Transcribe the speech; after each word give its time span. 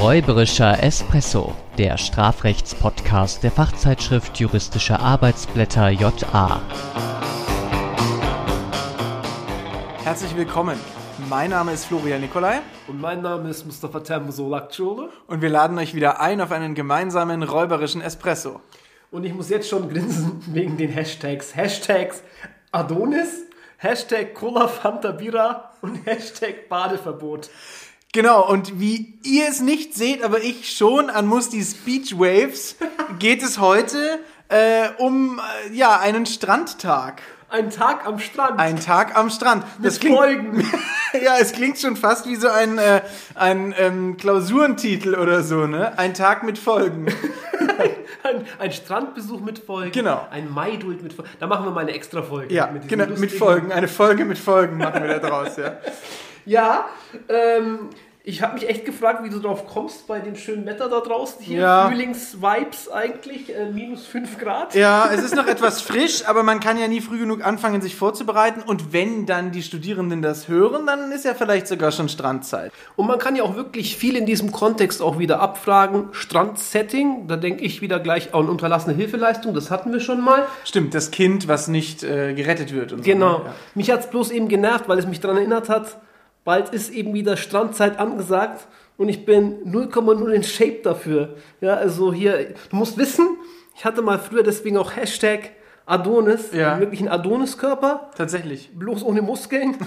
Räuberischer 0.00 0.80
Espresso, 0.80 1.56
der 1.76 1.98
Strafrechtspodcast 1.98 3.42
der 3.42 3.50
Fachzeitschrift 3.50 4.38
Juristische 4.38 5.00
Arbeitsblätter 5.00 5.88
JA. 5.88 6.62
Herzlich 10.04 10.36
willkommen. 10.36 10.78
Mein 11.28 11.50
Name 11.50 11.72
ist 11.72 11.86
Florian 11.86 12.20
Nikolai 12.20 12.60
Und 12.86 13.00
mein 13.00 13.22
Name 13.22 13.50
ist 13.50 13.66
Mustafa 13.66 13.98
Temso 13.98 14.48
Lakçoğlu. 14.48 15.08
und 15.26 15.42
wir 15.42 15.48
laden 15.48 15.76
euch 15.78 15.96
wieder 15.96 16.20
ein 16.20 16.40
auf 16.40 16.52
einen 16.52 16.76
gemeinsamen 16.76 17.42
räuberischen 17.42 18.00
Espresso. 18.00 18.60
Und 19.10 19.24
ich 19.24 19.34
muss 19.34 19.50
jetzt 19.50 19.68
schon 19.68 19.88
grinsen 19.88 20.40
wegen 20.46 20.76
den 20.76 20.90
Hashtags. 20.90 21.56
Hashtags 21.56 22.22
Adonis, 22.70 23.46
Hashtag 23.78 24.34
Cola 24.34 24.68
Fanta 24.68 25.10
Bira 25.10 25.72
und 25.82 26.06
Hashtag 26.06 26.68
Badeverbot. 26.68 27.50
Genau, 28.12 28.48
und 28.48 28.80
wie 28.80 29.18
ihr 29.22 29.48
es 29.48 29.60
nicht 29.60 29.94
seht, 29.94 30.22
aber 30.22 30.42
ich 30.42 30.74
schon 30.74 31.10
an 31.10 31.26
Mustis 31.26 31.74
Beach 31.74 32.18
Waves, 32.18 32.76
geht 33.18 33.42
es 33.42 33.58
heute 33.58 34.20
äh, 34.48 34.88
um 34.96 35.38
äh, 35.38 35.74
ja, 35.74 35.98
einen 35.98 36.24
Strandtag. 36.24 37.20
Ein 37.50 37.70
Tag 37.70 38.06
am 38.06 38.18
Strand. 38.18 38.58
Ein 38.60 38.80
Tag 38.80 39.16
am 39.16 39.28
Strand. 39.30 39.64
Mit 39.80 39.92
Folgen. 39.92 40.66
ja, 41.22 41.36
es 41.38 41.52
klingt 41.52 41.78
schon 41.78 41.96
fast 41.96 42.26
wie 42.26 42.36
so 42.36 42.48
ein, 42.48 42.78
äh, 42.78 43.02
ein 43.34 43.74
ähm, 43.78 44.16
Klausurentitel 44.16 45.14
oder 45.14 45.42
so, 45.42 45.66
ne? 45.66 45.98
Ein 45.98 46.12
Tag 46.14 46.42
mit 46.42 46.58
Folgen. 46.58 47.06
Ein, 48.24 48.44
ein 48.58 48.72
Strandbesuch 48.72 49.40
mit 49.40 49.60
Folgen. 49.60 49.92
Genau. 49.92 50.26
Ein 50.30 50.52
Maidult 50.52 51.02
mit 51.02 51.12
Folgen. 51.12 51.30
Da 51.38 51.46
machen 51.46 51.64
wir 51.64 51.70
mal 51.70 51.82
eine 51.82 51.92
extra 51.92 52.20
Folge. 52.20 52.52
Ja, 52.52 52.66
diesen 52.66 52.88
genau, 52.88 53.06
mit 53.06 53.30
Folgen. 53.30 53.72
Eine 53.72 53.86
Folge 53.86 54.24
mit 54.24 54.38
Folgen 54.38 54.76
machen 54.76 55.02
wir 55.02 55.08
da 55.08 55.28
draus, 55.28 55.56
ja. 55.56 55.78
Ja, 56.48 56.86
ähm, 57.28 57.90
ich 58.24 58.42
habe 58.42 58.54
mich 58.54 58.68
echt 58.68 58.84
gefragt, 58.84 59.22
wie 59.22 59.30
du 59.30 59.38
drauf 59.38 59.66
kommst 59.66 60.06
bei 60.06 60.18
dem 60.18 60.36
schönen 60.36 60.66
Wetter 60.66 60.88
da 60.88 61.00
draußen 61.00 61.42
hier. 61.42 61.60
Ja. 61.60 61.88
Frühlingsvibes 61.88 62.90
eigentlich, 62.90 63.54
äh, 63.54 63.70
minus 63.70 64.06
5 64.06 64.38
Grad. 64.38 64.74
Ja, 64.74 65.10
es 65.12 65.22
ist 65.22 65.34
noch 65.34 65.46
etwas 65.46 65.80
frisch, 65.80 66.26
aber 66.26 66.42
man 66.42 66.60
kann 66.60 66.78
ja 66.78 66.88
nie 66.88 67.00
früh 67.00 67.18
genug 67.18 67.42
anfangen, 67.44 67.80
sich 67.80 67.96
vorzubereiten. 67.96 68.62
Und 68.62 68.92
wenn 68.92 69.24
dann 69.24 69.50
die 69.50 69.62
Studierenden 69.62 70.20
das 70.20 70.48
hören, 70.48 70.86
dann 70.86 71.12
ist 71.12 71.26
ja 71.26 71.34
vielleicht 71.34 71.68
sogar 71.68 71.90
schon 71.90 72.08
Strandzeit. 72.08 72.72
Und 72.96 73.06
man 73.06 73.18
kann 73.18 73.34
ja 73.36 73.44
auch 73.44 73.56
wirklich 73.56 73.96
viel 73.96 74.16
in 74.16 74.26
diesem 74.26 74.52
Kontext 74.52 75.00
auch 75.00 75.18
wieder 75.18 75.40
abfragen. 75.40 76.08
Strandsetting, 76.12 77.28
da 77.28 77.36
denke 77.36 77.62
ich 77.64 77.80
wieder 77.82 77.98
gleich 77.98 78.34
an 78.34 78.48
unterlassene 78.48 78.94
Hilfeleistung, 78.94 79.54
das 79.54 79.70
hatten 79.70 79.92
wir 79.92 80.00
schon 80.00 80.22
mal. 80.22 80.46
Stimmt, 80.64 80.94
das 80.94 81.10
Kind, 81.10 81.48
was 81.48 81.68
nicht 81.68 82.02
äh, 82.02 82.34
gerettet 82.34 82.74
wird. 82.74 82.92
Und 82.92 83.04
Genau. 83.04 83.38
So, 83.38 83.44
ne? 83.44 83.52
Mich 83.74 83.90
hat 83.90 84.00
es 84.00 84.06
bloß 84.10 84.30
eben 84.32 84.48
genervt, 84.48 84.88
weil 84.88 84.98
es 84.98 85.06
mich 85.06 85.20
daran 85.20 85.38
erinnert 85.38 85.68
hat, 85.68 85.98
bald 86.48 86.70
ist 86.70 86.88
eben 86.90 87.12
wieder 87.12 87.36
Strandzeit 87.36 87.98
angesagt 88.00 88.66
und 88.96 89.10
ich 89.10 89.26
bin 89.26 89.70
0,0 89.70 90.30
in 90.30 90.42
Shape 90.42 90.80
dafür. 90.82 91.36
Ja, 91.60 91.74
also 91.74 92.10
hier, 92.10 92.54
du 92.70 92.76
musst 92.76 92.96
wissen, 92.96 93.36
ich 93.76 93.84
hatte 93.84 94.00
mal 94.00 94.18
früher 94.18 94.42
deswegen 94.42 94.78
auch 94.78 94.96
Hashtag 94.96 95.50
Adonis, 95.84 96.52
Ja. 96.54 96.80
wirklich 96.80 97.00
einen 97.00 97.10
Adoniskörper, 97.10 98.10
tatsächlich. 98.16 98.70
bloß 98.74 99.02
ohne 99.04 99.20
Muskeln. 99.20 99.76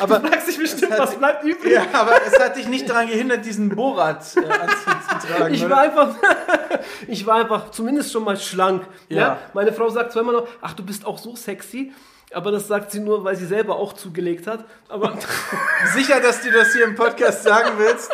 Aber, 0.00 0.18
Du 0.18 0.28
fragst 0.28 0.48
dich 0.48 0.58
bestimmt, 0.58 0.92
hat- 0.92 0.98
was 0.98 1.14
bleibt 1.14 1.42
übrig? 1.44 1.72
ja, 1.72 1.84
aber 1.94 2.12
es 2.26 2.38
hat 2.38 2.56
dich 2.56 2.68
nicht 2.68 2.86
daran 2.90 3.06
gehindert, 3.06 3.44
diesen 3.46 3.70
Borat 3.70 4.24
äh, 4.36 4.40
tragen. 4.42 5.54
Ich 5.54 5.64
oder? 5.64 5.70
war 5.76 5.80
einfach, 5.82 6.14
ich 7.08 7.24
war 7.26 7.36
einfach 7.36 7.70
zumindest 7.70 8.12
schon 8.12 8.24
mal 8.24 8.36
schlank. 8.36 8.82
Ja. 9.08 9.18
Ja. 9.18 9.38
Meine 9.54 9.72
Frau 9.72 9.88
sagt 9.88 10.14
immer 10.16 10.32
noch, 10.32 10.46
ach, 10.60 10.74
du 10.74 10.84
bist 10.84 11.06
auch 11.06 11.16
so 11.16 11.34
sexy, 11.36 11.92
aber 12.34 12.50
das 12.50 12.68
sagt 12.68 12.90
sie 12.90 13.00
nur, 13.00 13.24
weil 13.24 13.36
sie 13.36 13.46
selber 13.46 13.76
auch 13.76 13.92
zugelegt 13.92 14.46
hat. 14.46 14.64
Aber 14.88 15.16
Sicher, 15.94 16.20
dass 16.20 16.42
du 16.42 16.50
das 16.50 16.72
hier 16.72 16.84
im 16.84 16.94
Podcast 16.94 17.42
sagen 17.42 17.72
willst? 17.78 18.10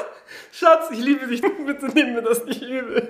Schatz, 0.52 0.90
ich 0.90 1.00
liebe 1.00 1.26
dich, 1.26 1.40
bitte 1.40 1.86
nimm 1.94 2.14
mir 2.14 2.22
das 2.22 2.44
nicht 2.44 2.62
übel. 2.62 3.08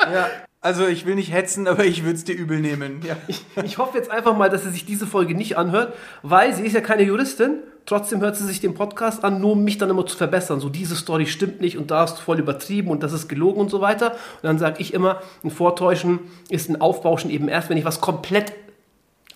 Ja. 0.00 0.28
Also 0.60 0.86
ich 0.88 1.06
will 1.06 1.14
nicht 1.14 1.32
hetzen, 1.32 1.68
aber 1.68 1.84
ich 1.84 2.02
würde 2.02 2.16
es 2.16 2.24
dir 2.24 2.34
übel 2.34 2.58
nehmen. 2.58 3.00
Ja. 3.06 3.16
Ich 3.62 3.78
hoffe 3.78 3.98
jetzt 3.98 4.10
einfach 4.10 4.36
mal, 4.36 4.50
dass 4.50 4.64
sie 4.64 4.70
sich 4.70 4.84
diese 4.84 5.06
Folge 5.06 5.34
nicht 5.34 5.56
anhört, 5.56 5.94
weil 6.22 6.54
sie 6.54 6.66
ist 6.66 6.72
ja 6.72 6.80
keine 6.80 7.02
Juristin. 7.02 7.58
Trotzdem 7.84 8.20
hört 8.20 8.36
sie 8.36 8.44
sich 8.44 8.60
den 8.60 8.74
Podcast 8.74 9.22
an, 9.22 9.40
nur 9.40 9.52
um 9.52 9.62
mich 9.62 9.78
dann 9.78 9.90
immer 9.90 10.04
zu 10.06 10.16
verbessern. 10.16 10.58
So, 10.58 10.68
diese 10.68 10.96
Story 10.96 11.26
stimmt 11.26 11.60
nicht 11.60 11.78
und 11.78 11.92
da 11.92 12.00
hast 12.00 12.18
du 12.18 12.22
voll 12.22 12.40
übertrieben 12.40 12.90
und 12.90 13.04
das 13.04 13.12
ist 13.12 13.28
gelogen 13.28 13.60
und 13.60 13.70
so 13.70 13.80
weiter. 13.80 14.10
Und 14.12 14.42
dann 14.42 14.58
sage 14.58 14.80
ich 14.80 14.92
immer, 14.92 15.20
ein 15.44 15.52
Vortäuschen 15.52 16.18
ist 16.48 16.68
ein 16.68 16.80
Aufbauschen 16.80 17.30
eben 17.30 17.46
erst, 17.46 17.70
wenn 17.70 17.76
ich 17.76 17.84
was 17.84 18.00
komplett 18.00 18.52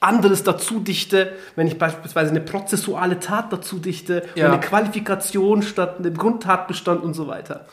anderes 0.01 0.43
dazu 0.45 0.81
dichte, 0.81 1.35
wenn 1.57 1.67
ich 1.67 1.79
beispielsweise 1.79 2.31
eine 2.31 2.41
prozessuale 2.41 3.21
Tat 3.21 3.53
dazu 3.53 3.79
dichte 3.79 4.25
Ja. 4.35 4.47
und 4.47 4.53
eine 4.53 4.61
Qualifikation 4.61 5.63
statt 5.63 5.99
einem 5.99 6.17
Grundtatbestand 6.17 7.03
und 7.03 7.13
so 7.15 7.29
weiter. 7.29 7.67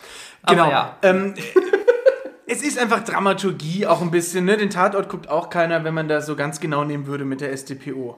Genau. 0.46 0.64
Aber 0.64 0.72
ja, 0.72 0.96
Ähm, 1.02 1.34
es 2.48 2.62
ist 2.62 2.78
einfach 2.80 3.04
Dramaturgie 3.04 3.88
auch 3.88 4.02
ein 4.02 4.12
bisschen. 4.12 4.46
Ne? 4.46 4.58
Den 4.58 4.70
Tatort 4.70 5.10
guckt 5.10 5.30
auch 5.30 5.50
keiner, 5.50 5.84
wenn 5.84 5.94
man 5.94 6.08
da 6.08 6.22
so 6.22 6.36
ganz 6.36 6.60
genau 6.60 6.84
nehmen 6.84 7.08
würde 7.08 7.24
mit 7.26 7.40
der 7.42 7.56
StPO. 7.56 8.18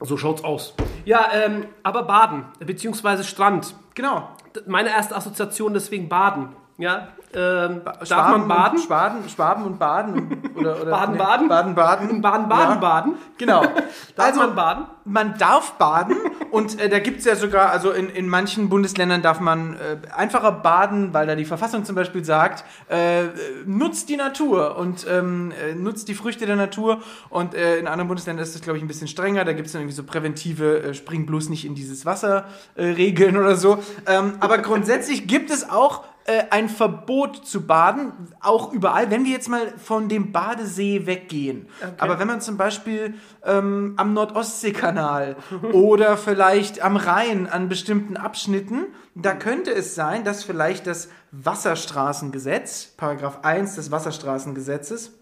so 0.00 0.16
schaut's 0.18 0.44
aus. 0.44 0.74
Ja, 1.06 1.28
ähm, 1.32 1.66
aber 1.82 2.02
Baden, 2.02 2.44
beziehungsweise 2.60 3.24
Strand. 3.24 3.74
Genau. 3.94 4.28
Meine 4.66 4.90
erste 4.90 5.16
Assoziation 5.16 5.72
deswegen 5.72 6.08
Baden. 6.10 6.50
Ja, 6.78 7.08
ähm, 7.32 7.82
darf 7.84 8.06
Schwaben 8.06 8.40
man 8.40 8.48
baden? 8.48 8.78
Und 8.78 8.84
Schwaben, 8.84 9.28
Schwaben 9.28 9.64
und 9.64 9.78
Baden. 9.78 10.42
Oder, 10.56 10.80
oder, 10.82 10.90
Baden, 10.90 11.12
nee, 11.12 11.18
baden? 11.18 11.48
Baden, 11.48 11.74
Baden. 11.74 12.20
Baden, 12.22 12.48
Baden, 12.48 12.74
Ja. 12.74 12.80
Baden. 12.80 13.14
Genau. 13.38 13.62
Darf 14.16 14.26
also, 14.26 14.40
man 14.40 14.54
baden? 14.54 14.86
man 15.06 15.38
darf 15.38 15.74
baden 15.74 16.16
und 16.50 16.80
äh, 16.80 16.88
da 16.88 16.98
gibt 16.98 17.20
es 17.20 17.24
ja 17.24 17.36
sogar, 17.36 17.70
also 17.70 17.92
in, 17.92 18.08
in 18.08 18.28
manchen 18.28 18.68
Bundesländern 18.68 19.22
darf 19.22 19.40
man 19.40 19.74
äh, 19.74 19.98
einfacher 20.14 20.50
baden, 20.50 21.14
weil 21.14 21.26
da 21.26 21.36
die 21.36 21.44
Verfassung 21.44 21.84
zum 21.84 21.94
Beispiel 21.94 22.24
sagt, 22.24 22.64
äh, 22.90 23.26
äh, 23.26 23.30
nutzt 23.66 24.08
die 24.08 24.16
Natur 24.16 24.76
und 24.76 25.06
ähm, 25.08 25.52
äh, 25.52 25.74
nutzt 25.74 26.08
die 26.08 26.14
Früchte 26.14 26.44
der 26.46 26.56
Natur 26.56 27.02
und 27.30 27.54
äh, 27.54 27.78
in 27.78 27.86
anderen 27.86 28.08
Bundesländern 28.08 28.42
ist 28.42 28.54
das, 28.54 28.62
glaube 28.62 28.78
ich, 28.78 28.84
ein 28.84 28.88
bisschen 28.88 29.08
strenger, 29.08 29.44
da 29.44 29.52
gibt 29.52 29.66
es 29.66 29.72
dann 29.72 29.82
irgendwie 29.82 29.96
so 29.96 30.02
präventive, 30.02 30.82
äh, 30.82 30.94
spring 30.94 31.24
bloß 31.24 31.50
nicht 31.50 31.64
in 31.64 31.74
dieses 31.74 32.04
Wasser 32.04 32.46
äh, 32.74 32.84
Regeln 32.86 33.36
oder 33.36 33.54
so. 33.54 33.78
Ähm, 34.06 34.34
aber 34.40 34.58
grundsätzlich 34.58 35.28
gibt 35.28 35.50
es 35.50 35.70
auch 35.70 36.04
äh, 36.26 36.44
ein 36.50 36.68
Verbot 36.68 37.46
zu 37.46 37.66
baden, 37.66 38.12
auch 38.40 38.72
überall, 38.72 39.10
wenn 39.10 39.24
wir 39.24 39.30
jetzt 39.30 39.48
mal 39.48 39.72
von 39.78 40.08
dem 40.08 40.32
Badesee 40.32 41.06
weggehen. 41.06 41.68
Aber 41.98 42.18
wenn 42.18 42.26
man 42.26 42.40
zum 42.40 42.56
Beispiel 42.56 43.14
ähm, 43.44 43.94
am 43.96 44.12
Nordostseekanal 44.12 45.36
oder 45.72 46.16
vielleicht 46.16 46.82
am 46.82 46.96
Rhein 46.96 47.48
an 47.48 47.68
bestimmten 47.68 48.16
Abschnitten, 48.16 48.86
da 49.14 49.34
könnte 49.34 49.72
es 49.72 49.94
sein, 49.94 50.24
dass 50.24 50.42
vielleicht 50.42 50.86
das 50.86 51.08
Wasserstraßengesetz, 51.30 52.94
Paragraph 52.96 53.40
1 53.42 53.76
des 53.76 53.90
Wasserstraßengesetzes, 53.90 55.12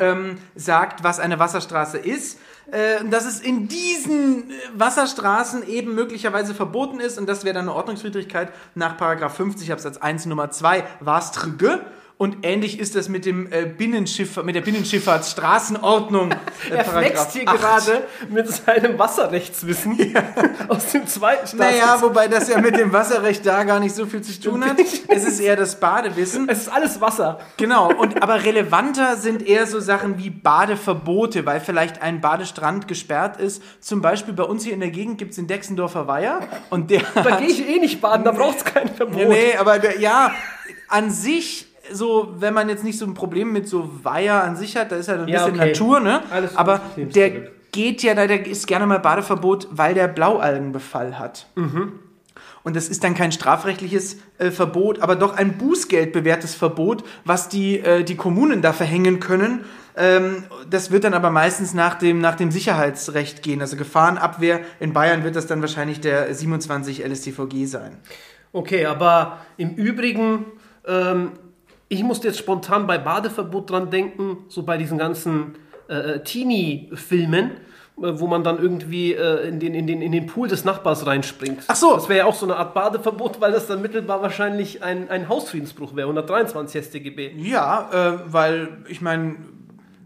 ähm, 0.00 0.38
sagt, 0.54 1.04
was 1.04 1.20
eine 1.20 1.38
Wasserstraße 1.38 1.98
ist, 1.98 2.38
äh, 2.70 3.04
dass 3.08 3.24
es 3.24 3.40
in 3.40 3.68
diesen 3.68 4.50
äh, 4.50 4.54
Wasserstraßen 4.74 5.66
eben 5.66 5.94
möglicherweise 5.94 6.54
verboten 6.54 7.00
ist 7.00 7.18
und 7.18 7.26
das 7.28 7.44
wäre 7.44 7.54
dann 7.54 7.68
eine 7.68 7.74
Ordnungswidrigkeit 7.74 8.52
nach 8.74 8.96
Paragraph 8.96 9.36
50 9.36 9.72
Absatz 9.72 9.96
1 9.96 10.26
Nummer 10.26 10.50
2 10.50 10.84
Wastrge. 11.00 11.80
Und 12.18 12.38
ähnlich 12.42 12.80
ist 12.80 12.96
das 12.96 13.08
mit 13.08 13.24
dem 13.24 13.50
äh, 13.52 13.64
Binnenschiff, 13.64 14.42
mit 14.42 14.56
der 14.56 14.60
Binnenschifffahrtsstraßenordnung. 14.62 16.30
Äh, 16.70 16.74
Er 16.74 16.84
flext 16.84 17.32
hier 17.32 17.44
gerade 17.44 18.04
mit 18.30 18.48
seinem 18.48 18.98
Wasserrechtswissen 18.98 19.96
aus 20.68 20.86
dem 20.90 21.06
zweiten 21.06 21.46
Staatsgesetz. 21.46 21.80
Naja, 21.80 22.02
wobei 22.02 22.26
das 22.26 22.48
ja 22.48 22.60
mit 22.60 22.76
dem 22.76 22.92
Wasserrecht 22.92 23.46
da 23.46 23.62
gar 23.62 23.78
nicht 23.78 23.94
so 23.94 24.06
viel 24.06 24.22
zu 24.22 24.38
tun 24.40 24.64
hat. 24.64 24.76
Es 25.06 25.24
ist 25.24 25.38
eher 25.38 25.54
das 25.54 25.78
Badewissen. 25.78 26.48
es 26.48 26.62
ist 26.62 26.68
alles 26.68 27.00
Wasser. 27.00 27.38
Genau, 27.56 27.92
und 27.94 28.20
aber 28.20 28.42
relevanter 28.42 29.16
sind 29.16 29.46
eher 29.46 29.66
so 29.68 29.78
Sachen 29.78 30.18
wie 30.18 30.30
Badeverbote, 30.30 31.46
weil 31.46 31.60
vielleicht 31.60 32.02
ein 32.02 32.20
Badestrand 32.20 32.88
gesperrt 32.88 33.36
ist. 33.40 33.62
Zum 33.80 34.02
Beispiel 34.02 34.34
bei 34.34 34.42
uns 34.44 34.64
hier 34.64 34.74
in 34.74 34.80
der 34.80 34.90
Gegend 34.90 35.18
gibt 35.18 35.30
es 35.30 35.36
den 35.36 35.46
Dexendorfer 35.46 36.08
Weiher 36.08 36.40
und 36.70 36.90
der. 36.90 37.02
Da 37.14 37.36
gehe 37.36 37.48
ich 37.48 37.66
eh 37.68 37.78
nicht 37.78 38.00
baden, 38.00 38.24
da 38.24 38.32
braucht 38.32 38.58
es 38.58 38.64
kein 38.64 38.88
Verbot. 38.88 39.16
Nee, 39.16 39.26
nee, 39.26 39.56
aber 39.56 39.78
der, 39.78 40.00
ja, 40.00 40.32
an 40.88 41.10
sich, 41.10 41.67
so, 41.92 42.34
wenn 42.38 42.54
man 42.54 42.68
jetzt 42.68 42.84
nicht 42.84 42.98
so 42.98 43.04
ein 43.06 43.14
Problem 43.14 43.52
mit 43.52 43.68
so 43.68 43.90
Weiher 44.02 44.42
an 44.44 44.56
sich 44.56 44.76
hat, 44.76 44.92
da 44.92 44.96
ist 44.96 45.08
ja 45.08 45.14
ein 45.14 45.28
Ja, 45.28 45.44
bisschen 45.46 45.60
okay. 45.60 45.70
Natur, 45.70 46.00
ne? 46.00 46.22
Alles 46.30 46.56
aber 46.56 46.80
der 46.96 47.32
zurück. 47.34 47.50
geht 47.72 48.02
ja, 48.02 48.14
der 48.14 48.46
ist 48.46 48.66
gerne 48.66 48.86
mal 48.86 48.98
Badeverbot, 49.00 49.68
weil 49.70 49.94
der 49.94 50.08
Blaualgenbefall 50.08 51.18
hat. 51.18 51.46
Und 52.64 52.76
das 52.76 52.88
ist 52.88 53.02
dann 53.04 53.14
kein 53.14 53.32
strafrechtliches 53.32 54.18
äh, 54.38 54.50
Verbot, 54.50 55.00
aber 55.00 55.16
doch 55.16 55.36
ein 55.36 55.56
bußgeldbewährtes 55.58 56.54
Verbot, 56.54 57.04
was 57.24 57.48
die, 57.48 57.78
äh, 57.78 58.04
die 58.04 58.16
Kommunen 58.16 58.60
da 58.62 58.72
verhängen 58.72 59.20
können. 59.20 59.64
Ähm, 59.96 60.44
das 60.68 60.90
wird 60.90 61.04
dann 61.04 61.14
aber 61.14 61.30
meistens 61.30 61.72
nach 61.74 61.94
dem, 61.94 62.20
nach 62.20 62.34
dem 62.34 62.50
Sicherheitsrecht 62.50 63.42
gehen. 63.42 63.60
Also 63.60 63.76
Gefahrenabwehr. 63.76 64.60
In 64.80 64.92
Bayern 64.92 65.24
wird 65.24 65.34
das 65.36 65.46
dann 65.46 65.60
wahrscheinlich 65.60 66.00
der 66.00 66.34
27 66.34 67.04
LSTVG 67.04 67.64
sein. 67.66 67.96
Okay, 68.52 68.86
aber 68.86 69.38
im 69.56 69.70
Übrigen, 69.74 70.46
ähm, 70.86 71.32
ich 71.88 72.02
musste 72.02 72.28
jetzt 72.28 72.38
spontan 72.38 72.86
bei 72.86 72.98
Badeverbot 72.98 73.70
dran 73.70 73.90
denken, 73.90 74.38
so 74.48 74.62
bei 74.62 74.76
diesen 74.76 74.98
ganzen 74.98 75.54
äh, 75.88 76.20
Teenie-Filmen. 76.20 77.50
wo 78.00 78.28
man 78.28 78.44
dann 78.44 78.62
irgendwie 78.62 79.12
äh, 79.12 79.48
in, 79.48 79.58
den, 79.58 79.74
in, 79.74 79.88
den, 79.88 80.02
in 80.02 80.12
den 80.12 80.26
Pool 80.26 80.46
des 80.46 80.64
Nachbars 80.64 81.04
reinspringt. 81.04 81.64
Ach 81.66 81.74
so. 81.74 81.94
Das 81.94 82.08
wäre 82.08 82.18
ja 82.20 82.24
auch 82.26 82.34
so 82.36 82.46
eine 82.46 82.54
Art 82.56 82.72
Badeverbot, 82.72 83.40
weil 83.40 83.50
das 83.50 83.66
dann 83.66 83.82
mittelbar 83.82 84.22
wahrscheinlich 84.22 84.84
ein, 84.84 85.10
ein 85.10 85.28
Hausfriedensbruch 85.28 85.96
wäre, 85.96 86.06
123 86.06 86.84
StGB. 86.84 87.32
Ja, 87.38 87.90
äh, 87.92 88.32
weil 88.32 88.68
ich 88.86 89.00
meine, 89.00 89.34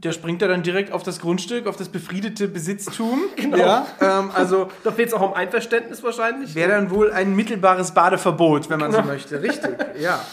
der 0.03 0.13
springt 0.13 0.41
ja 0.41 0.49
dann 0.49 0.63
direkt 0.63 0.91
auf 0.91 1.03
das 1.03 1.21
Grundstück, 1.21 1.67
auf 1.67 1.77
das 1.77 1.91
befriedete 1.91 2.49
Besitztum. 2.49 3.25
Genau. 3.37 3.59
Ja, 3.59 3.87
ähm, 4.01 4.31
also 4.33 4.69
Da 4.85 4.91
fehlt 4.91 5.09
es 5.09 5.15
auch 5.15 5.21
am 5.21 5.35
Einverständnis 5.35 6.03
wahrscheinlich. 6.03 6.55
wäre 6.55 6.71
dann 6.71 6.91
wohl 6.91 7.13
ein 7.13 7.37
mittelbares 7.37 7.93
Badeverbot, 7.93 8.71
wenn 8.71 8.81
man 8.81 8.91
so 8.93 8.99
Genau. 9.03 9.13
möchte. 9.13 9.43
Richtig, 9.43 9.71
ja. 10.01 10.19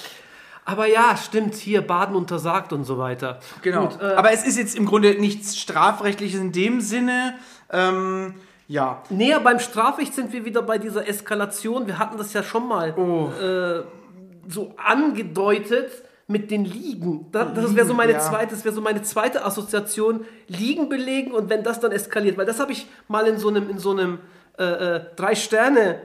Aber 0.70 0.86
ja, 0.88 1.18
stimmt, 1.18 1.56
hier 1.56 1.82
Baden 1.82 2.16
untersagt 2.16 2.74
und 2.74 2.84
so 2.84 2.98
weiter. 3.00 3.40
Genau. 3.64 3.88
Gut, 3.88 4.02
äh, 4.02 4.06
Aber 4.16 4.32
es 4.32 4.46
ist 4.46 4.58
jetzt 4.58 4.76
im 4.78 4.86
Grunde 4.86 5.16
nichts 5.20 5.58
Strafrechtliches 5.58 6.40
in 6.40 6.52
dem 6.52 6.80
Sinne. 6.82 7.36
Ähm, 7.72 8.36
ja. 8.68 9.02
näher 9.10 9.40
beim 9.40 9.60
Strafrecht 9.60 10.14
sind 10.14 10.32
wir 10.32 10.46
wieder 10.46 10.62
bei 10.62 10.78
dieser 10.78 11.08
Eskalation. 11.08 11.88
Wir 11.88 11.98
hatten 11.98 12.18
das 12.18 12.34
ja 12.34 12.44
schon 12.44 12.68
mal 12.68 12.94
Oh. 12.98 13.30
äh, 13.42 13.84
so 14.48 14.74
angedeutet 14.78 15.92
mit 16.28 16.52
den 16.52 16.66
Liegen. 16.66 17.26
Da, 17.32 17.46
das 17.46 17.76
wäre 17.76 17.88
so 17.88 17.96
meine 17.96 18.12
ja. 18.14 18.20
zweite, 18.20 18.52
das 18.54 18.64
wäre 18.64 18.76
so 18.76 18.82
meine 18.82 19.02
zweite 19.02 19.44
Assoziation. 19.44 20.26
Liegen 20.48 20.88
belegen 20.88 21.32
und 21.32 21.50
wenn 21.50 21.64
das 21.64 21.80
dann 21.80 21.92
eskaliert, 21.92 22.38
weil 22.38 22.46
das 22.46 22.60
habe 22.60 22.72
ich 22.72 22.86
mal 23.08 23.26
in 23.26 23.38
so 23.40 23.48
einem 23.50 23.70
in 23.70 23.80
so 23.80 23.90
einem 23.92 24.20
äh, 24.60 24.64
äh, 24.64 25.02
drei 25.16 25.34
Sterne 25.34 26.02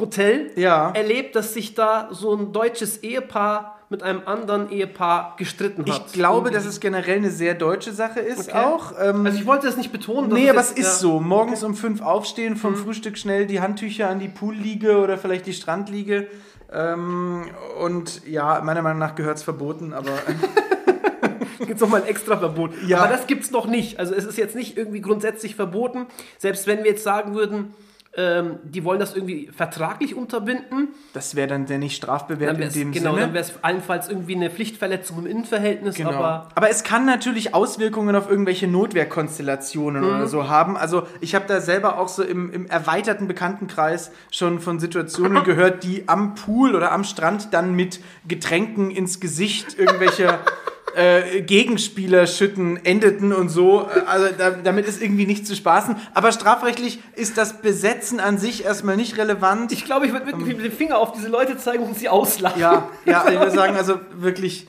Hotel 0.00 0.50
Ja. 0.56 0.92
erlebt, 0.92 1.36
dass 1.36 1.52
sich 1.52 1.74
da 1.74 2.08
so 2.10 2.34
ein 2.34 2.52
deutsches 2.52 3.02
Ehepaar 3.02 3.77
mit 3.90 4.02
einem 4.02 4.22
anderen 4.26 4.70
Ehepaar 4.70 5.34
gestritten 5.38 5.90
hat. 5.90 6.04
Ich 6.08 6.12
glaube, 6.12 6.50
dass 6.50 6.66
es 6.66 6.78
generell 6.80 7.16
eine 7.16 7.30
sehr 7.30 7.54
deutsche 7.54 7.92
Sache 7.92 8.20
ist 8.20 8.48
Okay. 8.50 8.58
auch. 8.58 8.92
Ähm, 9.00 9.24
also 9.24 9.38
ich 9.38 9.46
wollte 9.46 9.66
das 9.66 9.76
nicht 9.78 9.92
betonen. 9.92 10.30
Nee, 10.32 10.50
aber 10.50 10.60
es 10.60 10.72
ist 10.72 10.78
ja. 10.86 10.92
so. 10.92 11.20
Morgens 11.20 11.62
um 11.64 11.74
fünf 11.74 12.02
aufstehen, 12.02 12.56
vom 12.56 12.72
Mhm. 12.72 12.76
Frühstück 12.76 13.16
schnell 13.16 13.46
die 13.46 13.60
Handtücher 13.62 14.10
an 14.10 14.18
die 14.18 14.28
Poolliege 14.28 14.98
oder 14.98 15.16
vielleicht 15.16 15.46
die 15.46 15.54
Strandliege. 15.54 16.26
Ähm, 16.70 17.46
und 17.82 18.26
ja, 18.26 18.60
meiner 18.62 18.82
Meinung 18.82 18.98
nach 18.98 19.14
gehört 19.14 19.38
es 19.38 19.42
verboten, 19.42 19.94
aber 19.94 20.10
gibt 21.58 21.72
es 21.76 21.80
nochmal 21.80 22.02
ein 22.02 22.08
extra 22.08 22.36
Verbot. 22.36 22.72
Ja. 22.86 22.98
Aber 22.98 23.08
das 23.08 23.26
gibt 23.26 23.44
es 23.44 23.50
noch 23.50 23.66
nicht. 23.66 23.98
Also 23.98 24.14
es 24.14 24.24
ist 24.26 24.36
jetzt 24.38 24.54
nicht 24.54 24.76
irgendwie 24.76 25.00
grundsätzlich 25.00 25.56
verboten. 25.56 26.06
Selbst 26.38 26.66
wenn 26.66 26.78
wir 26.84 26.90
jetzt 26.90 27.04
sagen 27.04 27.34
würden, 27.34 27.74
ähm, 28.16 28.58
die 28.64 28.84
wollen 28.84 28.98
das 28.98 29.14
irgendwie 29.14 29.48
vertraglich 29.54 30.14
unterbinden, 30.16 30.88
das 31.12 31.34
wäre 31.36 31.46
dann 31.48 31.66
der 31.66 31.78
nicht 31.78 31.94
strafbewehrt 31.96 32.58
in 32.58 32.72
dem 32.72 32.92
genau, 32.92 33.10
Sinne. 33.10 33.20
dann 33.26 33.34
wäre 33.34 33.44
es 33.44 33.52
allenfalls 33.62 34.08
irgendwie 34.08 34.34
eine 34.34 34.50
Pflichtverletzung 34.50 35.18
im 35.18 35.26
Innenverhältnis. 35.26 35.94
Genau. 35.94 36.10
Aber 36.12 36.48
Aber, 36.54 36.70
es 36.70 36.82
kann 36.84 37.04
natürlich 37.06 37.54
Auswirkungen 37.54 38.16
auf 38.16 38.28
irgendwelche 38.30 38.66
Notwehrkonstellationen 38.66 40.02
Mhm. 40.02 40.08
oder 40.08 40.26
so 40.26 40.48
haben. 40.48 40.76
Also 40.76 41.06
ich 41.20 41.34
habe 41.34 41.44
da 41.46 41.60
selber 41.60 41.98
auch 41.98 42.08
so 42.08 42.22
im, 42.22 42.52
im 42.52 42.66
erweiterten 42.66 43.28
Bekanntenkreis 43.28 44.10
schon 44.30 44.60
von 44.60 44.78
Situationen 44.80 45.44
gehört, 45.44 45.84
die 45.84 46.08
am 46.08 46.34
Pool 46.34 46.74
oder 46.74 46.92
am 46.92 47.04
Strand 47.04 47.52
dann 47.54 47.74
mit 47.74 48.00
Getränken 48.26 48.90
ins 48.90 49.20
Gesicht 49.20 49.78
irgendwelche 49.78 50.38
äh, 50.98 51.42
Gegenspieler 51.42 52.26
schütten 52.26 52.84
endeten 52.84 53.32
und 53.32 53.48
so. 53.50 53.82
Äh, 53.82 54.00
Also 54.06 54.26
da, 54.36 54.50
damit 54.50 54.86
ist 54.86 55.00
irgendwie 55.00 55.26
nicht 55.26 55.46
zu 55.46 55.54
spaßen. 55.54 55.96
Aber 56.12 56.32
strafrechtlich 56.32 56.98
ist 57.14 57.38
das 57.38 57.60
Besetzen 57.62 58.18
an 58.18 58.36
sich 58.38 58.64
erstmal 58.64 58.96
nicht 58.96 59.16
relevant. 59.16 59.70
ich 59.70 59.84
glaube, 59.84 60.06
ich 60.06 60.12
würde 60.12 60.26
wirklich 60.26 60.56
mit 60.56 60.64
dem 60.64 60.72
Finger 60.72 60.98
auf 60.98 61.12
diese 61.12 61.28
Leute 61.28 61.56
zeigen 61.56 61.84
und 61.84 61.96
sie 61.96 62.08
auslachen. 62.08 62.60
ja, 62.60 62.88
ja, 63.04 63.24
ich 63.30 63.38
würde 63.38 63.52
sagen, 63.52 63.76
also 63.76 64.00
wirklich, 64.16 64.66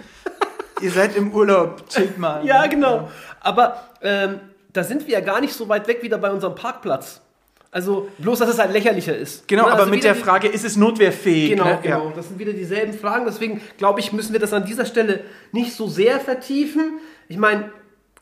ihr 0.81 0.91
seid 0.91 1.15
im 1.15 1.33
Urlaub, 1.33 1.89
chillt 1.89 2.17
mal. 2.19 2.45
Ja, 2.45 2.67
genau. 2.67 3.09
Aber 3.39 3.81
ähm, 4.01 4.39
da 4.71 4.83
sind 4.83 5.07
wir 5.07 5.13
ja 5.13 5.21
gar 5.21 5.41
nicht 5.41 5.53
so 5.53 5.67
weit 5.67 5.87
weg 5.87 6.03
wieder 6.03 6.19
bei 6.19 6.29
unserem 6.31 6.53
Parkplatz. 6.55 7.21
Also 7.71 8.09
bloß, 8.17 8.39
dass 8.39 8.49
es 8.49 8.57
halt 8.57 8.73
lächerlicher 8.73 9.15
ist. 9.15 9.47
Genau, 9.47 9.65
Ne, 9.65 9.71
aber 9.71 9.81
also 9.81 9.91
mit 9.91 10.03
der 10.03 10.15
Frage, 10.15 10.47
ist 10.47 10.65
es 10.65 10.75
notwehrfähig? 10.75 11.51
Genau, 11.51 11.65
ne? 11.65 11.79
genau. 11.83 12.11
Das 12.15 12.27
sind 12.27 12.39
wieder 12.39 12.53
dieselben 12.53 12.93
Fragen. 12.93 13.25
Deswegen 13.25 13.61
glaube 13.77 13.99
ich, 13.99 14.11
müssen 14.11 14.33
wir 14.33 14.39
das 14.39 14.53
an 14.53 14.65
dieser 14.65 14.85
Stelle 14.85 15.21
nicht 15.51 15.73
so 15.73 15.87
sehr 15.87 16.19
vertiefen. 16.19 16.99
Ich 17.27 17.37
meine, 17.37 17.71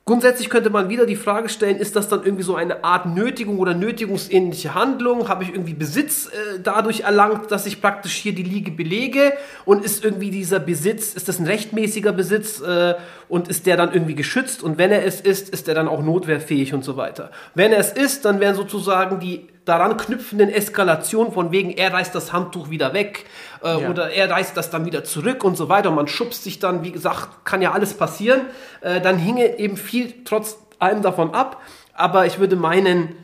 grundsätzlich 0.07 0.49
könnte 0.49 0.71
man 0.71 0.89
wieder 0.89 1.05
die 1.05 1.17
Frage 1.17 1.49
stellen, 1.49 1.77
ist 1.77 1.95
das 1.95 2.07
dann 2.07 2.23
irgendwie 2.23 2.43
so 2.43 2.55
eine 2.55 2.83
Art 2.83 3.05
Nötigung 3.05 3.59
oder 3.59 3.75
nötigungsähnliche 3.75 4.73
Handlung? 4.73 5.27
Habe 5.27 5.43
ich 5.43 5.51
irgendwie 5.51 5.73
Besitz 5.73 6.27
äh, 6.27 6.59
dadurch 6.63 7.01
erlangt, 7.01 7.51
dass 7.51 7.65
ich 7.67 7.81
praktisch 7.81 8.13
hier 8.13 8.33
die 8.33 8.43
Liege 8.43 8.71
belege? 8.71 9.33
Und 9.65 9.83
ist 9.85 10.03
irgendwie 10.03 10.31
dieser 10.31 10.59
Besitz, 10.59 11.13
ist 11.13 11.27
das 11.27 11.39
ein 11.39 11.45
rechtmäßiger 11.45 12.13
Besitz 12.13 12.61
äh, 12.61 12.95
und 13.27 13.49
ist 13.49 13.67
der 13.67 13.75
dann 13.77 13.93
irgendwie 13.93 14.15
geschützt? 14.15 14.63
Und 14.63 14.77
wenn 14.77 14.91
er 14.91 15.05
es 15.05 15.19
ist, 15.19 15.49
ist 15.49 15.67
er 15.67 15.75
dann 15.75 15.89
auch 15.89 16.01
notwehrfähig 16.01 16.73
und 16.73 16.85
so 16.85 16.95
weiter. 16.95 17.29
Wenn 17.53 17.73
er 17.73 17.79
es 17.79 17.91
ist, 17.91 18.23
dann 18.23 18.39
wären 18.39 18.55
sozusagen 18.55 19.19
die 19.19 19.47
daran 19.67 19.97
knüpfenden 19.97 20.49
Eskalationen 20.49 21.33
von 21.33 21.51
wegen, 21.51 21.71
er 21.71 21.91
reißt 21.91 22.15
das 22.15 22.31
Handtuch 22.31 22.69
wieder 22.69 22.93
weg 22.93 23.25
äh, 23.63 23.81
Ja. 23.81 23.89
oder 23.89 24.09
er 24.11 24.29
reißt 24.29 24.55
das 24.55 24.69
dann 24.69 24.85
wieder 24.85 25.03
zurück 25.03 25.43
und 25.43 25.55
so 25.57 25.69
weiter. 25.69 25.89
Und 25.89 25.95
man 25.95 26.07
schubst 26.07 26.43
sich 26.43 26.59
dann, 26.59 26.83
wie 26.83 26.91
gesagt, 26.91 27.45
kann 27.45 27.61
ja 27.61 27.71
alles 27.73 27.93
passieren. 27.93 28.41
Äh, 28.81 29.01
dann 29.01 29.17
hinge 29.17 29.57
eben 29.59 29.77
viel 29.77 30.13
trotz 30.25 30.57
allem 30.79 31.01
davon 31.01 31.33
ab. 31.33 31.61
Aber 31.93 32.25
ich 32.25 32.39
würde 32.39 32.55
meinen, 32.55 33.15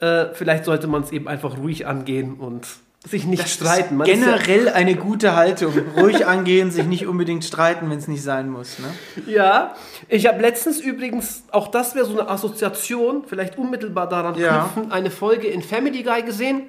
äh, 0.00 0.26
vielleicht 0.32 0.64
sollte 0.64 0.86
man 0.86 1.02
es 1.02 1.12
eben 1.12 1.28
einfach 1.28 1.58
ruhig 1.58 1.86
angehen 1.86 2.34
und 2.34 2.66
sich 3.04 3.24
nicht 3.26 3.48
streiten. 3.48 3.96
Man 3.96 4.06
ist 4.08 4.20
ja- 4.20 4.36
Generell 4.38 4.68
eine 4.68 4.94
gute 4.94 5.34
Haltung. 5.34 5.72
Ruhig 5.98 6.24
angehen, 6.24 6.70
sich 6.70 6.84
nicht 6.86 7.06
unbedingt 7.08 7.44
streiten, 7.44 7.90
wenn 7.90 7.98
es 7.98 8.06
nicht 8.06 8.22
sein 8.22 8.48
muss. 8.48 8.78
Ne? 8.78 8.86
Ja, 9.26 9.74
ich 10.08 10.26
habe 10.28 10.40
letztens 10.40 10.78
übrigens, 10.80 11.42
auch 11.50 11.66
das 11.66 11.96
wäre 11.96 12.06
so 12.06 12.12
eine 12.18 12.28
Assoziation, 12.30 13.24
vielleicht 13.26 13.58
unmittelbar 13.58 14.08
daran 14.08 14.36
Ja. 14.36 14.68
knüpfen, 14.72 14.92
eine 14.92 15.10
Folge 15.10 15.48
in 15.48 15.62
Family 15.62 16.04
Guy 16.04 16.22
gesehen. 16.22 16.68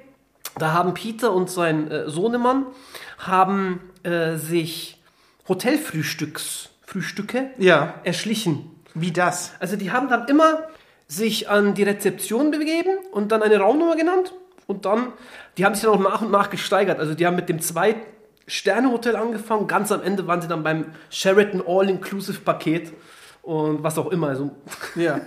Da 0.58 0.72
haben 0.72 0.92
Peter 0.94 1.32
und 1.32 1.50
sein 1.50 1.88
äh, 1.90 2.08
Sohnemann 2.10 2.66
haben 3.26 3.80
äh, 4.02 4.36
sich 4.36 5.02
Hotelfrühstücks 5.48 6.70
Frühstücke 6.86 7.50
Ja, 7.58 7.94
erschlichen. 8.04 8.70
wie 8.94 9.10
das? 9.12 9.52
Also 9.58 9.76
die 9.76 9.90
haben 9.90 10.08
dann 10.08 10.28
immer 10.28 10.64
sich 11.08 11.48
an 11.48 11.74
die 11.74 11.82
Rezeption 11.82 12.50
begeben 12.50 12.98
und 13.12 13.32
dann 13.32 13.42
eine 13.42 13.58
Raumnummer 13.58 13.96
genannt 13.96 14.32
und 14.66 14.84
dann, 14.84 15.12
die 15.58 15.64
haben 15.64 15.74
sich 15.74 15.84
dann 15.84 15.92
auch 15.92 16.00
nach 16.00 16.22
und 16.22 16.30
nach 16.30 16.50
gesteigert. 16.50 16.98
Also 16.98 17.14
die 17.14 17.26
haben 17.26 17.36
mit 17.36 17.48
dem 17.48 17.60
zwei 17.60 17.96
Sterne 18.46 18.90
Hotel 18.90 19.16
angefangen, 19.16 19.66
ganz 19.66 19.90
am 19.92 20.02
Ende 20.02 20.26
waren 20.26 20.40
sie 20.42 20.48
dann 20.48 20.62
beim 20.62 20.86
Sheraton 21.10 21.62
All-Inclusive 21.66 22.40
Paket 22.40 22.92
und 23.42 23.82
was 23.82 23.98
auch 23.98 24.10
immer, 24.10 24.28
also 24.28 24.50
Ja. 24.94 25.20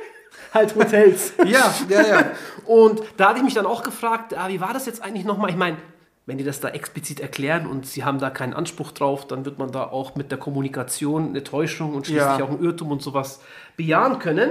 halt 0.54 0.74
Hotels. 0.74 1.32
Ja, 1.46 1.72
ja, 1.88 2.02
ja. 2.06 2.30
Und 2.66 3.02
da 3.16 3.28
hatte 3.30 3.38
ich 3.38 3.44
mich 3.44 3.54
dann 3.54 3.66
auch 3.66 3.82
gefragt, 3.82 4.34
ah, 4.36 4.48
wie 4.48 4.60
war 4.60 4.72
das 4.72 4.86
jetzt 4.86 5.02
eigentlich 5.02 5.24
nochmal? 5.24 5.50
Ich 5.50 5.56
meine, 5.56 5.76
wenn 6.26 6.38
die 6.38 6.44
das 6.44 6.60
da 6.60 6.68
explizit 6.68 7.20
erklären 7.20 7.66
und 7.66 7.86
sie 7.86 8.04
haben 8.04 8.18
da 8.18 8.30
keinen 8.30 8.54
Anspruch 8.54 8.92
drauf, 8.92 9.26
dann 9.26 9.44
wird 9.44 9.58
man 9.58 9.72
da 9.72 9.84
auch 9.84 10.14
mit 10.14 10.30
der 10.30 10.38
Kommunikation 10.38 11.30
eine 11.30 11.42
Täuschung 11.42 11.94
und 11.94 12.06
schließlich 12.06 12.38
Ja. 12.38 12.44
auch 12.44 12.50
einen 12.50 12.62
Irrtum 12.62 12.90
und 12.92 13.02
sowas 13.02 13.40
bejahen 13.76 14.18
können. 14.18 14.50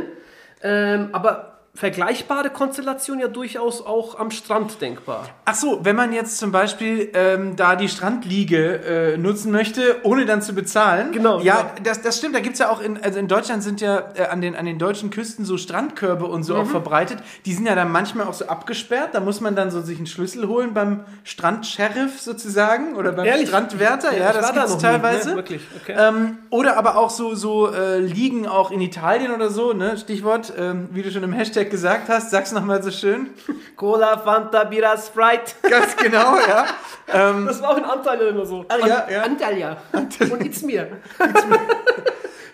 Ähm, 0.63 1.09
aber 1.13 1.50
vergleichbare 1.73 2.49
Konstellation 2.49 3.19
ja 3.19 3.27
durchaus 3.29 3.85
auch 3.85 4.19
am 4.19 4.29
Strand 4.29 4.81
denkbar. 4.81 5.25
Ach 5.45 5.55
so, 5.55 5.79
wenn 5.83 5.95
man 5.95 6.11
jetzt 6.11 6.37
zum 6.37 6.51
Beispiel 6.51 7.09
ähm, 7.13 7.55
da 7.55 7.77
die 7.77 7.87
Strandliege 7.87 9.13
äh, 9.13 9.17
nutzen 9.17 9.51
möchte, 9.53 9.97
ohne 10.03 10.25
dann 10.25 10.41
zu 10.41 10.53
bezahlen. 10.53 11.13
Genau, 11.13 11.39
Ja, 11.39 11.61
genau. 11.61 11.71
Das, 11.83 12.01
das 12.01 12.17
stimmt. 12.17 12.35
Da 12.35 12.41
gibt's 12.41 12.59
ja 12.59 12.69
auch 12.69 12.81
in, 12.81 13.01
also 13.01 13.17
in 13.19 13.29
Deutschland 13.29 13.63
sind 13.63 13.79
ja 13.79 14.03
äh, 14.15 14.25
an, 14.25 14.41
den, 14.41 14.55
an 14.55 14.65
den 14.65 14.79
deutschen 14.79 15.11
Küsten 15.11 15.45
so 15.45 15.57
Strandkörbe 15.57 16.25
und 16.25 16.43
so 16.43 16.55
auch 16.57 16.65
Mhm. 16.65 16.69
verbreitet. 16.71 17.19
Die 17.45 17.53
sind 17.53 17.65
ja 17.65 17.73
dann 17.75 17.89
manchmal 17.91 18.27
auch 18.27 18.33
so 18.33 18.47
abgesperrt. 18.47 19.09
Da 19.13 19.21
muss 19.21 19.39
man 19.39 19.55
dann 19.55 19.71
so 19.71 19.81
sich 19.81 19.97
einen 19.97 20.07
Schlüssel 20.07 20.47
holen 20.49 20.73
beim 20.73 21.05
Strandsheriff 21.23 22.19
sozusagen 22.19 22.95
oder 22.95 23.13
beim 23.13 23.25
Ehrlich? 23.25 23.47
Strandwärter. 23.47 24.15
Ja, 24.15 24.29
ich 24.29 24.35
das 24.35 24.43
war 24.47 24.53
da 24.53 24.59
gibt's 24.59 24.71
noch 24.71 24.77
nie, 24.77 24.81
teilweise. 24.87 25.29
Ne? 25.29 25.35
Wirklich, 25.37 25.61
okay. 25.81 25.95
Ähm, 25.97 26.37
oder 26.49 26.77
aber 26.77 26.97
auch 26.97 27.09
so, 27.09 27.33
so 27.33 27.71
äh, 27.73 27.99
Liegen 27.99 28.45
auch 28.47 28.71
in 28.71 28.81
Italien 28.81 29.31
oder 29.31 29.49
so, 29.49 29.71
ne? 29.73 29.97
Stichwort, 29.97 30.51
ähm, 30.57 30.89
wie 30.91 31.01
du 31.01 31.11
schon 31.11 31.23
im 31.23 31.31
Hashtag 31.33 31.60
gesagt 31.69 32.09
hast, 32.09 32.31
sag's 32.31 32.51
nochmal 32.51 32.81
so 32.81 32.91
schön. 32.91 33.29
Cola, 33.75 34.17
Fanta, 34.17 34.63
Bira, 34.65 34.97
Sprite. 34.97 35.53
Ganz 35.69 35.95
genau, 35.97 36.37
ja. 36.37 36.65
Ähm, 37.13 37.45
Das 37.45 37.61
war 37.61 37.71
auch 37.71 37.77
in 37.77 37.83
Antalya 37.83 38.29
immer 38.29 38.45
so. 38.45 38.65
Ah, 38.69 38.77
ja, 38.85 39.07
ja. 39.09 39.21
Antalya. 39.23 39.77
Und 39.93 40.45
it's 40.45 40.61
mir. 40.61 40.87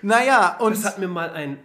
naja, 0.02 0.56
und 0.60 0.76
Das 0.76 0.86
hat 0.86 1.00
mir 1.00 1.08
mal 1.08 1.30
ein, 1.32 1.58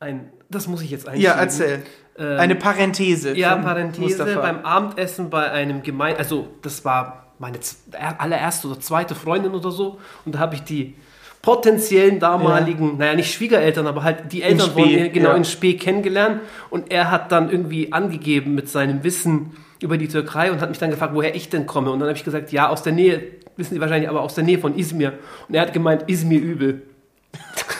ein 0.00 0.32
das 0.50 0.66
muss 0.66 0.82
ich 0.82 0.90
jetzt 0.90 1.06
einschieben. 1.06 1.24
ja, 1.24 1.32
erzähl. 1.40 1.82
Ähm, 2.18 2.38
Eine 2.38 2.54
Parenthese. 2.56 3.36
Ja, 3.36 3.56
Parenthese 3.56 4.24
Mustafa. 4.24 4.40
beim 4.40 4.64
Abendessen 4.64 5.30
bei 5.30 5.50
einem 5.50 5.82
Gemein... 5.82 6.16
Also, 6.16 6.48
das 6.62 6.84
war 6.84 7.26
meine 7.38 7.58
allererste 8.18 8.68
oder 8.68 8.80
zweite 8.80 9.14
Freundin 9.14 9.54
oder 9.54 9.70
so. 9.70 10.00
Und 10.24 10.34
da 10.34 10.38
habe 10.40 10.54
ich 10.56 10.64
die 10.64 10.96
potenziellen 11.42 12.18
damaligen, 12.18 12.98
naja, 12.98 13.14
nicht 13.14 13.32
Schwiegereltern, 13.32 13.86
aber 13.86 14.02
halt 14.02 14.32
die 14.32 14.42
Eltern 14.42 14.70
von 14.72 14.88
ihr, 14.88 15.08
genau, 15.08 15.30
ja. 15.30 15.36
in 15.36 15.44
Spee 15.44 15.74
kennengelernt. 15.74 16.40
Und 16.70 16.90
er 16.90 17.10
hat 17.10 17.32
dann 17.32 17.50
irgendwie 17.50 17.92
angegeben 17.92 18.54
mit 18.54 18.68
seinem 18.68 19.04
Wissen 19.04 19.56
über 19.80 19.96
die 19.96 20.08
Türkei 20.08 20.50
und 20.50 20.60
hat 20.60 20.68
mich 20.68 20.78
dann 20.78 20.90
gefragt, 20.90 21.14
woher 21.14 21.34
ich 21.34 21.48
denn 21.48 21.66
komme. 21.66 21.90
Und 21.90 22.00
dann 22.00 22.08
habe 22.08 22.18
ich 22.18 22.24
gesagt, 22.24 22.52
ja, 22.52 22.68
aus 22.68 22.82
der 22.82 22.92
Nähe, 22.92 23.22
wissen 23.56 23.74
Sie 23.74 23.80
wahrscheinlich, 23.80 24.08
aber 24.08 24.22
aus 24.22 24.34
der 24.34 24.44
Nähe 24.44 24.58
von 24.58 24.76
Izmir. 24.76 25.14
Und 25.48 25.54
er 25.54 25.62
hat 25.62 25.72
gemeint, 25.72 26.04
Izmir 26.08 26.40
übel. 26.40 26.82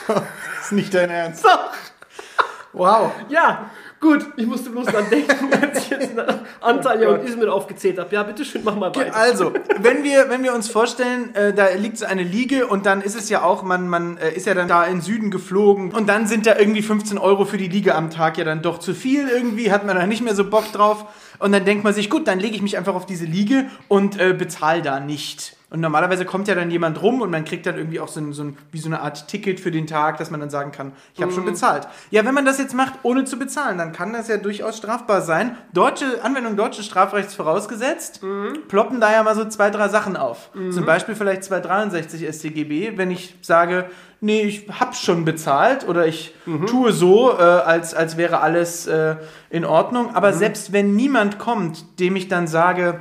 ist 0.61 0.71
nicht 0.71 0.93
dein 0.93 1.09
Ernst. 1.09 1.45
Wow. 2.71 3.11
Ja, 3.29 3.71
Gut, 4.01 4.25
ich 4.37 4.45
musste 4.45 4.69
bloß 4.69 4.85
dran 4.87 5.09
denken, 5.09 5.49
als 5.61 5.79
ich 5.79 5.89
jetzt 5.89 6.11
Antalya 6.61 7.09
Oh 7.09 7.13
und 7.15 7.27
Izmir 7.27 7.53
aufgezählt 7.53 7.99
habe. 7.99 8.15
Ja, 8.15 8.23
bitteschön, 8.23 8.61
mach 8.63 8.75
mal 8.75 8.95
weiter. 8.95 9.13
Also, 9.13 9.53
wenn 9.79 10.03
wir, 10.03 10.29
wenn 10.29 10.41
wir 10.41 10.53
uns 10.53 10.69
vorstellen, 10.69 11.35
äh, 11.35 11.53
da 11.53 11.67
liegt 11.69 11.97
so 11.97 12.05
eine 12.05 12.23
Liege 12.23 12.67
und 12.67 12.85
dann 12.85 13.01
ist 13.01 13.15
es 13.15 13.27
ja 13.29 13.41
auch, 13.41 13.61
man, 13.61 13.89
man 13.89 14.17
äh, 14.17 14.31
ist 14.31 14.47
ja 14.47 14.53
dann 14.53 14.69
da 14.69 14.85
in 14.85 15.01
Süden 15.01 15.31
geflogen 15.31 15.91
und 15.91 16.07
dann 16.07 16.27
sind 16.27 16.45
da 16.45 16.57
irgendwie 16.57 16.81
15 16.81 17.17
Euro 17.17 17.43
für 17.43 17.57
die 17.57 17.67
Liege 17.67 17.93
am 17.93 18.09
Tag 18.09 18.37
ja 18.37 18.45
dann 18.45 18.61
doch 18.61 18.79
zu 18.79 18.93
viel 18.93 19.27
irgendwie, 19.27 19.71
hat 19.71 19.85
man 19.85 19.97
da 19.97 20.07
nicht 20.07 20.23
mehr 20.23 20.35
so 20.35 20.49
Bock 20.49 20.71
drauf 20.71 21.05
und 21.39 21.51
dann 21.51 21.65
denkt 21.65 21.83
man 21.83 21.93
sich, 21.93 22.09
gut, 22.09 22.27
dann 22.27 22.39
lege 22.39 22.55
ich 22.55 22.61
mich 22.61 22.77
einfach 22.77 22.95
auf 22.95 23.05
diese 23.05 23.25
Liege 23.25 23.69
und 23.89 24.17
äh, 24.17 24.33
bezahle 24.33 24.81
da 24.81 25.01
nicht. 25.01 25.58
Und 25.71 25.81
normalerweise 25.81 26.25
kommt 26.25 26.47
ja 26.47 26.55
dann 26.55 26.71
jemand 26.71 27.01
rum 27.01 27.21
und 27.21 27.29
man 27.29 27.45
kriegt 27.45 27.65
dann 27.67 27.77
irgendwie 27.77 27.99
auch 27.99 28.07
so 28.07 28.19
ein, 28.19 28.33
so 28.33 28.43
ein, 28.43 28.57
wie 28.71 28.79
so 28.79 28.87
eine 28.87 29.01
Art 29.01 29.27
Ticket 29.27 29.59
für 29.59 29.69
den 29.69 29.85
Tag, 29.85 30.17
dass 30.17 30.31
man 30.31 30.39
dann 30.39 30.49
sagen 30.49 30.71
kann, 30.71 30.93
ich 31.13 31.21
habe 31.21 31.31
schon 31.31 31.45
bezahlt. 31.45 31.87
Ja, 32.09 32.25
wenn 32.25 32.33
man 32.33 32.45
das 32.45 32.57
jetzt 32.57 32.73
macht, 32.73 32.93
ohne 33.03 33.25
zu 33.25 33.37
bezahlen, 33.37 33.77
dann 33.77 33.91
kann 33.91 34.11
das 34.11 34.27
ja 34.27 34.37
durchaus 34.37 34.77
strafbar 34.77 35.21
sein. 35.21 35.57
Deutsche 35.73 36.23
Anwendung 36.23 36.55
deutschen 36.55 36.83
Strafrechts 36.83 37.35
vorausgesetzt, 37.35 38.21
ploppen 38.67 38.99
da 38.99 39.11
ja 39.11 39.21
mal 39.21 39.35
so 39.35 39.45
zwei, 39.45 39.69
drei 39.69 39.89
Sachen 39.89 40.17
auf. 40.17 40.49
Zum 40.71 40.85
Beispiel 40.85 41.13
vielleicht 41.13 41.43
263 41.43 42.27
StGB, 42.27 42.97
wenn 42.97 43.11
ich 43.11 43.35
sage, 43.41 43.85
nee, 44.21 44.41
ich 44.41 44.67
hab 44.79 44.95
schon 44.95 45.23
bezahlt 45.23 45.87
oder 45.87 46.07
ich 46.07 46.33
tue 46.65 46.91
so, 46.91 47.37
äh, 47.37 47.41
als, 47.41 47.93
als 47.93 48.17
wäre 48.17 48.41
alles 48.41 48.87
äh, 48.87 49.17
in 49.49 49.65
Ordnung. 49.65 50.15
Aber 50.15 50.33
selbst 50.33 50.73
wenn 50.73 50.95
niemand 50.95 51.37
kommt, 51.39 51.99
dem 51.99 52.15
ich 52.15 52.27
dann 52.27 52.47
sage, 52.47 52.99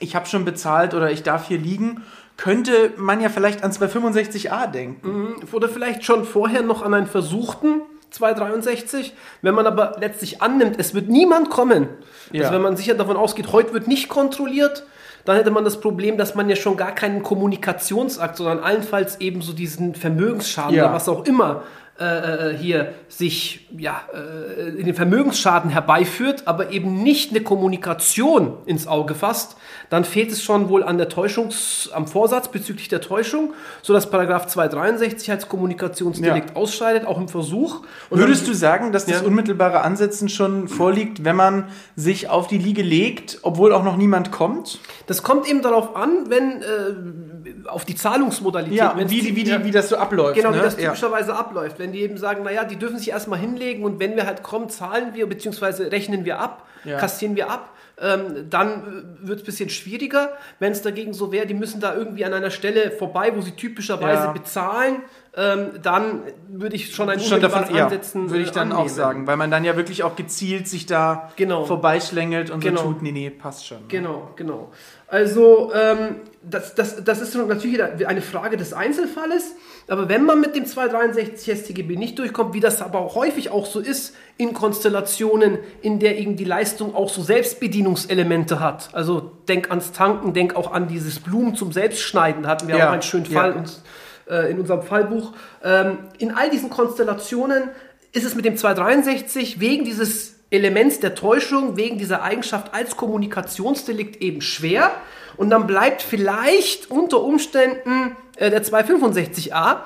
ich 0.00 0.14
habe 0.16 0.26
schon 0.26 0.44
bezahlt 0.44 0.94
oder 0.94 1.10
ich 1.10 1.22
darf 1.22 1.48
hier 1.48 1.58
liegen, 1.58 2.02
könnte 2.36 2.92
man 2.96 3.20
ja 3.20 3.28
vielleicht 3.28 3.64
an 3.64 3.72
265a 3.72 4.70
denken. 4.70 5.34
Oder 5.52 5.68
vielleicht 5.68 6.04
schon 6.04 6.24
vorher 6.24 6.62
noch 6.62 6.82
an 6.82 6.94
einen 6.94 7.06
versuchten 7.06 7.82
263. 8.10 9.12
Wenn 9.42 9.54
man 9.54 9.66
aber 9.66 9.96
letztlich 10.00 10.40
annimmt, 10.40 10.76
es 10.78 10.94
wird 10.94 11.08
niemand 11.08 11.50
kommen. 11.50 11.88
Ja. 12.32 12.42
Also 12.42 12.54
wenn 12.54 12.62
man 12.62 12.76
sicher 12.76 12.94
davon 12.94 13.16
ausgeht, 13.16 13.52
heute 13.52 13.74
wird 13.74 13.88
nicht 13.88 14.08
kontrolliert, 14.08 14.84
dann 15.24 15.36
hätte 15.36 15.50
man 15.50 15.64
das 15.64 15.80
Problem, 15.80 16.16
dass 16.16 16.34
man 16.34 16.48
ja 16.48 16.56
schon 16.56 16.76
gar 16.76 16.92
keinen 16.92 17.22
Kommunikationsakt, 17.22 18.36
sondern 18.36 18.60
allenfalls 18.60 19.20
eben 19.20 19.42
so 19.42 19.52
diesen 19.52 19.94
Vermögensschaden 19.94 20.74
Ja. 20.74 20.84
oder 20.84 20.94
was 20.94 21.08
auch 21.08 21.26
immer 21.26 21.64
äh, 22.00 22.50
äh, 22.52 22.56
hier 22.56 22.94
sich 23.08 23.66
ja, 23.76 24.00
äh, 24.14 24.68
in 24.78 24.86
den 24.86 24.94
Vermögensschaden 24.94 25.70
herbeiführt, 25.70 26.42
aber 26.46 26.70
eben 26.70 27.02
nicht 27.02 27.30
eine 27.30 27.40
Kommunikation 27.40 28.54
ins 28.66 28.86
Auge 28.86 29.14
fasst, 29.16 29.56
dann 29.90 30.04
fehlt 30.04 30.30
es 30.30 30.42
schon 30.42 30.68
wohl 30.68 30.84
an 30.84 30.98
der 30.98 31.08
Täuschungs, 31.08 31.90
am 31.92 32.06
Vorsatz 32.06 32.48
bezüglich 32.48 32.88
der 32.88 33.00
Täuschung, 33.00 33.52
sodass 33.82 34.10
Paragraph 34.10 34.46
263 34.46 35.30
als 35.30 35.48
Kommunikationsdelikt 35.48 36.50
Ja. 36.50 36.56
ausscheidet, 36.56 37.06
auch 37.06 37.18
im 37.18 37.28
Versuch. 37.28 37.80
Und 38.10 38.20
Würdest 38.20 38.42
dann- 38.42 38.52
du 38.52 38.56
sagen, 38.56 38.92
dass 38.92 39.06
das 39.06 39.22
Ja. 39.22 39.26
unmittelbare 39.26 39.80
Ansetzen 39.80 40.28
schon 40.28 40.68
vorliegt, 40.68 41.24
wenn 41.24 41.36
man 41.36 41.64
sich 41.96 42.28
auf 42.28 42.46
die 42.46 42.58
Liege 42.58 42.82
legt, 42.82 43.38
obwohl 43.42 43.72
auch 43.72 43.82
noch 43.82 43.96
niemand 43.96 44.30
kommt? 44.30 44.78
Das 45.06 45.22
kommt 45.22 45.48
eben 45.48 45.62
darauf 45.62 45.96
an, 45.96 46.28
wenn 46.30 46.62
äh, 46.62 47.68
auf 47.68 47.84
die 47.84 47.94
Zahlungsmodalität. 47.94 48.76
Ja, 48.78 48.94
wie, 48.96 49.20
die, 49.20 49.34
wie, 49.36 49.44
die, 49.44 49.64
wie 49.64 49.70
das 49.70 49.88
so 49.88 49.96
abläuft. 49.96 50.36
Genau, 50.36 50.50
ne? 50.50 50.58
wie 50.58 50.62
das 50.62 50.76
typischerweise 50.76 51.34
abläuft. 51.34 51.78
Wenn 51.78 51.87
die 51.92 52.00
eben 52.02 52.16
sagen, 52.18 52.42
naja, 52.44 52.64
die 52.64 52.76
dürfen 52.76 52.98
sich 52.98 53.10
erstmal 53.10 53.38
hinlegen 53.38 53.84
und 53.84 54.00
wenn 54.00 54.16
wir 54.16 54.26
halt 54.26 54.42
kommen, 54.42 54.68
zahlen 54.68 55.14
wir, 55.14 55.28
beziehungsweise 55.28 55.90
rechnen 55.92 56.24
wir 56.24 56.38
ab, 56.40 56.66
Ja. 56.84 56.98
kassieren 56.98 57.34
wir 57.36 57.50
ab, 57.50 57.70
ähm, 58.00 58.46
dann 58.48 59.16
wird 59.20 59.38
es 59.40 59.42
ein 59.42 59.46
bisschen 59.46 59.70
schwieriger. 59.70 60.32
Wenn 60.60 60.70
es 60.70 60.82
dagegen 60.82 61.12
so 61.14 61.32
wäre, 61.32 61.46
die 61.46 61.54
müssen 61.54 61.80
da 61.80 61.96
irgendwie 61.96 62.24
an 62.24 62.32
einer 62.32 62.50
Stelle 62.52 62.92
vorbei, 62.92 63.32
wo 63.34 63.40
sie 63.40 63.50
typischerweise 63.52 64.24
Ja. 64.26 64.32
bezahlen, 64.32 65.02
ähm, 65.36 65.70
dann 65.82 66.22
würde 66.48 66.76
ich 66.76 66.94
schon 66.94 67.10
ein 67.10 67.18
Schon 67.18 67.40
davon, 67.40 67.74
ja, 67.74 67.84
Ansetzen 67.84 68.30
würde 68.30 68.42
ich 68.42 68.50
äh, 68.50 68.52
dann 68.52 68.70
auch 68.70 68.78
annehmen. 68.82 68.94
sagen, 68.94 69.26
weil 69.26 69.36
man 69.36 69.50
dann 69.50 69.64
ja 69.64 69.76
wirklich 69.76 70.04
auch 70.04 70.14
gezielt 70.14 70.68
sich 70.68 70.86
da 70.86 71.32
Genau. 71.34 71.64
vorbeischlängelt 71.64 72.50
und 72.50 72.60
Genau. 72.60 72.82
so 72.82 72.86
tut, 72.92 73.02
nee, 73.02 73.10
nee, 73.10 73.30
passt 73.30 73.66
schon. 73.66 73.78
Genau, 73.88 74.30
genau. 74.36 74.70
Also, 75.08 75.72
ähm, 75.74 76.16
das, 76.42 76.74
das, 76.76 77.02
das 77.02 77.20
ist 77.20 77.34
natürlich 77.34 77.82
eine 78.06 78.20
Frage 78.22 78.56
des 78.56 78.72
Einzelfalles. 78.72 79.54
Aber 79.88 80.10
wenn 80.10 80.24
man 80.24 80.40
mit 80.40 80.54
dem 80.54 80.66
263 80.66 81.60
StGB 81.60 81.96
nicht 81.96 82.18
durchkommt, 82.18 82.52
wie 82.52 82.60
das 82.60 82.82
aber 82.82 83.00
auch 83.00 83.14
häufig 83.14 83.50
auch 83.50 83.64
so 83.64 83.80
ist, 83.80 84.14
in 84.36 84.52
Konstellationen, 84.52 85.58
in 85.80 85.98
der 85.98 86.18
eben 86.18 86.36
die 86.36 86.44
Leistung 86.44 86.94
auch 86.94 87.08
so 87.08 87.22
Selbstbedienungselemente 87.22 88.60
hat. 88.60 88.90
Also 88.92 89.32
denk 89.48 89.70
ans 89.70 89.92
Tanken, 89.92 90.34
denk 90.34 90.56
auch 90.56 90.72
an 90.72 90.88
dieses 90.88 91.20
Blumen 91.20 91.54
zum 91.54 91.72
Selbstschneiden. 91.72 92.46
Hatten 92.46 92.68
wir 92.68 92.76
Ja, 92.76 92.88
auch 92.88 92.92
einen 92.92 93.02
schönen 93.02 93.24
ja. 93.24 93.40
Fall 93.40 93.52
uns, 93.52 93.82
äh, 94.28 94.50
in 94.50 94.60
unserem 94.60 94.82
Fallbuch. 94.82 95.32
Ähm, 95.64 95.98
in 96.18 96.32
all 96.32 96.50
diesen 96.50 96.68
Konstellationen 96.68 97.70
ist 98.12 98.26
es 98.26 98.34
mit 98.34 98.44
dem 98.44 98.58
263 98.58 99.58
wegen 99.58 99.86
dieses 99.86 100.34
Elements 100.50 101.00
der 101.00 101.14
Täuschung, 101.14 101.76
wegen 101.76 101.98
dieser 101.98 102.22
Eigenschaft 102.22 102.74
als 102.74 102.96
Kommunikationsdelikt 102.96 104.20
eben 104.20 104.42
schwer. 104.42 104.90
Und 105.38 105.50
dann 105.50 105.66
bleibt 105.66 106.02
vielleicht 106.02 106.90
unter 106.90 107.22
Umständen 107.22 108.16
äh, 108.38 108.50
der 108.50 108.64
265a. 108.64 109.78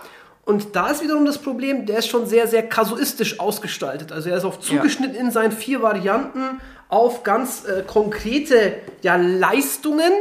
Und 0.44 0.74
da 0.74 0.88
ist 0.90 1.02
wiederum 1.02 1.24
das 1.24 1.38
Problem, 1.38 1.86
der 1.86 1.98
ist 1.98 2.08
schon 2.08 2.26
sehr, 2.26 2.48
sehr 2.48 2.68
kasuistisch 2.68 3.38
ausgestaltet. 3.38 4.10
Also 4.10 4.28
er 4.28 4.36
ist 4.36 4.44
auf 4.44 4.58
zugeschnitten 4.58 5.14
in 5.14 5.30
seinen 5.30 5.52
vier 5.52 5.82
Varianten 5.82 6.60
auf 6.88 7.22
ganz 7.22 7.64
äh, 7.64 7.82
konkrete 7.86 8.74
ja, 9.02 9.16
Leistungen, 9.16 10.12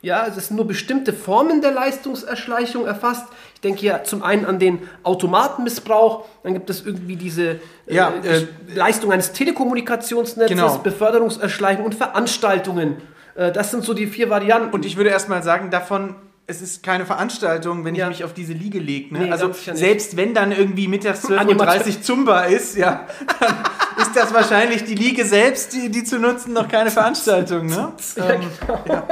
ja, 0.00 0.22
also 0.22 0.38
es 0.38 0.48
sind 0.48 0.56
nur 0.56 0.66
bestimmte 0.66 1.12
Formen 1.12 1.60
der 1.60 1.72
Leistungserschleichung 1.72 2.86
erfasst. 2.86 3.26
Ich 3.54 3.60
denke 3.60 3.80
hier 3.80 4.04
zum 4.04 4.22
einen 4.22 4.44
an 4.44 4.60
den 4.60 4.88
Automatenmissbrauch, 5.02 6.24
dann 6.44 6.54
gibt 6.54 6.70
es 6.70 6.86
irgendwie 6.86 7.16
diese 7.16 7.58
Ja, 7.86 8.12
äh, 8.22 8.42
äh, 8.42 8.46
Leistung 8.74 9.10
eines 9.10 9.32
Telekommunikationsnetzes, 9.32 10.56
Genau. 10.56 10.78
Beförderungserschleichung 10.78 11.84
und 11.84 11.96
Veranstaltungen. 11.96 12.98
Äh, 13.34 13.50
das 13.50 13.72
sind 13.72 13.82
so 13.82 13.92
die 13.92 14.06
vier 14.06 14.30
Varianten. 14.30 14.72
Und 14.72 14.86
ich 14.86 14.96
würde 14.96 15.10
erstmal 15.10 15.42
sagen, 15.42 15.70
davon, 15.72 16.14
es 16.50 16.62
ist 16.62 16.82
keine 16.82 17.04
Veranstaltung, 17.04 17.84
wenn 17.84 17.94
ich 17.94 18.00
Ja. 18.00 18.08
mich 18.08 18.24
auf 18.24 18.32
diese 18.32 18.54
Liege 18.54 18.78
lege. 18.78 19.12
Ne? 19.12 19.26
Nee, 19.26 19.30
also 19.30 19.52
selbst 19.52 20.16
wenn 20.16 20.32
dann 20.32 20.50
irgendwie 20.50 20.88
mittags 20.88 21.24
12.30 21.28 21.86
Uhr. 21.96 22.02
Zumba 22.02 22.44
ist, 22.44 22.74
ja, 22.74 23.06
dann 23.38 23.54
ist 24.00 24.16
das 24.16 24.32
wahrscheinlich 24.32 24.84
die 24.84 24.94
Liege 24.94 25.26
selbst, 25.26 25.74
die, 25.74 25.90
die 25.90 26.04
zu 26.04 26.18
nutzen, 26.18 26.54
noch 26.54 26.66
keine 26.68 26.90
Veranstaltung. 26.90 27.66
Ne? 27.66 27.92
ähm, 28.16 28.40
ja. 28.88 29.06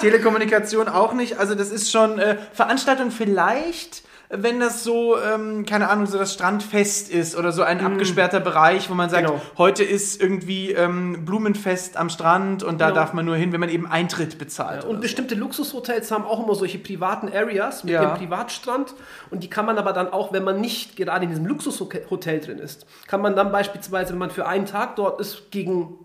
Telekommunikation 0.00 0.88
auch 0.88 1.14
nicht. 1.14 1.38
Also 1.38 1.54
das 1.54 1.70
ist 1.70 1.92
schon 1.92 2.18
äh, 2.18 2.36
Veranstaltung 2.52 3.12
vielleicht. 3.12 4.02
Wenn 4.36 4.60
das 4.60 4.82
so, 4.84 5.16
ähm, 5.18 5.64
keine 5.66 5.88
Ahnung, 5.90 6.06
so 6.06 6.18
das 6.18 6.32
Strandfest 6.34 7.10
ist 7.10 7.36
oder 7.36 7.52
so 7.52 7.62
ein 7.62 7.84
abgesperrter 7.84 8.40
Bereich, 8.40 8.90
wo 8.90 8.94
man 8.94 9.10
sagt. 9.10 9.26
Genau. 9.26 9.40
heute 9.58 9.84
ist 9.84 10.20
irgendwie 10.20 10.72
ähm, 10.72 11.24
Blumenfest 11.24 11.96
am 11.96 12.08
Strand 12.10 12.62
und 12.62 12.80
da 12.80 12.86
Genau. 12.88 13.00
darf 13.00 13.12
man 13.12 13.24
nur 13.24 13.36
hin, 13.36 13.52
wenn 13.52 13.60
man 13.60 13.68
eben 13.68 13.86
Eintritt 13.86 14.38
bezahlt. 14.38 14.84
Und 14.84 14.90
oder 14.90 14.98
bestimmte 15.00 15.34
Luxushotels 15.34 16.10
haben 16.10 16.24
auch 16.24 16.44
immer 16.44 16.54
solche 16.54 16.78
privaten 16.78 17.28
Areas 17.32 17.84
mit 17.84 17.94
Ja. 17.94 18.04
dem 18.14 18.18
Privatstrand. 18.18 18.94
Und 19.30 19.42
die 19.42 19.50
kann 19.50 19.66
man 19.66 19.78
aber 19.78 19.92
dann 19.92 20.08
auch, 20.12 20.32
wenn 20.32 20.44
man 20.44 20.60
nicht 20.60 20.96
gerade 20.96 21.24
in 21.24 21.30
diesem 21.30 21.46
Luxushotel 21.46 22.40
drin 22.40 22.58
ist, 22.58 22.86
kann 23.06 23.20
man 23.22 23.36
dann 23.36 23.52
beispielsweise, 23.52 24.12
wenn 24.12 24.18
man 24.18 24.30
für 24.30 24.46
einen 24.46 24.66
Tag 24.66 24.96
dort 24.96 25.20
ist, 25.20 25.50
gegen, 25.50 25.98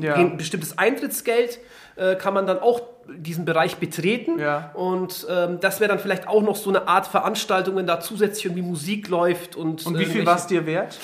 Ja. 0.00 0.14
gegen 0.16 0.32
ein 0.32 0.36
bestimmtes 0.36 0.78
Eintrittsgeld, 0.78 1.58
äh, 1.96 2.14
kann 2.16 2.32
man 2.34 2.46
dann 2.46 2.58
auch 2.58 2.80
diesen 3.16 3.44
Bereich 3.44 3.76
betreten. 3.76 4.38
Ja. 4.38 4.70
Und 4.74 5.26
ähm, 5.30 5.58
das 5.60 5.80
wäre 5.80 5.88
dann 5.88 5.98
vielleicht 5.98 6.28
auch 6.28 6.42
noch 6.42 6.56
so 6.56 6.70
eine 6.70 6.88
Art 6.88 7.06
Veranstaltung, 7.06 7.76
wenn 7.76 7.86
da 7.86 8.00
zusätzlich 8.00 8.46
irgendwie 8.46 8.62
Musik 8.62 9.08
läuft. 9.08 9.56
Und, 9.56 9.86
Und 9.86 9.98
wie 9.98 10.06
viel 10.06 10.26
war 10.26 10.36
es 10.36 10.46
dir 10.46 10.66
wert? 10.66 10.98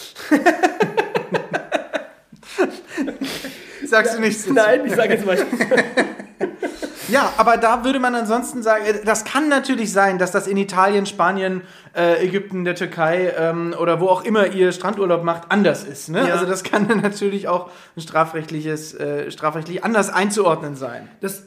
Sagst 3.86 4.16
du 4.16 4.20
nichts? 4.20 4.46
Nein, 4.46 4.86
ich 4.86 4.94
sage 4.94 5.14
jetzt 5.14 5.26
mal. 5.26 5.36
Ja, 7.12 7.30
aber 7.36 7.58
da 7.58 7.84
würde 7.84 8.00
man 8.00 8.14
ansonsten 8.14 8.62
sagen, 8.62 8.86
äh, 8.86 9.04
das 9.04 9.24
kann 9.24 9.50
natürlich 9.50 9.92
sein, 9.92 10.18
dass 10.18 10.30
das 10.30 10.46
in 10.46 10.56
Italien, 10.56 11.04
Spanien, 11.04 11.60
äh, 11.94 12.24
Ägypten, 12.24 12.64
der 12.64 12.74
Türkei 12.74 13.34
ähm, 13.36 13.74
oder 13.78 14.00
wo 14.00 14.08
auch 14.08 14.24
immer 14.24 14.46
ihr 14.46 14.72
Strandurlaub 14.72 15.22
macht, 15.22 15.50
anders 15.50 15.84
ist. 15.84 16.08
Ne? 16.08 16.26
Ja. 16.26 16.34
Also 16.34 16.46
das 16.46 16.64
kann 16.64 16.88
dann 16.88 17.00
natürlich 17.02 17.48
auch 17.48 17.70
ein 17.96 18.00
strafrechtliches, 18.00 18.94
äh, 18.94 19.30
strafrechtlich 19.30 19.84
anders 19.84 20.08
einzuordnen 20.08 20.74
sein. 20.74 21.08
Das, 21.20 21.44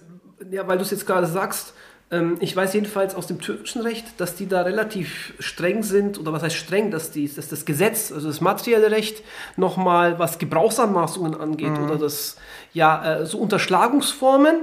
ja, 0.51 0.67
weil 0.67 0.77
du 0.77 0.83
es 0.83 0.91
jetzt 0.91 1.05
gerade 1.05 1.27
sagst, 1.27 1.73
ähm, 2.11 2.37
ich 2.39 2.55
weiß 2.55 2.73
jedenfalls 2.73 3.15
aus 3.15 3.27
dem 3.27 3.41
türkischen 3.41 3.81
Recht, 3.81 4.05
dass 4.17 4.35
die 4.35 4.47
da 4.47 4.61
relativ 4.61 5.33
streng 5.39 5.83
sind, 5.83 6.19
oder 6.19 6.33
was 6.33 6.43
heißt 6.43 6.55
streng, 6.55 6.91
dass, 6.91 7.11
die, 7.11 7.33
dass 7.33 7.49
das 7.49 7.65
Gesetz, 7.65 8.11
also 8.11 8.27
das 8.27 8.41
materielle 8.41 8.91
Recht, 8.91 9.23
nochmal 9.57 10.19
was 10.19 10.37
Gebrauchsanmaßungen 10.37 11.39
angeht 11.39 11.77
oder 11.83 11.97
das, 11.97 12.37
ja, 12.73 13.21
äh, 13.21 13.25
so 13.25 13.39
Unterschlagungsformen, 13.39 14.55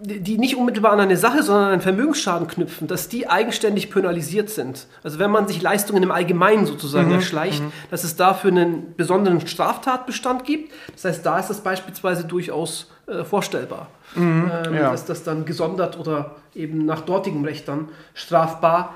die 0.00 0.38
nicht 0.38 0.54
unmittelbar 0.54 0.92
an 0.92 1.00
eine 1.00 1.16
Sache, 1.16 1.42
sondern 1.42 1.64
an 1.64 1.72
einen 1.72 1.80
Vermögensschaden 1.80 2.46
knüpfen, 2.46 2.86
dass 2.86 3.08
die 3.08 3.28
eigenständig 3.28 3.90
penalisiert 3.90 4.48
sind. 4.48 4.86
Also 5.02 5.18
wenn 5.18 5.30
man 5.30 5.48
sich 5.48 5.60
Leistungen 5.60 6.04
im 6.04 6.12
Allgemeinen 6.12 6.66
sozusagen 6.66 7.10
erschleicht, 7.10 7.62
dass 7.90 8.04
es 8.04 8.14
dafür 8.14 8.52
einen 8.52 8.94
besonderen 8.94 9.44
Straftatbestand 9.44 10.44
gibt. 10.44 10.72
Das 10.92 11.04
heißt, 11.04 11.26
da 11.26 11.40
ist 11.40 11.48
das 11.48 11.62
beispielsweise 11.62 12.24
durchaus 12.24 12.86
äh, 13.08 13.24
vorstellbar, 13.24 13.88
ähm, 14.16 14.50
ja. 14.72 14.90
dass 14.90 15.04
das 15.04 15.24
dann 15.24 15.44
gesondert 15.44 15.98
oder 15.98 16.36
eben 16.54 16.84
nach 16.84 17.00
dortigem 17.02 17.44
Recht 17.44 17.66
dann 17.68 17.88
strafbar 18.14 18.94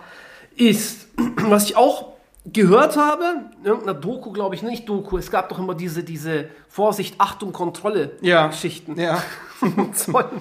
ist. 0.56 1.08
Was 1.48 1.64
ich 1.64 1.76
auch 1.76 2.12
gehört 2.44 2.96
habe, 2.96 3.24
in 3.60 3.66
irgendeiner 3.66 3.98
Doku, 3.98 4.32
glaube 4.32 4.54
ich, 4.54 4.62
nicht 4.62 4.88
Doku, 4.88 5.16
es 5.16 5.30
gab 5.30 5.48
doch 5.48 5.58
immer 5.58 5.74
diese, 5.74 6.02
diese 6.02 6.46
Vorsicht, 6.68 7.14
Achtung, 7.18 7.52
Kontrolle 7.52 8.12
Ja. 8.20 8.48
Geschichten. 8.48 8.98
Ja. 9.00 9.22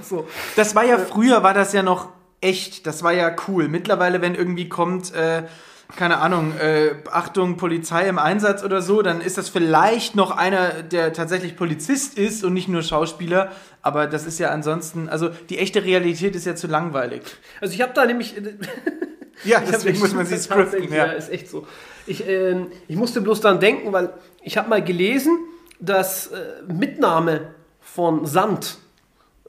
So. 0.01 0.25
Das 0.55 0.73
war 0.73 0.83
ja 0.83 0.97
früher, 0.97 1.43
war 1.43 1.53
das 1.53 1.73
ja 1.73 1.83
noch 1.83 2.07
echt. 2.41 2.87
Das 2.87 3.03
war 3.03 3.13
ja 3.13 3.35
cool. 3.47 3.67
Mittlerweile, 3.67 4.19
wenn 4.19 4.33
irgendwie 4.33 4.67
kommt, 4.67 5.13
äh, 5.13 5.43
keine 5.95 6.17
Ahnung, 6.17 6.53
äh, 6.59 6.95
Achtung, 7.11 7.57
Polizei 7.57 8.07
im 8.07 8.17
Einsatz 8.19 8.63
oder 8.63 8.81
so, 8.81 9.01
dann 9.01 9.21
ist 9.21 9.37
das 9.37 9.49
vielleicht 9.49 10.15
noch 10.15 10.31
einer, 10.31 10.83
der 10.83 11.13
tatsächlich 11.13 11.55
Polizist 11.55 12.17
ist 12.17 12.43
und 12.43 12.53
nicht 12.53 12.67
nur 12.67 12.81
Schauspieler. 12.83 13.51
Aber 13.81 14.07
das 14.07 14.25
ist 14.25 14.39
ja 14.39 14.49
ansonsten, 14.51 15.09
also 15.09 15.29
die 15.49 15.57
echte 15.57 15.83
Realität 15.83 16.35
ist 16.35 16.45
ja 16.45 16.55
zu 16.55 16.67
langweilig. 16.67 17.21
Also 17.59 17.73
ich 17.73 17.81
habe 17.81 17.93
da 17.93 18.05
nämlich... 18.05 18.35
Ja, 19.43 19.59
deswegen 19.67 19.97
muss 19.99 20.13
man 20.13 20.25
sie 20.27 20.37
scripten. 20.39 20.91
Ja, 20.93 21.07
Ja. 21.07 21.11
ist 21.13 21.31
echt 21.31 21.49
so. 21.49 21.65
Ich, 22.05 22.27
ähm, 22.27 22.67
ich 22.87 22.95
musste 22.95 23.21
bloß 23.21 23.41
daran 23.41 23.59
denken, 23.59 23.91
weil 23.91 24.13
ich 24.43 24.55
habe 24.57 24.69
mal 24.69 24.83
gelesen, 24.83 25.35
dass 25.79 26.27
äh, 26.27 26.61
Mitnahme 26.71 27.47
von 27.79 28.25
Sand, 28.27 28.77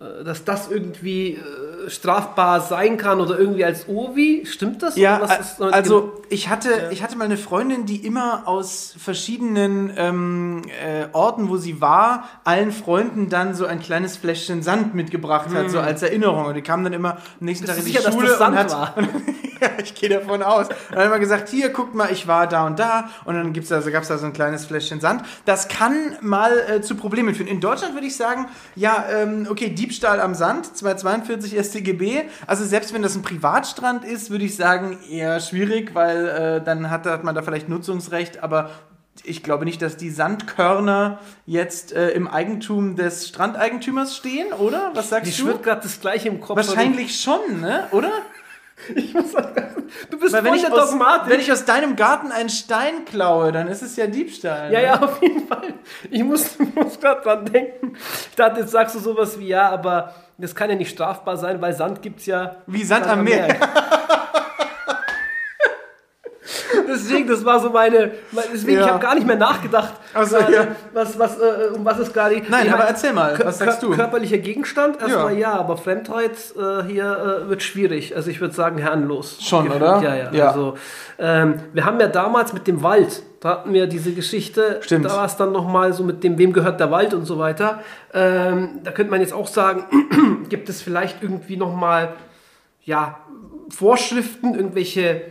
äh, 0.01 0.25
dass 0.25 0.45
das 0.45 0.71
irgendwie 0.71 1.35
äh, 1.35 1.41
strafbar 1.89 2.61
sein 2.61 2.97
kann 2.97 3.21
oder 3.21 3.39
irgendwie 3.39 3.65
als 3.65 3.89
Ovi. 3.89 4.45
Stimmt 4.47 4.83
das? 4.83 4.97
Ja, 4.97 5.19
ist- 5.19 5.61
also 5.61 6.21
ich 6.29 6.49
hatte, 6.49 6.89
ich 6.91 7.03
hatte 7.03 7.17
mal 7.17 7.25
eine 7.25 7.37
Freundin, 7.37 7.87
die 7.87 8.05
immer 8.05 8.43
aus 8.47 8.95
verschiedenen 8.99 9.93
ähm, 9.97 10.63
äh, 10.85 11.07
Orten, 11.13 11.49
wo 11.49 11.57
sie 11.57 11.81
war, 11.81 12.25
allen 12.45 12.73
Freunden 12.73 13.29
dann 13.29 13.55
so 13.55 13.67
ein 13.67 13.81
kleines 13.81 14.17
Fläschchen 14.17 14.63
Sand 14.63 14.95
mitgebracht 14.95 15.49
hat, 15.55 15.71
so 15.71 15.81
als 15.81 16.03
Erinnerung. 16.03 16.47
Und 16.47 16.55
die 16.55 16.63
kamen 16.63 16.85
dann 16.85 16.93
immer 16.93 17.13
am 17.17 17.19
nächsten 17.41 17.67
Bist 17.67 17.77
Tag 17.79 17.87
in 17.87 17.93
die 17.93 17.93
sicher, 17.99 18.05
dass 18.05 18.15
Schule 18.15 18.29
das 18.29 18.39
Sand 18.39 18.53
und 18.53 18.59
hat, 18.59 18.71
war? 18.73 18.95
ich 19.83 19.95
gehe 19.95 20.09
davon 20.09 20.43
aus. 20.43 20.69
Und 20.69 20.77
dann 20.91 20.99
hat 20.99 21.07
immer 21.07 21.19
gesagt, 21.19 21.49
hier, 21.49 21.69
guckt 21.71 21.95
mal, 21.95 22.11
ich 22.11 22.27
war 22.27 22.47
da 22.47 22.67
und 22.67 22.79
da. 22.79 23.11
Und 23.25 23.35
dann 23.35 23.53
gibt's 23.53 23.69
da, 23.69 23.81
so, 23.83 23.91
gab's 23.91 24.09
da 24.09 24.19
so 24.19 24.27
ein 24.27 24.33
kleines 24.33 24.65
Fläschchen 24.67 25.01
Sand. 25.01 25.23
Das 25.45 25.69
kann 25.69 26.17
mal 26.21 26.53
äh, 26.69 26.81
zu 26.81 26.95
Problemen 26.95 27.35
führen. 27.35 27.49
In 27.49 27.61
Deutschland 27.61 27.95
würde 27.95 28.07
ich 28.07 28.17
sagen, 28.17 28.47
ja, 28.75 29.05
ähm, 29.11 29.47
okay, 29.51 29.71
Diebstahl 29.71 30.21
am 30.21 30.35
Sand, 30.35 30.77
242 30.77 31.59
StGB. 31.59 32.23
Also 32.47 32.65
selbst 32.65 32.93
wenn 32.95 33.03
das 33.03 33.15
ein 33.15 33.23
Privatstrand 33.23 34.05
ist, 34.05 34.31
würde 34.31 34.45
ich 34.45 34.57
sagen, 34.57 34.99
eher 35.11 35.41
schwierig, 35.41 35.95
weil 35.95 36.29
äh, 36.29 36.65
dann 36.65 36.91
hat, 36.91 37.07
hat 37.07 37.25
man 37.25 37.35
da 37.35 37.43
vielleicht 37.43 37.69
Nutzungsrecht, 37.69 38.43
aber 38.43 38.71
ich 39.25 39.43
glaube 39.43 39.65
nicht, 39.65 39.83
dass 39.83 39.97
die 39.97 40.11
Sandkörner 40.11 41.19
jetzt 41.47 41.93
äh, 41.93 42.11
im 42.11 42.27
Eigentum 42.27 42.97
des 42.97 43.29
Strandeigentümers 43.29 44.17
stehen, 44.17 44.53
oder? 44.55 44.91
Was 44.95 45.11
sagst 45.11 45.29
Ich 45.29 45.37
du? 45.37 45.45
schwirrt 45.45 45.63
gerade 45.63 45.83
das 45.83 46.01
gleiche 46.01 46.29
im 46.29 46.41
Kopf. 46.41 46.57
Wahrscheinlich 46.57 47.21
schon, 47.21 47.61
ne? 47.61 47.89
Oder? 47.93 48.11
Ich 48.95 49.15
muss 49.15 49.33
sagen, 49.33 49.85
du 50.11 50.19
bist 50.19 50.33
Weil 50.33 50.45
wenn 50.45 50.59
voll 50.59 50.73
aus, 50.73 50.91
Dogmatik. 50.91 51.33
wenn 51.33 51.41
ich 51.41 51.53
aus 51.53 51.65
deinem 51.65 51.97
Garten 51.97 52.33
einen 52.33 52.49
Stein 52.49 53.05
klaue, 53.05 53.53
dann 53.53 53.69
ist 53.69 53.83
es 53.83 53.97
ja 53.97 54.07
Diebstahl. 54.07 54.73
Ja, 54.73 54.79
ne? 54.79 54.85
ja, 54.87 55.01
auf 55.03 55.23
jeden 55.23 55.47
Fall. 55.47 55.75
Ich 56.11 56.23
muss, 56.25 56.59
muss 56.75 56.99
gerade 56.99 57.23
dran 57.23 57.45
denken. 57.45 57.97
Ich 58.31 58.37
dachte, 58.37 58.61
jetzt 58.61 58.73
sagst 58.73 58.95
du 58.95 58.99
sowas 58.99 59.39
wie, 59.39 59.49
ja, 59.49 59.71
aber 59.71 60.15
das 60.39 60.55
kann 60.55 60.71
ja 60.71 60.77
nicht 60.77 60.91
strafbar 60.91 61.37
sein, 61.37 61.61
weil 61.61 61.73
Sand 61.75 62.03
gibt's 62.03 62.27
ja. 62.27 62.57
Wie 62.67 62.83
Sand 62.83 63.07
am 63.07 63.25
Meer. 63.25 63.49
Deswegen, 66.93 67.29
das 67.29 67.45
war 67.45 67.61
so 67.61 67.71
meine. 67.71 68.13
Deswegen, 68.53 68.79
Ja. 68.79 68.85
ich 68.87 68.91
habe 68.93 69.03
gar 69.03 69.15
nicht 69.15 69.27
mehr 69.27 69.37
nachgedacht, 69.37 69.95
Ach 70.15 70.27
so, 70.27 70.37
gerade, 70.37 70.53
ja. 70.55 70.67
was, 70.93 71.19
was, 71.19 71.39
äh, 71.39 71.69
um 71.75 71.85
was 71.85 71.99
es 71.99 72.13
gerade. 72.13 72.43
Nein, 72.49 72.67
Ich 72.67 72.73
aber 72.73 72.79
mein, 72.81 72.89
erzähl 72.89 73.13
mal, 73.13 73.39
was 73.45 73.59
sagst 73.59 73.83
du? 73.83 73.91
Körperlicher 73.91 74.39
Gegenstand, 74.39 75.01
erstmal 75.01 75.33
Ja. 75.35 75.53
ja. 75.53 75.59
aber 75.59 75.77
Fremdheit 75.77 76.33
äh, 76.57 76.85
hier 76.87 77.43
äh, 77.45 77.49
wird 77.49 77.63
schwierig. 77.63 78.15
Also 78.17 78.31
ich 78.31 78.41
würde 78.41 78.55
sagen, 78.55 78.79
herrenlos. 78.79 79.39
Schon, 79.41 79.65
Gefühlt, 79.65 79.83
oder? 79.83 80.03
Ja, 80.03 80.15
ja. 80.15 80.33
Ja. 80.33 80.49
Also, 80.49 80.75
ähm, 81.19 81.55
wir 81.73 81.85
haben 81.85 81.99
ja 82.01 82.09
damals 82.09 82.53
mit 82.53 82.67
dem 82.67 82.83
Wald, 82.83 83.23
da 83.41 83.49
hatten 83.51 83.73
wir 83.73 83.87
diese 83.87 84.13
Geschichte, 84.13 84.79
Stimmt. 84.83 85.05
da 85.05 85.17
war 85.17 85.25
es 85.25 85.37
dann 85.37 85.53
nochmal 85.53 85.93
so 85.93 86.05
mit 86.05 86.23
dem, 86.23 86.39
wem 86.39 86.53
gehört 86.53 86.79
der 86.81 86.91
Wald 86.91 87.13
und 87.15 87.25
so 87.25 87.39
weiter. 87.39 87.81
Ähm, 88.15 88.81
da 88.85 88.91
könnte 88.93 89.11
man 89.11 89.21
jetzt 89.21 89.33
auch 89.33 89.47
sagen, 89.49 89.85
gibt 90.49 90.69
es 90.69 90.81
vielleicht 90.83 91.23
irgendwie 91.23 91.57
nochmal 91.57 92.15
ja, 92.85 93.19
Vorschriften, 93.71 94.55
irgendwelche 94.55 95.23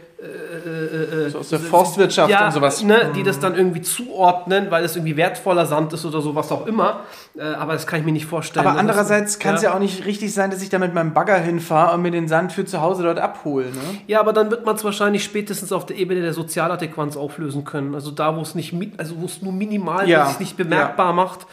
So 1.29 1.39
aus 1.39 1.49
der 1.49 1.59
Forstwirtschaft 1.59 2.29
ja, 2.29 2.45
und 2.45 2.51
sowas. 2.51 2.83
Ne, 2.83 3.11
die 3.15 3.23
das 3.23 3.39
dann 3.39 3.55
irgendwie 3.55 3.81
zuordnen, 3.81 4.69
weil 4.69 4.83
es 4.83 4.95
irgendwie 4.95 5.17
wertvoller 5.17 5.65
Sand 5.65 5.93
ist 5.93 6.05
oder 6.05 6.21
sowas 6.21 6.51
auch 6.51 6.67
immer. 6.67 7.01
Äh, 7.35 7.41
aber 7.41 7.73
das 7.73 7.87
kann 7.87 8.01
ich 8.01 8.05
mir 8.05 8.11
nicht 8.11 8.27
vorstellen. 8.27 8.67
Aber 8.67 8.77
andererseits 8.77 9.39
kann 9.39 9.55
es 9.55 9.63
ja. 9.63 9.73
auch 9.73 9.79
nicht 9.79 10.05
richtig 10.05 10.31
sein, 10.31 10.51
dass 10.51 10.61
ich 10.61 10.69
da 10.69 10.77
mit 10.77 10.93
meinem 10.93 11.13
Bagger 11.13 11.37
hinfahre 11.37 11.95
und 11.95 12.03
mir 12.03 12.11
den 12.11 12.27
Sand 12.27 12.51
für 12.51 12.65
zu 12.65 12.81
Hause 12.81 13.01
dort 13.01 13.17
abhole. 13.17 13.65
Ne? 13.65 14.01
Ja, 14.05 14.19
aber 14.19 14.31
dann 14.31 14.51
wird 14.51 14.63
man 14.63 14.75
es 14.75 14.83
wahrscheinlich 14.83 15.23
spätestens 15.23 15.71
auf 15.71 15.87
der 15.87 15.97
Ebene 15.97 16.21
der 16.21 16.33
Sozialadäquanz 16.33 17.17
auflösen 17.17 17.63
können. 17.63 17.95
Also 17.95 18.11
da, 18.11 18.35
wo 18.37 18.41
es 18.41 18.53
nicht, 18.53 18.75
also 18.97 19.19
wo 19.19 19.25
es 19.25 19.41
nur 19.41 19.53
minimal, 19.53 20.07
Ja, 20.07 20.19
ja. 20.19 20.25
sich 20.27 20.39
nicht 20.39 20.57
bemerkbar 20.57 21.13
macht, 21.13 21.47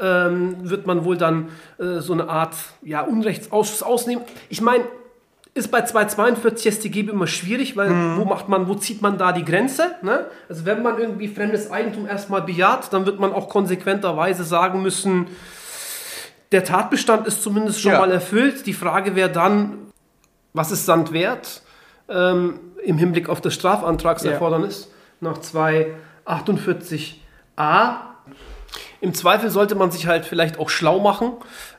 ähm, 0.00 0.56
wird 0.68 0.88
man 0.88 1.04
wohl 1.04 1.16
dann 1.16 1.50
äh, 1.78 2.00
so 2.00 2.14
eine 2.14 2.28
Art 2.28 2.56
ja, 2.82 3.02
Unrechtsausschuss 3.02 3.82
ausnehmen. 3.84 4.24
Ich 4.48 4.60
meine, 4.60 4.84
ist 5.58 5.70
bei 5.70 5.82
242 5.82 6.74
StGB 6.74 7.10
immer 7.10 7.26
schwierig, 7.26 7.76
weil 7.76 7.90
wo 8.16 8.24
macht 8.24 8.48
man, 8.48 8.68
wo 8.68 8.74
zieht 8.74 9.02
man 9.02 9.18
da 9.18 9.32
die 9.32 9.44
Grenze? 9.44 9.94
Ne? 10.02 10.26
Also 10.48 10.64
wenn 10.64 10.82
man 10.82 10.98
irgendwie 10.98 11.28
fremdes 11.28 11.70
Eigentum 11.70 12.06
erstmal 12.06 12.42
bejaht, 12.42 12.92
dann 12.92 13.06
wird 13.06 13.20
man 13.20 13.32
auch 13.32 13.48
konsequenterweise 13.48 14.44
sagen 14.44 14.82
müssen, 14.82 15.26
der 16.52 16.64
Tatbestand 16.64 17.26
ist 17.26 17.42
zumindest 17.42 17.80
schon 17.82 17.92
Ja. 17.92 18.00
mal 18.00 18.10
erfüllt. 18.10 18.66
Die 18.66 18.72
Frage 18.72 19.14
wäre 19.14 19.30
dann, 19.30 19.74
was 20.54 20.72
ist 20.72 20.86
Sand 20.86 21.12
wert 21.12 21.62
ähm, 22.08 22.58
im 22.82 22.96
Hinblick 22.96 23.28
auf 23.28 23.40
das 23.42 23.52
Strafantragserfordernis 23.54 24.90
nach 25.20 25.38
248a? 25.38 27.96
Im 29.00 29.14
Zweifel 29.14 29.50
sollte 29.50 29.76
man 29.76 29.90
sich 29.92 30.06
halt 30.06 30.24
vielleicht 30.24 30.58
auch 30.58 30.70
schlau 30.70 30.98
machen, 30.98 31.32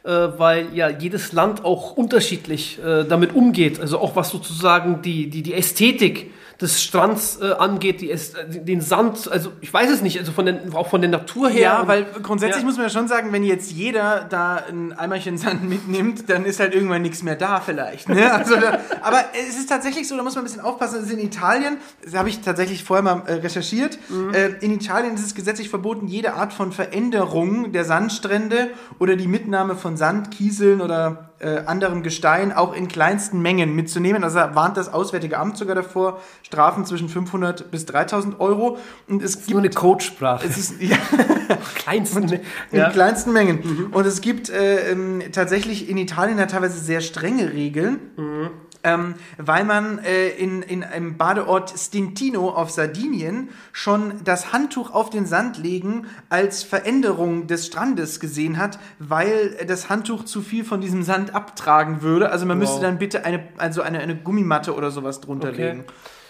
äh, 0.04 0.10
weil 0.10 0.74
ja 0.74 0.90
jedes 0.90 1.34
Land 1.34 1.66
auch 1.66 1.98
unterschiedlich 1.98 2.80
äh, 2.80 3.04
damit 3.04 3.36
umgeht. 3.36 3.80
Also 3.80 4.00
auch 4.00 4.16
was 4.16 4.30
sozusagen 4.30 5.02
die, 5.02 5.30
die, 5.30 5.44
die 5.44 5.54
Ästhetik 5.54 6.32
des 6.62 6.82
Strands 6.84 7.40
äh, 7.42 7.54
angeht, 7.54 8.02
die, 8.02 8.12
Äst- 8.14 8.36
äh, 8.38 8.60
den 8.64 8.82
Sand, 8.82 9.32
also 9.32 9.52
ich 9.62 9.74
weiß 9.74 9.90
es 9.90 10.02
nicht, 10.02 10.20
also 10.20 10.32
von 10.34 10.46
der, 10.46 10.60
auch 10.74 10.90
von 10.90 11.00
der 11.00 11.10
Natur 11.10 11.50
her. 11.50 11.62
Ja, 11.62 11.88
weil 11.88 12.06
grundsätzlich 12.22 12.64
Ja. 12.64 12.66
muss 12.66 12.76
man 12.76 12.86
ja 12.88 12.90
schon 12.90 13.08
sagen, 13.08 13.32
wenn 13.32 13.44
jetzt 13.44 13.72
jeder 13.72 14.26
da 14.30 14.64
ein 14.70 14.92
Eimerchen 14.92 15.38
Sand 15.38 15.64
mitnimmt, 15.70 16.30
dann 16.30 16.44
ist 16.44 16.60
halt 16.60 16.74
irgendwann 16.76 17.02
nichts 17.02 17.24
mehr 17.24 17.36
da 17.38 17.62
vielleicht. 17.62 18.10
Ne? 18.10 18.30
Also 18.34 18.56
da, 18.58 18.80
aber 19.02 19.24
es 19.48 19.58
ist 19.58 19.70
tatsächlich 19.70 20.08
so, 20.08 20.18
da 20.18 20.24
muss 20.24 20.36
man 20.36 20.44
ein 20.44 20.48
bisschen 20.48 20.62
aufpassen, 20.62 21.00
es 21.00 21.06
ist 21.06 21.12
in 21.14 21.20
Italien, 21.20 21.78
das 22.04 22.14
habe 22.14 22.28
ich 22.30 22.42
tatsächlich 22.42 22.84
vorher 22.84 23.04
mal 23.04 23.24
äh, 23.28 23.34
recherchiert, 23.36 23.98
äh, 24.34 24.50
in 24.60 24.72
Italien 24.74 25.16
ist 25.16 25.26
es 25.26 25.36
gesetzlich 25.36 25.70
verboten, 25.70 26.08
jede 26.08 26.34
Art 26.34 26.52
von 26.52 26.74
Veränderung 26.74 27.72
der 27.72 27.86
Sandstrände 27.86 28.70
oder 29.00 29.16
die 29.16 29.28
Mitnahme 29.28 29.76
von 29.76 29.96
Sand, 29.96 30.32
Kieseln 30.32 30.82
oder 30.82 31.29
äh, 31.40 31.60
anderem 31.66 32.04
Gestein 32.04 32.52
auch 32.52 32.74
in 32.74 32.88
kleinsten 32.88 33.42
Mengen 33.42 33.76
mitzunehmen. 33.76 34.24
Also 34.24 34.40
warnt 34.40 34.78
das 34.78 34.92
Auswärtige 34.92 35.38
Amt 35.38 35.58
sogar 35.58 35.76
davor, 35.76 36.20
Strafen 36.44 36.86
zwischen 36.86 37.10
500 37.10 37.72
bis 37.72 37.86
3000 37.86 38.40
Euro. 38.40 38.78
Und 39.08 39.24
es 39.24 39.38
gibt 39.38 39.50
nur 39.52 39.60
eine 39.60 39.70
Codesprache. 39.70 40.46
es 40.48 40.58
ist, 40.58 40.82
ja, 40.82 40.98
kleinsten. 41.76 42.24
in 42.30 42.42
Ja. 42.72 42.90
kleinsten 42.90 43.32
Mengen. 43.34 43.90
Und 43.92 44.06
es 44.06 44.22
gibt 44.22 44.50
äh, 44.50 44.92
ähm, 44.92 45.24
tatsächlich 45.32 45.90
in 45.90 45.98
Italien 45.98 46.38
ja 46.38 46.46
teilweise 46.46 46.80
sehr 46.80 47.02
strenge 47.02 47.54
Regeln. 47.54 48.60
Ähm, 48.82 49.16
weil 49.38 49.66
man 49.66 50.00
äh, 50.00 50.30
in, 50.30 50.62
in 50.62 50.84
einem 50.86 51.18
Badeort 51.18 51.74
Stintino 51.78 52.50
auf 52.50 52.70
Sardinien 52.72 53.50
schon 53.74 54.14
das 54.24 54.54
Handtuch 54.54 54.92
auf 54.94 55.10
den 55.10 55.26
Sand 55.26 55.58
legen 55.58 56.08
als 56.30 56.64
Veränderung 56.64 57.48
des 57.48 57.68
Strandes 57.68 58.22
gesehen 58.22 58.58
hat, 58.58 58.80
weil 58.98 59.58
das 59.68 59.90
Handtuch 59.90 60.24
zu 60.24 60.42
viel 60.42 60.64
von 60.64 60.80
diesem 60.80 61.04
Sand 61.04 61.36
abtragen 61.36 62.02
würde. 62.02 62.30
Also 62.32 62.46
man 62.46 62.58
müsste 62.58 62.76
Wow. 62.78 62.84
dann 62.84 62.98
bitte 63.00 63.26
eine, 63.26 63.44
also 63.58 63.82
eine, 63.82 64.00
eine 64.00 64.16
Gummimatte 64.16 64.74
oder 64.74 64.92
sowas 64.92 65.20
drunter 65.20 65.50
Okay. 65.50 65.72
legen. 65.72 65.84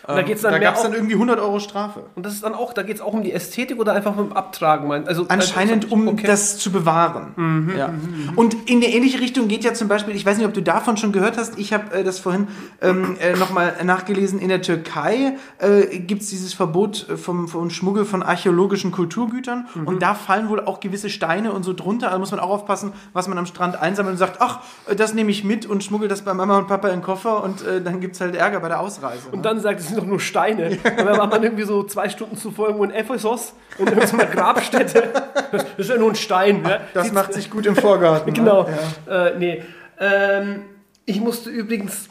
Und 0.07 0.15
da 0.15 0.21
geht's 0.21 0.41
dann 0.41 0.51
da 0.53 0.59
gab 0.59 0.75
es 0.75 0.81
dann 0.83 0.93
irgendwie 0.93 1.13
100 1.15 1.39
Euro 1.39 1.59
Strafe. 1.59 2.01
Und 2.15 2.25
das 2.25 2.33
ist 2.33 2.43
dann 2.43 2.53
auch, 2.53 2.73
da 2.73 2.83
geht 2.83 2.95
es 2.97 3.01
auch 3.01 3.13
um 3.13 3.21
die 3.23 3.31
Ästhetik 3.33 3.79
oder 3.79 3.93
einfach 3.93 4.15
um 4.17 4.33
Abtragen? 4.33 4.88
mein- 4.88 5.07
Also, 5.07 5.25
Anscheinend, 5.27 5.85
also, 5.85 5.95
um 5.95 6.07
okay. 6.07 6.25
das 6.27 6.57
zu 6.57 6.71
bewahren. 6.71 7.73
ja. 7.77 7.89
Und 8.35 8.69
in 8.69 8.81
der 8.81 8.93
ähnliche 8.93 9.19
Richtung 9.19 9.47
geht 9.47 9.63
ja 9.63 9.73
zum 9.73 9.88
Beispiel, 9.88 10.15
ich 10.15 10.25
weiß 10.25 10.38
nicht, 10.38 10.47
ob 10.47 10.53
du 10.53 10.62
davon 10.62 10.97
schon 10.97 11.12
gehört 11.12 11.38
hast, 11.38 11.57
ich 11.59 11.73
habe 11.73 11.93
äh, 11.93 12.03
das 12.03 12.19
vorhin 12.19 12.47
ähm, 12.81 13.17
äh, 13.19 13.35
nochmal 13.35 13.73
nachgelesen, 13.83 14.39
in 14.39 14.49
der 14.49 14.62
Türkei 14.62 15.38
äh, 15.59 15.99
gibt 15.99 16.21
es 16.21 16.29
dieses 16.29 16.53
Verbot 16.53 17.05
vom, 17.15 17.47
vom 17.47 17.69
Schmuggel 17.69 18.05
von 18.05 18.23
archäologischen 18.23 18.91
Kulturgütern 18.91 19.67
und 19.85 20.01
da 20.01 20.13
fallen 20.13 20.49
wohl 20.49 20.62
auch 20.62 20.79
gewisse 20.79 21.09
Steine 21.09 21.51
und 21.51 21.63
so 21.63 21.73
drunter, 21.73 22.07
also 22.07 22.19
muss 22.19 22.31
man 22.31 22.39
auch 22.39 22.49
aufpassen, 22.49 22.93
was 23.13 23.27
man 23.27 23.38
am 23.38 23.45
Strand 23.45 23.79
einsammelt 23.81 24.13
und 24.13 24.17
sagt, 24.17 24.38
ach, 24.41 24.59
das 24.95 25.13
nehme 25.13 25.31
ich 25.31 25.43
mit 25.43 25.65
und 25.65 25.83
schmuggel 25.83 26.07
das 26.07 26.21
bei 26.21 26.33
Mama 26.33 26.57
und 26.57 26.67
Papa 26.67 26.88
in 26.89 26.95
den 26.99 27.03
Koffer 27.03 27.43
und 27.43 27.65
äh, 27.65 27.81
dann 27.81 27.99
gibt 28.01 28.15
es 28.15 28.21
halt 28.21 28.35
Ärger 28.35 28.59
bei 28.59 28.67
der 28.69 28.79
Ausreise. 28.79 29.29
Und 29.31 29.43
dann 29.45 29.59
sagt, 29.59 29.79
es 29.79 29.88
sind 29.89 29.99
doch 29.99 30.06
nur 30.06 30.19
Steine. 30.19 30.69
Und 30.69 30.80
dann 30.86 31.17
war 31.17 31.28
man 31.28 31.43
irgendwie 31.43 31.63
so 31.63 31.84
zwei 31.84 32.10
Stunden 32.10 32.38
zuvor 32.38 32.67
irgendwo 32.67 32.86
in 32.86 32.91
Ephesos 32.91 33.54
in 33.78 33.88
irgendeiner 33.88 34.25
Grabstätte. 34.32 35.10
Das 35.52 35.65
ist 35.78 35.89
ja 35.89 35.97
nur 35.97 36.10
ein 36.12 36.15
Stein. 36.15 36.62
Ne? 36.62 36.80
das 36.93 37.06
Sieht- 37.06 37.13
macht 37.13 37.34
sich 37.34 37.49
gut 37.49 37.65
im 37.65 37.75
Vorgarten. 37.75 38.28
ne? 38.34 38.34
Genau. 38.39 38.67
Ja. 39.08 39.28
Äh, 39.28 39.38
nee. 39.38 39.63
Ähm, 39.99 40.62
ich 41.06 41.19
musste 41.19 41.49
übrigens 41.49 42.08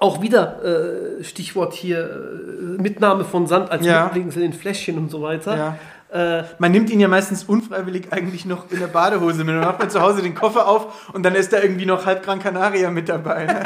Auch 0.00 0.22
wieder 0.22 0.62
äh, 1.20 1.24
Stichwort 1.24 1.74
hier 1.74 1.98
äh, 2.08 2.80
Mitnahme 2.82 3.24
von 3.24 3.46
Sand 3.46 3.70
als 3.70 3.84
Ja. 3.84 4.04
Mitbringsel 4.04 4.42
in 4.42 4.52
Fläschchen 4.52 4.96
und 4.98 5.10
so 5.10 5.20
weiter. 5.22 5.56
Ja. 5.56 5.78
Äh, 6.12 6.42
Man 6.58 6.72
nimmt 6.72 6.90
ihn 6.90 6.98
ja 7.00 7.08
meistens 7.08 7.44
unfreiwillig 7.44 8.12
eigentlich 8.12 8.44
noch 8.44 8.70
in 8.70 8.80
der 8.80 8.88
Badehose 8.88 9.44
mit. 9.44 9.54
Dann 9.54 9.60
macht 9.64 9.78
man 9.78 9.90
zu 9.90 10.00
Hause 10.00 10.22
den 10.22 10.34
Koffer 10.34 10.66
auf 10.66 11.10
und 11.12 11.22
dann 11.22 11.34
ist 11.34 11.52
da 11.52 11.60
irgendwie 11.60 11.86
noch 11.86 12.04
halb 12.06 12.24
Gran 12.24 12.40
Canaria 12.40 12.90
mit 12.90 13.08
dabei. 13.08 13.44
Ne? 13.46 13.62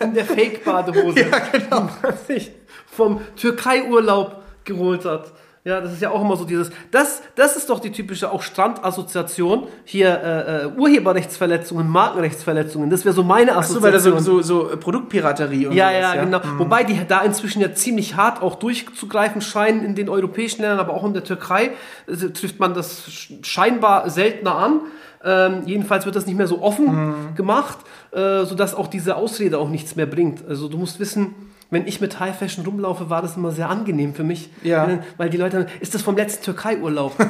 In 0.00 0.14
der 0.14 0.24
Fake-Badehose, 0.24 1.20
Ja, 1.30 1.38
genau. 1.52 1.82
die 1.82 2.02
man 2.06 2.16
sich 2.26 2.50
vom 2.90 3.20
Türkei-Urlaub 3.36 4.42
geholt 4.64 5.04
hat. 5.04 5.32
Ja, 5.62 5.82
das 5.82 5.92
ist 5.92 6.00
ja 6.00 6.10
auch 6.10 6.22
immer 6.22 6.36
so 6.36 6.44
dieses. 6.46 6.70
Das, 6.90 7.20
das 7.36 7.54
ist 7.54 7.68
doch 7.68 7.80
die 7.80 7.92
typische 7.92 8.30
auch 8.30 8.40
Strandassoziation. 8.42 9.66
Hier 9.84 10.08
äh, 10.08 10.62
äh, 10.64 10.66
Urheberrechtsverletzungen, 10.78 11.86
Markenrechtsverletzungen. 11.86 12.88
Das 12.88 13.04
wäre 13.04 13.14
so 13.14 13.22
meine 13.22 13.54
Achso, 13.56 13.82
weil 13.82 13.94
Assoziation. 13.94 14.14
da 14.14 14.20
so, 14.22 14.40
so, 14.40 14.68
so 14.70 14.76
Produktpiraterie 14.78 15.66
und 15.66 15.74
ja, 15.74 15.88
sowas, 15.90 16.14
ja, 16.14 16.24
genau. 16.24 16.40
Wobei 16.56 16.84
die 16.84 16.98
da 17.06 17.20
inzwischen 17.20 17.60
ja 17.60 17.74
ziemlich 17.74 18.16
hart 18.16 18.40
auch 18.42 18.54
durchzugreifen 18.54 19.42
scheinen 19.42 19.84
in 19.84 19.94
den 19.94 20.08
europäischen 20.08 20.62
Ländern, 20.62 20.80
aber 20.80 20.94
auch 20.94 21.04
in 21.04 21.12
der 21.12 21.24
Türkei 21.24 21.72
äh, 22.06 22.16
trifft 22.30 22.58
man 22.58 22.72
das 22.72 23.06
sch- 23.08 23.44
scheinbar 23.44 24.08
seltener 24.08 24.54
an. 24.54 24.80
Ähm, 25.22 25.62
jedenfalls 25.66 26.06
wird 26.06 26.16
das 26.16 26.24
nicht 26.24 26.36
mehr 26.38 26.46
so 26.46 26.62
offen 26.62 27.34
gemacht, 27.36 27.76
äh, 28.12 28.46
sodass 28.46 28.74
auch 28.74 28.86
diese 28.86 29.16
Ausrede 29.16 29.58
auch 29.58 29.68
nichts 29.68 29.94
mehr 29.94 30.06
bringt. 30.06 30.42
Also 30.48 30.68
du 30.68 30.78
musst 30.78 30.98
wissen, 30.98 31.34
wenn 31.70 31.86
ich 31.86 32.00
mit 32.00 32.18
High 32.20 32.36
Fashion 32.36 32.64
rumlaufe, 32.64 33.10
war 33.10 33.22
das 33.22 33.36
immer 33.36 33.50
sehr 33.52 33.68
angenehm 33.68 34.14
für 34.14 34.24
mich. 34.24 34.50
Ja. 34.62 34.98
Weil, 35.16 35.30
die 35.30 35.36
Leute 35.36 35.66
ist 35.80 35.94
das 35.94 36.02
vom 36.02 36.16
letzten 36.16 36.44
Türkei-Urlaub? 36.44 37.14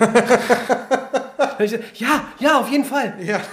So, 1.66 1.76
ja, 1.96 2.22
ja, 2.38 2.58
auf 2.58 2.70
jeden 2.70 2.86
Fall. 2.86 3.12
Ja, 3.20 3.38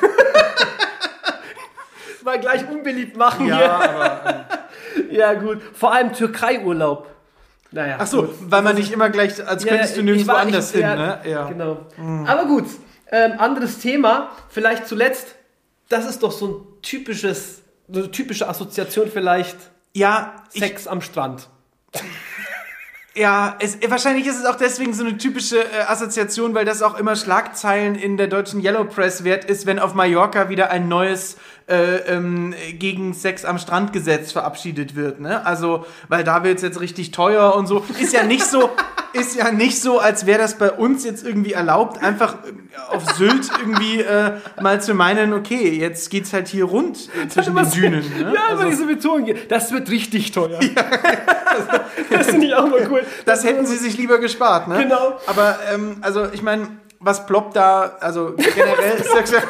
Mal 2.23 2.39
gleich 2.39 2.67
unbeliebt 2.69 3.17
machen 3.17 3.47
ja 3.47 3.57
hier. 3.57 3.71
aber. 3.71 4.45
Ja, 5.11 5.33
gut. 5.33 5.61
Vor 5.73 5.93
allem 5.93 6.13
Türkei-Urlaub. 6.13 7.07
Naja. 7.71 7.97
Achso, 7.99 8.23
gut. 8.23 8.35
weil 8.49 8.61
man 8.61 8.75
nicht 8.75 8.91
immer 8.91 9.09
gleich, 9.09 9.45
als 9.45 9.63
Ja, 9.63 9.71
könntest 9.71 9.97
du 9.97 10.03
nirgendwo 10.03 10.31
anders 10.33 10.71
hin, 10.71 10.81
ja, 10.81 10.95
ne? 10.95 11.19
Ja. 11.25 11.45
Mhm. 11.45 11.49
Genau. 11.49 11.77
Aber 12.25 12.45
gut, 12.45 12.65
ähm, 13.11 13.33
anderes 13.37 13.79
Thema. 13.79 14.31
Vielleicht 14.49 14.87
zuletzt, 14.87 15.35
das 15.89 16.05
ist 16.05 16.23
doch 16.23 16.31
so 16.31 16.47
ein 16.47 16.81
typisches, 16.81 17.61
so 17.89 17.99
eine 17.99 18.11
typische 18.11 18.47
Assoziation 18.49 19.09
vielleicht. 19.11 19.57
Ja, 19.97 20.43
ich, 20.53 20.61
Sex 20.61 20.85
am 20.85 21.01
Strand. 21.01 21.49
ja 23.15 23.55
es, 23.59 23.79
wahrscheinlich 23.89 24.27
ist 24.27 24.37
es 24.37 24.45
auch 24.45 24.55
deswegen 24.55 24.93
so 24.93 25.03
eine 25.03 25.17
typische 25.17 25.57
äh, 25.57 25.85
Assoziation, 25.87 26.53
weil 26.53 26.65
das 26.65 26.83
auch 26.83 26.99
immer 26.99 27.15
Schlagzeilen 27.15 27.95
in 27.95 28.15
der 28.15 28.27
deutschen 28.27 28.63
Yellow 28.63 28.83
Press 28.83 29.23
wert 29.23 29.45
ist, 29.45 29.65
wenn 29.65 29.79
auf 29.79 29.95
Mallorca 29.95 30.49
wieder 30.49 30.69
ein 30.69 30.87
neues 30.87 31.37
äh, 31.67 31.95
ähm, 32.13 32.53
gegen 32.73 33.15
Sex 33.15 33.43
am 33.43 33.57
Strand 33.57 33.91
Gesetz 33.91 34.31
verabschiedet 34.31 34.95
wird, 34.95 35.19
ne? 35.19 35.43
Also, 35.47 35.87
weil 36.09 36.23
da 36.23 36.43
wird 36.43 36.57
es 36.57 36.61
jetzt 36.61 36.79
richtig 36.79 37.09
teuer 37.09 37.55
und 37.55 37.65
so. 37.65 37.83
Ist 37.99 38.13
ja 38.13 38.21
nicht 38.21 38.45
so, 38.45 38.69
ist 39.17 39.35
ja 39.35 39.51
nicht 39.51 39.81
so, 39.81 39.99
als 39.99 40.25
wäre 40.25 40.39
das 40.39 40.57
bei 40.57 40.71
uns 40.71 41.03
jetzt 41.03 41.25
irgendwie 41.25 41.53
erlaubt, 41.53 42.01
einfach 42.01 42.35
auf 42.89 43.05
Sylt 43.15 43.49
irgendwie 43.59 44.01
äh, 44.01 44.33
mal 44.61 44.81
zu 44.81 44.93
meinen, 44.93 45.33
okay, 45.33 45.69
jetzt 45.69 46.09
geht's 46.09 46.33
halt 46.33 46.47
hier 46.47 46.65
rund 46.65 47.09
äh, 47.21 47.27
zwischen 47.27 47.55
den 47.55 47.69
Dünen. 47.71 48.05
Ne? 48.17 48.33
Ja, 48.33 48.47
also, 48.49 48.63
aber 48.63 48.69
diese 48.69 49.25
hier, 49.25 49.35
das 49.47 49.71
wird 49.71 49.89
richtig 49.89 50.31
teuer. 50.31 50.59
das 52.09 52.27
finde 52.27 52.47
ich 52.47 52.55
auch 52.55 52.67
mal 52.67 52.87
cool. 52.89 53.03
Das 53.25 53.43
hätten 53.43 53.65
sie 53.65 53.77
sich 53.77 53.97
lieber 53.97 54.19
gespart, 54.19 54.67
ne? 54.67 54.83
Genau. 54.83 55.19
Aber, 55.27 55.59
ähm, 55.71 55.97
also, 56.01 56.27
ich 56.31 56.41
meine, 56.41 56.67
was 56.99 57.25
ploppt 57.25 57.55
da, 57.55 57.97
also 57.99 58.33
generell 58.35 58.97
ist 58.99 59.13
ja, 59.13 59.41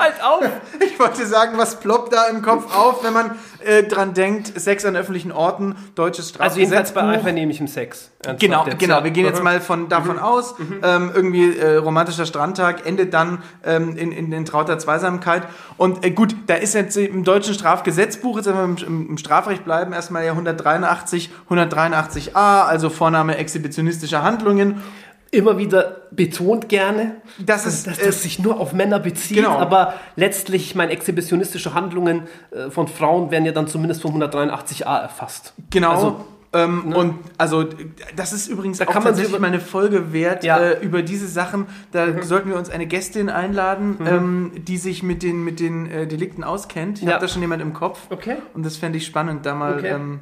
halt 0.00 0.22
auf. 0.22 0.44
ich 0.80 0.98
wollte 0.98 1.26
sagen, 1.26 1.58
was 1.58 1.78
ploppt 1.78 2.12
da 2.12 2.24
im 2.26 2.42
Kopf 2.42 2.74
auf, 2.74 3.04
wenn 3.04 3.12
man 3.12 3.38
äh, 3.64 3.82
dran 3.84 4.14
denkt, 4.14 4.58
Sex 4.60 4.84
an 4.84 4.96
öffentlichen 4.96 5.32
Orten, 5.32 5.76
deutsches 5.94 6.30
Strafgesetz. 6.30 6.50
Also 6.50 6.60
jedenfalls 6.60 6.92
bei 6.92 7.02
einvernehmlichem 7.02 7.68
Sex. 7.68 8.10
Genau, 8.38 8.66
genau. 8.78 9.02
Wir 9.04 9.10
gehen 9.12 9.24
jetzt 9.24 9.38
Mhm. 9.38 9.44
mal 9.44 9.60
von, 9.60 9.88
davon 9.88 10.18
aus, 10.18 10.54
ähm, 10.82 11.10
irgendwie 11.14 11.56
äh, 11.56 11.76
romantischer 11.76 12.26
Strandtag 12.26 12.86
endet 12.86 13.14
dann 13.14 13.42
ähm, 13.64 13.96
in, 13.96 14.12
in, 14.12 14.32
in 14.32 14.44
trauter 14.44 14.78
Zweisamkeit. 14.78 15.42
Und 15.76 16.04
äh, 16.04 16.10
gut, 16.10 16.34
da 16.46 16.54
ist 16.54 16.74
jetzt 16.74 16.96
im 16.96 17.24
deutschen 17.24 17.54
Strafgesetzbuch, 17.54 18.36
jetzt 18.36 18.46
wenn 18.46 18.56
wir 18.56 18.64
im, 18.64 18.76
im, 18.76 19.08
im 19.10 19.18
Strafrecht 19.18 19.64
bleiben, 19.64 19.92
erstmal 19.92 20.24
ja 20.24 20.32
183, 20.32 21.30
183a, 21.50 22.64
also 22.66 22.90
Vorname 22.90 23.36
exhibitionistischer 23.36 24.22
Handlungen. 24.22 24.82
Immer 25.32 25.58
wieder 25.58 26.08
betont 26.10 26.68
gerne, 26.68 27.16
Das 27.38 27.64
ist, 27.64 27.86
dass 27.86 27.98
äh, 28.00 28.06
das 28.06 28.22
sich 28.22 28.40
nur 28.40 28.58
auf 28.58 28.72
Männer 28.72 28.98
bezieht, 28.98 29.36
Genau. 29.36 29.58
aber 29.58 29.94
letztlich, 30.16 30.62
ich 30.66 30.74
meine, 30.74 30.90
exhibitionistische 30.90 31.72
Handlungen 31.72 32.24
äh, 32.50 32.68
von 32.70 32.88
Frauen 32.88 33.30
werden 33.30 33.44
ja 33.44 33.52
dann 33.52 33.68
zumindest 33.68 34.02
von 34.02 34.12
183a 34.20 35.02
erfasst. 35.02 35.54
Genau. 35.70 35.90
Also, 35.92 36.24
ähm, 36.52 36.92
Und 36.92 37.14
also 37.38 37.64
das 38.16 38.32
ist 38.32 38.48
übrigens 38.48 38.80
auch 38.80 38.86
kann 38.86 39.04
man 39.04 39.14
sich 39.14 39.22
tatsächlich 39.26 39.30
über- 39.38 39.38
meine 39.38 39.60
Folge 39.60 40.12
wert 40.12 40.42
Ja. 40.42 40.58
äh, 40.58 40.84
über 40.84 41.02
diese 41.02 41.28
Sachen. 41.28 41.66
Da 41.92 42.22
sollten 42.24 42.48
wir 42.48 42.56
uns 42.56 42.68
eine 42.68 42.86
Gästin 42.88 43.28
einladen, 43.30 43.98
ähm, 44.04 44.50
die 44.56 44.78
sich 44.78 45.04
mit 45.04 45.22
den 45.22 45.44
mit 45.44 45.60
den 45.60 45.86
äh, 45.88 46.08
Delikten 46.08 46.42
auskennt. 46.42 46.98
Ich 46.98 47.04
Ja. 47.04 47.12
habe 47.12 47.20
da 47.24 47.28
schon 47.28 47.40
jemand 47.42 47.62
im 47.62 47.72
Kopf. 47.72 48.00
Okay. 48.10 48.38
Und 48.52 48.66
das 48.66 48.76
fände 48.76 48.98
ich 48.98 49.06
spannend, 49.06 49.46
da 49.46 49.54
mal 49.54 49.74
Okay. 49.78 49.90
ähm, 49.94 50.20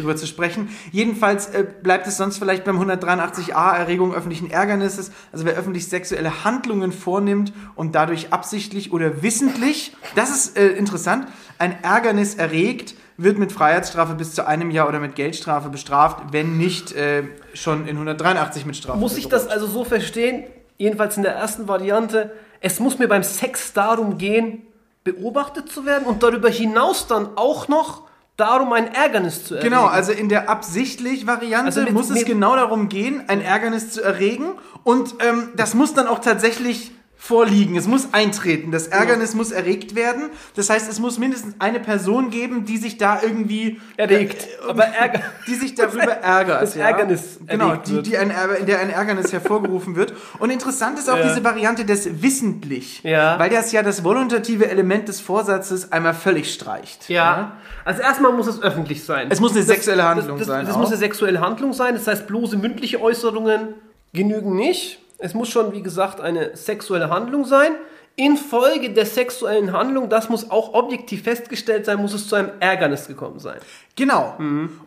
drüber 0.00 0.16
zu 0.16 0.26
sprechen. 0.26 0.68
Jedenfalls 0.90 1.48
äh, 1.50 1.64
bleibt 1.82 2.06
es 2.06 2.16
sonst 2.16 2.38
vielleicht 2.38 2.64
beim 2.64 2.80
183a 2.80 3.76
Erregung 3.76 4.14
öffentlichen 4.14 4.50
Ärgernisses. 4.50 5.12
Also 5.32 5.44
wer 5.44 5.54
öffentlich 5.54 5.88
sexuelle 5.88 6.44
Handlungen 6.44 6.92
vornimmt 6.92 7.52
und 7.74 7.94
dadurch 7.94 8.32
absichtlich 8.32 8.92
oder 8.92 9.22
wissentlich, 9.22 9.96
das 10.14 10.30
ist 10.30 10.58
äh, 10.58 10.68
interessant, 10.68 11.26
ein 11.58 11.82
Ärgernis 11.82 12.34
erregt, 12.34 12.94
wird 13.16 13.38
mit 13.38 13.52
Freiheitsstrafe 13.52 14.14
bis 14.14 14.34
zu 14.34 14.46
einem 14.46 14.70
Jahr 14.70 14.88
oder 14.88 14.98
mit 14.98 15.14
Geldstrafe 15.14 15.68
bestraft, 15.68 16.32
wenn 16.32 16.56
nicht 16.56 16.92
äh, 16.92 17.24
schon 17.52 17.86
in 17.86 17.96
183 17.96 18.64
mit 18.64 18.76
Strafe. 18.76 18.98
Muss 18.98 19.18
ich 19.18 19.28
das 19.28 19.46
also 19.46 19.66
so 19.66 19.84
verstehen, 19.84 20.44
jedenfalls 20.78 21.18
in 21.18 21.22
der 21.22 21.34
ersten 21.34 21.68
Variante, 21.68 22.32
es 22.60 22.80
muss 22.80 22.98
mir 22.98 23.08
beim 23.08 23.22
Sex 23.22 23.74
darum 23.74 24.16
gehen, 24.16 24.62
beobachtet 25.04 25.70
zu 25.70 25.84
werden 25.84 26.06
und 26.06 26.22
darüber 26.22 26.48
hinaus 26.48 27.06
dann 27.06 27.36
auch 27.36 27.68
noch 27.68 28.09
darum 28.40 28.72
ein 28.72 28.92
Ärgernis 28.92 29.44
zu 29.44 29.54
erregen. 29.54 29.70
Genau, 29.70 29.86
also 29.86 30.12
in 30.12 30.28
der 30.28 30.48
absichtlich 30.48 31.26
Variante 31.26 31.66
Also 31.66 31.82
mit- 31.82 31.92
muss 31.92 32.10
es 32.10 32.24
genau 32.24 32.56
darum 32.56 32.88
gehen, 32.88 33.22
ein 33.28 33.40
Ärgernis 33.40 33.90
zu 33.92 34.02
erregen 34.02 34.46
und 34.82 35.14
ähm, 35.20 35.50
das 35.56 35.74
muss 35.74 35.94
dann 35.94 36.06
auch 36.08 36.18
tatsächlich 36.20 36.92
vorliegen. 37.22 37.76
Es 37.76 37.86
muss 37.86 38.14
eintreten. 38.14 38.72
Das 38.72 38.88
Ärgernis 38.88 39.34
muss 39.34 39.52
erregt 39.52 39.94
werden. 39.94 40.30
Das 40.56 40.70
heißt, 40.70 40.90
es 40.90 40.98
muss 40.98 41.18
mindestens 41.18 41.54
eine 41.58 41.78
Person 41.78 42.30
geben, 42.30 42.64
die 42.64 42.78
sich 42.78 42.96
da 42.96 43.20
irgendwie 43.22 43.78
Erregt, 43.98 44.48
äh, 44.66 44.68
aber 44.70 44.84
Ärger- 44.84 45.20
die 45.46 45.54
sich 45.54 45.74
darüber 45.74 46.04
ärgert. 46.22 46.62
das 46.62 46.76
Ärgernis 46.76 47.38
genau, 47.46 47.76
die, 47.76 48.00
die 48.02 48.16
ein, 48.16 48.32
in 48.58 48.64
der 48.66 48.80
ein 48.80 48.88
Ärgernis 48.88 49.32
hervorgerufen 49.34 49.96
wird. 49.96 50.14
Und 50.38 50.48
interessant 50.50 50.98
ist 50.98 51.10
auch 51.10 51.18
Ja. 51.18 51.28
diese 51.28 51.44
Variante 51.44 51.84
des 51.84 52.22
wissentlich, 52.22 53.02
Ja. 53.04 53.38
weil 53.38 53.50
das 53.50 53.70
ja 53.70 53.82
das 53.82 54.02
volontative 54.02 54.70
Element 54.70 55.06
des 55.08 55.20
Vorsatzes 55.20 55.92
einmal 55.92 56.14
völlig 56.14 56.52
streicht. 56.54 57.10
Ja. 57.10 57.58
Also 57.84 58.00
erstmal 58.00 58.32
muss 58.32 58.46
es 58.46 58.62
öffentlich 58.62 59.04
sein. 59.04 59.26
Es 59.30 59.40
muss 59.40 59.52
eine 59.52 59.62
sexuelle 59.62 60.04
Handlung 60.04 60.38
das, 60.38 60.46
das, 60.46 60.56
sein 60.56 60.64
Das 60.66 60.74
auch. 60.74 60.78
muss 60.80 60.88
eine 60.88 60.96
sexuelle 60.98 61.40
Handlung 61.40 61.74
sein. 61.74 61.92
Das 61.94 62.06
heißt, 62.06 62.26
bloße 62.26 62.56
mündliche 62.56 62.98
Äußerungen 63.00 63.74
genügen 64.14 64.56
nicht. 64.56 65.00
Es 65.20 65.34
muss 65.34 65.48
schon, 65.48 65.72
wie 65.72 65.82
gesagt, 65.82 66.20
eine 66.20 66.56
sexuelle 66.56 67.10
Handlung 67.10 67.44
sein. 67.44 67.72
Infolge 68.16 68.90
der 68.90 69.06
sexuellen 69.06 69.72
Handlung, 69.72 70.08
das 70.08 70.28
muss 70.28 70.50
auch 70.50 70.74
objektiv 70.74 71.22
festgestellt 71.22 71.86
sein, 71.86 71.98
muss 71.98 72.12
es 72.12 72.28
zu 72.28 72.36
einem 72.36 72.50
Ärgernis 72.60 73.06
gekommen 73.06 73.38
sein. 73.38 73.58
Genau. 73.96 74.36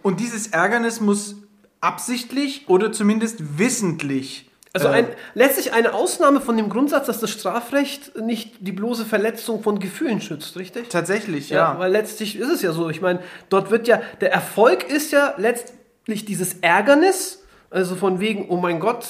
Und 0.03 0.19
dieses 0.19 0.47
Ärgernis 0.47 0.99
muss 0.99 1.35
absichtlich 1.81 2.65
oder 2.67 2.91
zumindest 2.91 3.57
wissentlich. 3.57 4.49
Also 4.73 4.87
äh, 4.87 4.91
ein, 4.91 5.07
letztlich 5.35 5.73
eine 5.73 5.93
Ausnahme 5.93 6.41
von 6.41 6.57
dem 6.57 6.69
Grundsatz, 6.69 7.05
dass 7.05 7.19
das 7.19 7.29
Strafrecht 7.29 8.19
nicht 8.19 8.55
die 8.59 8.71
bloße 8.71 9.05
Verletzung 9.05 9.61
von 9.61 9.79
Gefühlen 9.79 10.19
schützt, 10.19 10.57
richtig? 10.57 10.89
tatsächlich, 10.89 11.49
Ja, 11.49 11.73
ja. 11.73 11.79
weil 11.79 11.91
letztlich 11.91 12.37
ist 12.37 12.49
es 12.49 12.61
ja 12.63 12.71
so. 12.71 12.89
Ich 12.89 12.99
meine, 13.01 13.19
dort 13.49 13.69
wird 13.69 13.87
ja, 13.87 14.01
der 14.21 14.31
Erfolg 14.31 14.89
ist 14.89 15.11
ja 15.11 15.35
letztlich 15.37 16.25
dieses 16.25 16.55
Ärgernis, 16.61 17.43
also 17.69 17.95
von 17.95 18.19
wegen, 18.19 18.49
oh 18.49 18.57
mein 18.57 18.79
Gott, 18.79 19.05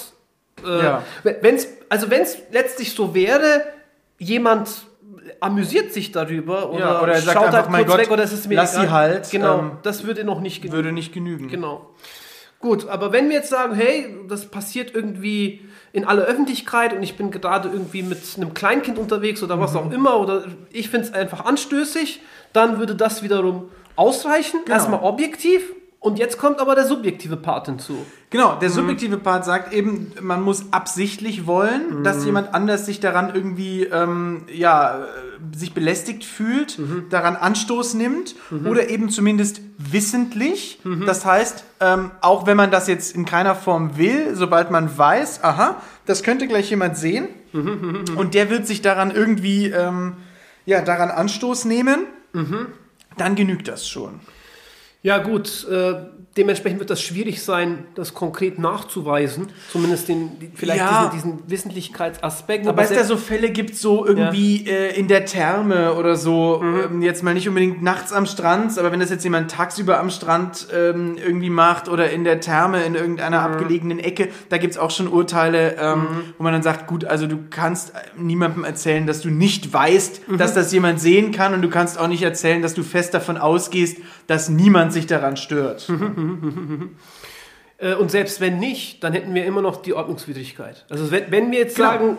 äh, 0.66 0.84
Ja. 0.84 1.04
wenn's, 1.42 1.68
also 1.90 2.10
wenn 2.10 2.22
es 2.22 2.38
letztlich 2.52 2.94
so 2.94 3.14
wäre, 3.16 3.64
jemand 4.20 4.70
amüsiert 5.40 5.94
sich 5.94 6.12
darüber 6.12 6.70
oder, 6.72 6.80
Ja, 6.80 7.02
oder 7.02 7.14
er 7.14 7.22
schaut 7.22 7.38
einfach, 7.46 7.70
halt 7.70 7.86
kurz 7.86 7.88
Gott, 7.88 7.98
weg 8.00 8.12
oder 8.12 8.24
es 8.24 8.34
ist 8.34 8.48
mir 8.48 8.56
lass 8.56 8.74
egal. 8.74 8.86
sie 8.86 8.92
halt, 8.92 9.32
Genau, 9.32 9.60
ähm, 9.60 9.72
das 9.84 10.04
würde 10.06 10.24
noch 10.24 10.40
nicht 10.42 10.62
genügen. 10.62 10.76
Würde 10.76 10.92
nicht 10.92 11.14
genügen. 11.14 11.48
Genau. 11.48 11.90
Gut, 12.60 12.88
aber 12.88 13.12
wenn 13.12 13.28
wir 13.30 13.36
jetzt 13.38 13.50
sagen, 13.50 13.76
hey, 13.76 14.16
das 14.30 14.46
passiert 14.50 14.96
irgendwie 14.96 15.62
in 15.92 16.06
aller 16.06 16.24
Öffentlichkeit 16.24 16.94
und 16.94 17.04
ich 17.04 17.18
bin 17.18 17.30
gerade 17.30 17.68
irgendwie 17.70 18.04
mit 18.04 18.20
einem 18.38 18.54
Kleinkind 18.54 18.98
unterwegs 18.98 19.44
oder 19.44 19.58
Mhm. 19.58 19.62
was 19.62 19.76
auch 19.76 19.92
immer 19.92 20.20
oder 20.20 20.46
ich 20.72 20.90
finde 20.90 21.08
es 21.08 21.14
einfach 21.14 21.44
anstößig, 21.46 22.22
dann 22.54 22.80
würde 22.80 22.96
das 22.96 23.22
wiederum 23.22 23.70
ausreichen. 23.96 24.62
Genau. 24.64 24.76
Erstmal 24.76 25.02
objektiv 25.04 25.74
Und 26.04 26.20
jetzt 26.20 26.38
kommt 26.38 26.60
aber 26.60 26.76
der 26.76 26.86
subjektive 26.86 27.38
Part 27.38 27.68
hinzu. 27.68 28.06
Genau, 28.30 28.58
der 28.60 28.70
subjektive 28.70 29.18
Part 29.18 29.46
sagt 29.46 29.72
eben, 29.72 30.12
man 30.20 30.42
muss 30.42 30.66
absichtlich 30.72 31.48
wollen, 31.48 32.04
dass 32.04 32.26
jemand 32.26 32.54
anders 32.54 32.86
sich 32.86 33.00
daran 33.00 33.34
irgendwie, 33.34 33.84
ähm, 33.86 34.44
ja, 34.54 34.98
äh, 34.98 35.58
sich 35.58 35.74
belästigt 35.74 36.26
fühlt, 36.26 36.78
daran 37.10 37.38
Anstoß 37.38 37.94
nimmt 37.94 38.36
oder 38.66 38.90
eben 38.90 39.10
zumindest 39.10 39.62
wissentlich. 39.78 40.80
Das 41.06 41.26
heißt, 41.26 41.64
ähm, 41.80 42.12
auch 42.20 42.46
wenn 42.48 42.58
man 42.58 42.70
das 42.70 42.88
jetzt 42.88 43.16
in 43.16 43.24
keiner 43.24 43.56
Form 43.56 43.98
will, 43.98 44.36
sobald 44.36 44.72
man 44.72 44.98
weiß, 44.98 45.42
aha, 45.44 45.82
das 46.06 46.22
könnte 46.22 46.48
gleich 46.48 46.70
jemand 46.70 46.98
sehen 46.98 47.30
und 48.18 48.34
der 48.34 48.50
wird 48.50 48.68
sich 48.68 48.82
daran 48.82 49.10
irgendwie, 49.12 49.68
ähm, 49.68 50.18
ja, 50.66 50.82
daran 50.82 51.12
Anstoß 51.12 51.64
nehmen, 51.66 52.00
dann 53.16 53.36
genügt 53.36 53.68
das 53.70 53.88
schon. 53.88 54.20
Ja 55.06 55.18
gut, 55.18 55.68
äh, 55.70 55.96
dementsprechend 56.38 56.80
wird 56.80 56.90
das 56.90 57.02
schwierig 57.02 57.44
sein, 57.44 57.86
das 57.96 58.14
konkret 58.14 58.58
nachzuweisen. 58.60 59.48
Zumindest 59.72 60.08
den, 60.10 60.32
vielleicht 60.56 60.80
Ja. 60.80 61.12
diesen, 61.14 61.38
diesen 61.40 61.50
Wissentlichkeitsaspekt. 61.52 62.66
Wobei 62.66 62.84
es 62.84 62.90
da 62.92 63.04
so 63.04 63.18
Fälle 63.18 63.52
gibt, 63.52 63.76
so 63.76 64.06
irgendwie 64.06 64.68
äh, 64.68 64.98
in 64.98 65.08
der 65.08 65.26
Therme 65.26 65.94
oder 65.94 66.16
so, 66.16 66.60
Mhm. 66.64 66.80
ähm, 66.96 67.02
jetzt 67.02 67.24
mal 67.24 67.34
nicht 67.34 67.48
unbedingt 67.48 67.84
nachts 67.84 68.12
am 68.14 68.26
Strand, 68.26 68.78
aber 68.80 68.92
wenn 68.92 69.00
das 69.00 69.10
jetzt 69.10 69.24
jemand 69.24 69.52
tagsüber 69.52 70.00
am 70.00 70.10
Strand 70.10 70.68
ähm, 70.74 71.18
irgendwie 71.24 71.50
macht 71.50 71.88
oder 71.90 72.10
in 72.10 72.24
der 72.24 72.40
Therme 72.40 72.84
in 72.84 72.96
irgendeiner 72.96 73.40
Mhm. 73.48 73.54
abgelegenen 73.54 74.00
Ecke, 74.00 74.30
da 74.50 74.58
gibt's 74.58 74.78
auch 74.78 74.92
schon 74.92 75.08
Urteile, 75.08 75.76
ähm, 75.80 76.08
wo 76.38 76.44
man 76.44 76.54
dann 76.54 76.64
sagt, 76.64 76.88
gut, 76.88 77.06
also 77.06 77.28
du 77.28 77.38
kannst 77.50 77.94
niemandem 78.18 78.64
erzählen, 78.64 79.06
dass 79.06 79.22
du 79.22 79.30
nicht 79.30 79.72
weißt, 79.74 80.28
Mhm. 80.30 80.38
dass 80.38 80.54
das 80.54 80.72
jemand 80.72 81.00
sehen 81.00 81.32
kann 81.32 81.54
und 81.54 81.62
du 81.62 81.70
kannst 81.70 82.00
auch 82.00 82.08
nicht 82.08 82.24
erzählen, 82.24 82.62
dass 82.62 82.74
du 82.74 82.84
fest 82.84 83.14
davon 83.14 83.38
ausgehst, 83.38 83.98
dass 84.28 84.50
niemand 84.50 84.94
sich 84.94 85.06
daran 85.06 85.38
stört. 85.38 85.90
Mhm. 85.90 86.23
Äh, 87.80 87.96
und 87.96 88.12
selbst 88.12 88.40
wenn 88.40 88.60
nicht, 88.60 89.04
dann 89.04 89.14
hätten 89.14 89.34
wir 89.34 89.46
immer 89.46 89.62
noch 89.62 89.82
die 89.82 89.94
Ordnungswidrigkeit. 89.94 90.86
Also 90.90 91.12
wenn, 91.12 91.52
wir 91.52 91.60
jetzt 91.60 91.76
Genau. 91.76 91.90
sagen, 91.90 92.18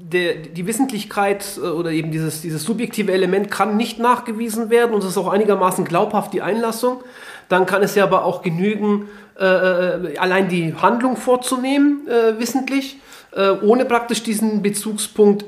der, 0.00 0.34
die 0.36 0.66
Wissentlichkeit 0.66 1.44
äh, 1.58 1.66
oder 1.66 1.90
eben 1.90 2.10
dieses, 2.10 2.40
dieses 2.40 2.64
subjektive 2.64 3.12
Element 3.12 3.50
kann 3.50 3.76
nicht 3.76 3.98
nachgewiesen 3.98 4.70
werden 4.70 4.94
und 4.94 5.02
es 5.02 5.10
ist 5.10 5.18
auch 5.18 5.28
einigermaßen 5.28 5.84
glaubhaft 5.84 6.32
die 6.32 6.42
Einlassung, 6.42 7.02
dann 7.48 7.66
kann 7.66 7.82
es 7.82 7.94
ja 7.94 8.04
aber 8.04 8.24
auch 8.24 8.42
genügen, 8.42 9.08
äh, 9.38 9.44
äh, 9.44 10.18
allein 10.18 10.48
die 10.48 10.74
Handlung 10.74 11.16
vorzunehmen, 11.16 12.06
äh, 12.08 12.38
wissentlich, 12.38 12.98
äh, 13.32 13.50
ohne 13.50 13.84
praktisch 13.84 14.22
diesen 14.22 14.62
Bezugspunkt 14.62 15.44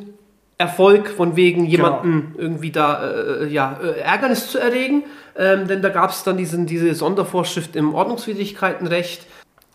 Erfolg 0.58 1.08
von 1.08 1.36
wegen 1.36 1.64
jemanden 1.64 2.34
irgendwie 2.36 2.70
da 2.70 3.46
ja, 3.48 3.80
Ärgernis 4.04 4.48
zu 4.48 4.58
erregen. 4.58 5.04
Ähm, 5.40 5.66
denn 5.66 5.80
da 5.80 5.88
gab 5.88 6.10
es 6.10 6.22
dann 6.22 6.36
diesen, 6.36 6.66
diese 6.66 6.94
Sondervorschrift 6.94 7.74
im 7.74 7.94
Ordnungswidrigkeitenrecht. 7.94 9.26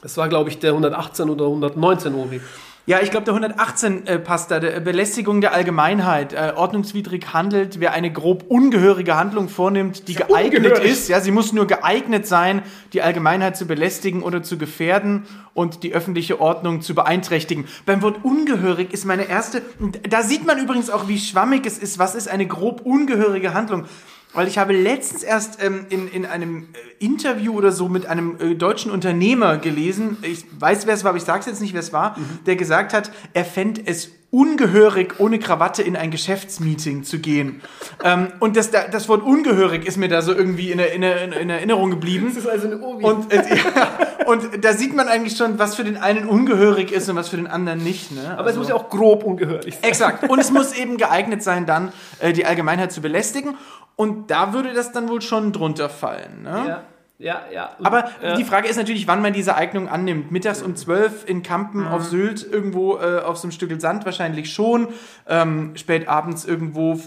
Das 0.04 0.16
war, 0.16 0.30
glaube 0.30 0.52
ich, 0.52 0.60
der 0.60 0.72
118 0.72 1.28
oder 1.28 1.46
119 1.46 2.14
OW. 2.14 2.40
Ja, 2.86 3.00
ich 3.02 3.10
glaube, 3.10 3.26
der 3.26 3.34
118 3.34 4.06
äh, 4.06 4.20
passt 4.20 4.52
da. 4.52 4.60
Der 4.60 4.80
Belästigung 4.80 5.42
der 5.42 5.56
Allgemeinheit. 5.56 6.34
Äh, 6.34 6.54
ordnungswidrig 6.56 7.34
handelt, 7.34 7.80
wer 7.80 7.94
eine 7.94 8.14
grob 8.14 8.46
ungehörige 8.48 9.16
Handlung 9.16 9.50
vornimmt, 9.50 10.08
die 10.08 10.14
geeignet 10.14 10.66
ungehörig. 10.66 10.92
ist. 10.92 11.10
Ja, 11.10 11.20
sie 11.20 11.32
muss 11.32 11.52
nur 11.52 11.66
geeignet 11.66 12.28
sein, 12.28 12.62
die 12.94 13.02
Allgemeinheit 13.02 13.58
zu 13.58 13.66
belästigen 13.66 14.22
oder 14.22 14.44
zu 14.44 14.60
gefährden 14.60 15.26
und 15.56 15.82
die 15.82 15.96
öffentliche 15.96 16.40
Ordnung 16.40 16.82
zu 16.82 16.94
beeinträchtigen. 16.94 17.68
Beim 17.88 18.04
Wort 18.04 18.18
ungehörig 18.22 18.94
ist 18.94 19.06
meine 19.06 19.28
erste. 19.28 19.64
Da 20.08 20.22
sieht 20.22 20.46
man 20.46 20.60
übrigens 20.60 20.92
auch, 20.92 21.08
wie 21.08 21.18
schwammig 21.18 21.66
es 21.66 21.80
ist. 21.80 21.98
Was 21.98 22.14
ist 22.14 22.28
eine 22.28 22.46
grob 22.46 22.82
ungehörige 22.82 23.56
Handlung? 23.56 23.86
Weil 24.36 24.48
ich 24.48 24.58
habe 24.58 24.74
letztens 24.74 25.24
erst 25.24 25.64
ähm, 25.64 25.86
in, 25.90 26.08
in 26.10 26.26
einem 26.26 26.68
äh, 27.00 27.04
Interview 27.06 27.54
oder 27.54 27.72
so 27.72 27.88
mit 27.90 28.06
einem 28.06 28.38
äh, 28.40 28.56
deutschen 28.56 28.92
Unternehmer 28.92 29.58
gelesen, 29.58 30.18
ich 30.22 30.46
weiß, 30.60 30.86
wer 30.88 30.94
es 30.94 31.04
war, 31.04 31.10
aber 31.10 31.18
ich 31.18 31.24
sage 31.24 31.40
es 31.40 31.46
jetzt 31.46 31.62
nicht, 31.62 31.74
wer 31.74 31.80
es 31.80 31.94
war, 31.94 32.18
der 32.46 32.56
gesagt 32.56 32.94
hat, 32.94 33.12
er 33.34 33.46
fände 33.46 33.82
es 33.86 34.10
ungehörig, 34.32 35.14
ohne 35.20 35.40
Krawatte 35.40 35.82
in 35.82 35.96
ein 35.96 36.12
Geschäftsmeeting 36.12 37.04
zu 37.06 37.20
gehen. 37.20 37.62
ähm, 38.04 38.28
und 38.42 38.58
das, 38.58 38.70
da- 38.70 38.86
das 38.90 39.08
Wort 39.08 39.24
ungehörig 39.24 39.86
ist 39.88 39.96
mir 39.96 40.10
da 40.10 40.22
so 40.22 40.34
irgendwie 40.34 40.72
in, 40.72 40.80
in, 40.80 41.04
in 41.04 41.50
Erinnerung 41.50 41.90
geblieben. 41.92 42.36
ist 42.36 42.46
also 42.46 42.68
eine 42.68 42.82
OW. 42.82 43.02
Und, 43.02 43.32
äh, 43.32 43.38
ja, 43.56 44.26
und 44.26 44.66
da 44.66 44.74
sieht 44.74 44.94
man 44.94 45.08
eigentlich 45.08 45.38
schon, 45.38 45.58
was 45.58 45.76
für 45.76 45.86
den 45.86 45.96
einen 45.96 46.28
ungehörig 46.28 46.92
ist 46.92 47.08
und 47.08 47.16
was 47.16 47.30
für 47.30 47.38
den 47.38 47.48
anderen 47.48 47.82
nicht. 47.82 48.12
Ne? 48.12 48.38
aber 48.38 48.50
es 48.50 48.58
muss 48.58 48.68
ja 48.68 48.76
auch 48.76 48.90
grob 48.90 49.24
ungehörig 49.24 49.76
sein. 49.76 49.84
Exakt. 49.84 50.30
Und 50.30 50.40
es 50.40 50.52
muss 50.52 50.74
eben 50.74 50.98
geeignet 50.98 51.42
sein, 51.42 51.66
dann 51.66 51.94
äh, 52.20 52.34
die 52.34 52.46
Allgemeinheit 52.46 52.92
zu 52.92 53.00
belästigen. 53.02 53.56
Und 53.96 54.30
da 54.32 54.54
würde 54.54 54.74
das 54.74 54.92
dann 54.92 55.10
wohl 55.10 55.22
schon 55.22 55.54
drunter 55.54 55.90
fallen. 55.90 56.44
Ne? 56.44 56.66
Ja, 56.68 56.84
ja, 57.18 57.44
ja. 57.54 57.70
Aber 57.82 58.10
ja. 58.22 58.36
die 58.36 58.44
Frage 58.44 58.68
ist 58.68 58.76
natürlich, 58.76 59.08
wann 59.08 59.22
man 59.22 59.32
diese 59.32 59.56
Eignung 59.56 59.88
annimmt. 59.88 60.32
Mittags 60.32 60.62
um 60.62 60.76
12 60.76 61.30
in 61.30 61.44
Kampen 61.44 61.88
auf 61.88 62.04
Sylt, 62.04 62.46
irgendwo 62.50 62.98
äh, 62.98 63.20
auf 63.20 63.38
so 63.38 63.44
einem 63.44 63.52
Stück 63.52 63.80
Sand 63.80 64.06
wahrscheinlich 64.06 64.54
schon. 64.54 64.90
Ähm, 65.28 65.72
spät 65.76 66.10
abends 66.10 66.44
irgendwo, 66.44 67.00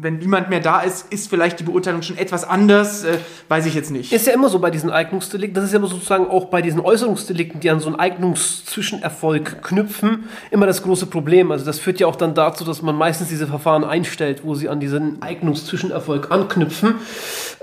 wenn 0.00 0.18
niemand 0.18 0.50
mehr 0.50 0.60
da 0.60 0.80
ist, 0.80 1.12
ist 1.12 1.28
vielleicht 1.28 1.58
die 1.58 1.64
Beurteilung 1.64 2.02
schon 2.02 2.16
etwas 2.16 2.44
anders. 2.44 3.02
Äh, 3.02 3.18
weiß 3.48 3.66
ich 3.66 3.74
jetzt 3.74 3.90
nicht. 3.90 4.12
Ist 4.12 4.26
ja 4.26 4.34
immer 4.34 4.48
so 4.48 4.60
bei 4.60 4.70
diesen 4.70 4.90
Eignungsdelikten, 4.90 5.54
das 5.54 5.64
ist 5.64 5.72
ja 5.72 5.78
immer 5.78 5.88
sozusagen 5.88 6.28
auch 6.28 6.46
bei 6.46 6.62
diesen 6.62 6.80
Äußerungsdelikten, 6.80 7.60
die 7.60 7.70
an 7.70 7.80
so 7.80 7.88
einen 7.88 7.96
Eignungszwischenerfolg 7.96 9.62
knüpfen, 9.62 10.28
immer 10.52 10.66
das 10.66 10.82
große 10.82 11.06
Problem. 11.06 11.50
Also 11.50 11.64
das 11.64 11.80
führt 11.80 11.98
ja 11.98 12.06
auch 12.06 12.16
dann 12.16 12.34
dazu, 12.34 12.64
dass 12.64 12.82
man 12.82 12.94
meistens 12.94 13.28
diese 13.28 13.48
Verfahren 13.48 13.82
einstellt, 13.82 14.42
wo 14.44 14.54
sie 14.54 14.68
an 14.68 14.78
diesen 14.78 15.22
Eignungszwischenerfolg 15.22 16.30
anknüpfen. 16.30 16.94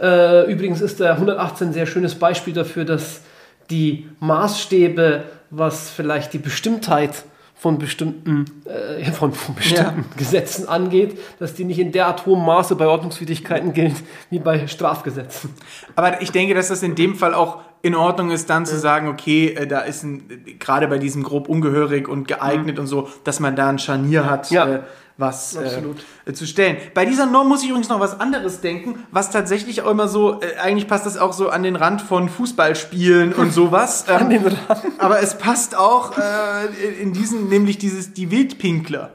Äh, 0.02 0.52
übrigens 0.52 0.82
ist 0.82 1.00
der 1.00 1.20
118 1.32 1.68
ein 1.68 1.74
sehr 1.74 1.86
schönes 1.86 2.16
Beispiel 2.16 2.54
dafür, 2.54 2.86
dass 2.86 3.22
die 3.70 4.08
Maßstäbe, 4.20 5.24
was 5.50 5.90
vielleicht 5.90 6.34
die 6.34 6.40
Bestimmtheit 6.40 7.24
von 7.56 7.78
bestimmten, 7.78 8.46
äh, 8.66 9.12
von, 9.12 9.34
von 9.34 9.54
bestimmten 9.56 10.06
Gesetzen 10.16 10.68
angeht, 10.68 11.20
dass 11.40 11.54
die 11.54 11.66
nicht 11.66 11.80
in 11.80 11.92
derart 11.92 12.26
hohem 12.26 12.46
Maße 12.46 12.76
bei 12.76 12.88
Ordnungswidrigkeiten 12.88 13.74
gilt 13.74 13.96
wie 14.30 14.40
bei 14.40 14.66
Strafgesetzen. 14.68 15.54
Aber 15.96 16.22
ich 16.22 16.32
denke, 16.32 16.54
dass 16.54 16.70
das 16.70 16.84
in 16.84 16.96
dem 16.96 17.16
Fall 17.16 17.34
auch 17.34 17.62
in 17.82 17.96
Ordnung 17.96 18.32
ist, 18.32 18.50
dann 18.50 18.66
zu 18.66 18.78
sagen, 18.78 19.08
okay, 19.08 19.54
äh, 19.54 19.66
da 19.68 19.80
ist 19.82 20.04
ein, 20.04 20.24
gerade 20.60 20.88
bei 20.88 20.98
diesem 20.98 21.24
grob 21.24 21.48
ungehörig 21.50 22.08
und 22.08 22.28
geeignet 22.28 22.78
und 22.80 22.88
so, 22.88 23.10
dass 23.24 23.40
man 23.40 23.56
da 23.56 23.70
ein 23.70 23.80
Scharnier 23.80 24.30
hat, 24.30 24.52
Ja. 24.52 24.68
äh, 24.68 24.80
was 25.18 25.58
Absolut. 25.58 25.98
äh, 26.26 26.32
zu 26.32 26.48
stellen. 26.48 26.78
Bei 26.94 27.06
dieser 27.06 27.26
Norm 27.26 27.50
muss 27.50 27.62
ich 27.62 27.68
übrigens 27.70 27.90
noch 27.90 28.00
was 28.00 28.20
anderes 28.22 28.62
denken, 28.62 29.04
was 29.12 29.30
tatsächlich 29.32 29.82
auch 29.82 29.92
immer 29.92 30.08
so, 30.08 30.40
äh, 30.42 30.58
eigentlich 30.62 30.88
passt 30.88 31.06
das 31.06 31.18
auch 31.18 31.34
so 31.34 31.50
an 31.50 31.64
den 31.64 31.76
Rand 31.76 32.02
von 32.02 32.30
Fußballspielen 32.30 33.34
und 33.34 33.52
sowas. 33.54 34.06
Ähm, 34.08 34.16
An 34.20 34.30
den 34.30 34.44
Rand. 34.46 34.82
aber 34.98 35.22
es 35.22 35.38
passt 35.38 35.78
auch 35.78 36.18
äh, 36.18 37.02
in 37.02 37.12
diesen, 37.14 37.50
nämlich 37.50 37.78
dieses, 37.78 38.14
die 38.14 38.32
Wildpinkler. 38.32 39.12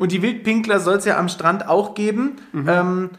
Und 0.00 0.10
die 0.10 0.22
Wildpinkler 0.22 0.80
soll 0.80 0.96
es 0.96 1.04
ja 1.04 1.18
am 1.18 1.28
Strand 1.28 1.68
auch 1.68 1.94
geben. 1.94 2.32
Ähm, 2.52 3.10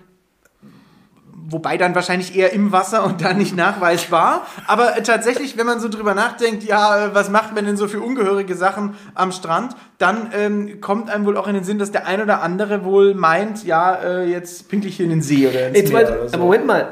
wobei 1.49 1.77
dann 1.77 1.93
wahrscheinlich 1.95 2.35
eher 2.35 2.53
im 2.53 2.71
Wasser 2.71 3.03
und 3.03 3.21
dann 3.23 3.37
nicht 3.37 3.55
nachweisbar. 3.55 4.45
Aber 4.67 4.97
äh, 4.97 5.03
tatsächlich, 5.03 5.57
wenn 5.57 5.65
man 5.65 5.79
so 5.79 5.89
drüber 5.89 6.13
nachdenkt, 6.13 6.63
ja, 6.63 7.07
äh, 7.07 7.15
was 7.15 7.29
macht 7.29 7.53
man 7.53 7.65
denn 7.65 7.77
so 7.77 7.87
für 7.87 7.99
ungehörige 8.01 8.55
Sachen 8.55 8.95
am 9.15 9.31
Strand, 9.31 9.75
dann 9.97 10.29
ähm, 10.33 10.79
kommt 10.81 11.09
einem 11.09 11.25
wohl 11.25 11.37
auch 11.37 11.47
in 11.47 11.53
den 11.55 11.63
Sinn, 11.63 11.79
dass 11.79 11.91
der 11.91 12.07
ein 12.07 12.21
oder 12.21 12.41
andere 12.41 12.83
wohl 12.85 13.13
meint, 13.13 13.65
ja, 13.65 13.95
äh, 13.95 14.25
jetzt 14.25 14.69
pinkle 14.69 14.89
ich 14.89 14.97
hier 14.97 15.05
in 15.05 15.09
den 15.11 15.21
See 15.21 15.47
oder 15.47 15.67
ins 15.67 15.77
Jetzt 15.77 15.93
Meer 15.93 16.09
mal, 16.09 16.29
so. 16.29 16.37
Moment 16.37 16.65
mal, 16.65 16.91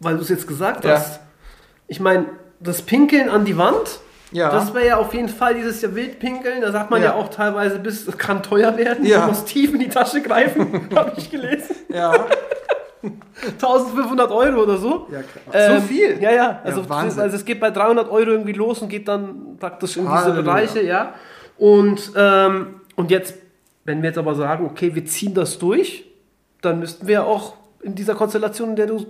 weil 0.00 0.16
du 0.16 0.22
es 0.22 0.28
jetzt 0.28 0.46
gesagt 0.48 0.84
Ja. 0.84 0.92
hast. 0.96 1.20
Ich 1.86 2.00
meine, 2.00 2.26
das 2.60 2.82
Pinkeln 2.82 3.28
an 3.28 3.44
die 3.44 3.56
Wand, 3.56 4.00
Ja. 4.32 4.50
das 4.50 4.74
wäre 4.74 4.86
ja 4.86 4.96
auf 4.98 5.14
jeden 5.14 5.28
Fall 5.28 5.54
dieses 5.54 5.80
ja 5.80 5.94
Wildpinkeln. 5.94 6.60
Da 6.60 6.72
sagt 6.72 6.90
man 6.90 7.00
ja, 7.00 7.10
Ja. 7.10 7.14
auch 7.14 7.28
teilweise, 7.28 7.78
bis 7.78 8.06
es 8.06 8.18
kann 8.18 8.42
teuer 8.42 8.76
werden. 8.76 9.06
Ja. 9.06 9.20
Man 9.20 9.28
muss 9.28 9.44
tief 9.44 9.72
in 9.72 9.78
die 9.80 9.88
Tasche 9.88 10.20
greifen, 10.20 10.88
habe 10.96 11.12
ich 11.16 11.30
gelesen. 11.30 11.76
ja. 11.88 12.12
1500 13.52 14.30
Euro 14.30 14.62
oder 14.62 14.76
so. 14.78 15.06
Ja, 15.10 15.20
krass. 15.20 15.42
Ähm, 15.52 15.80
so 15.80 15.86
viel? 15.86 16.22
Ja, 16.22 16.32
ja. 16.32 16.60
Also, 16.64 16.82
Ja, 16.82 16.96
also 16.96 17.20
es 17.20 17.44
geht 17.44 17.60
bei 17.60 17.70
300 17.70 18.10
Euro 18.10 18.30
irgendwie 18.30 18.52
los 18.52 18.82
und 18.82 18.88
geht 18.88 19.06
dann 19.08 19.56
praktisch 19.58 19.96
in 19.96 20.02
diese 20.04 20.14
Halleluja. 20.14 20.42
Bereiche, 20.42 20.82
ja. 20.84 21.14
Und, 21.56 22.12
ähm, 22.16 22.80
und 22.96 23.10
jetzt, 23.10 23.34
wenn 23.84 24.02
wir 24.02 24.08
jetzt 24.10 24.18
aber 24.18 24.34
sagen, 24.34 24.66
okay, 24.66 24.94
wir 24.94 25.04
ziehen 25.06 25.34
das 25.34 25.58
durch, 25.58 26.04
dann 26.60 26.80
müssten 26.80 27.06
wir 27.06 27.26
auch 27.26 27.54
in 27.80 27.94
dieser 27.94 28.14
Konstellation, 28.14 28.70
in 28.70 28.76
der 28.76 28.86
du 28.86 29.06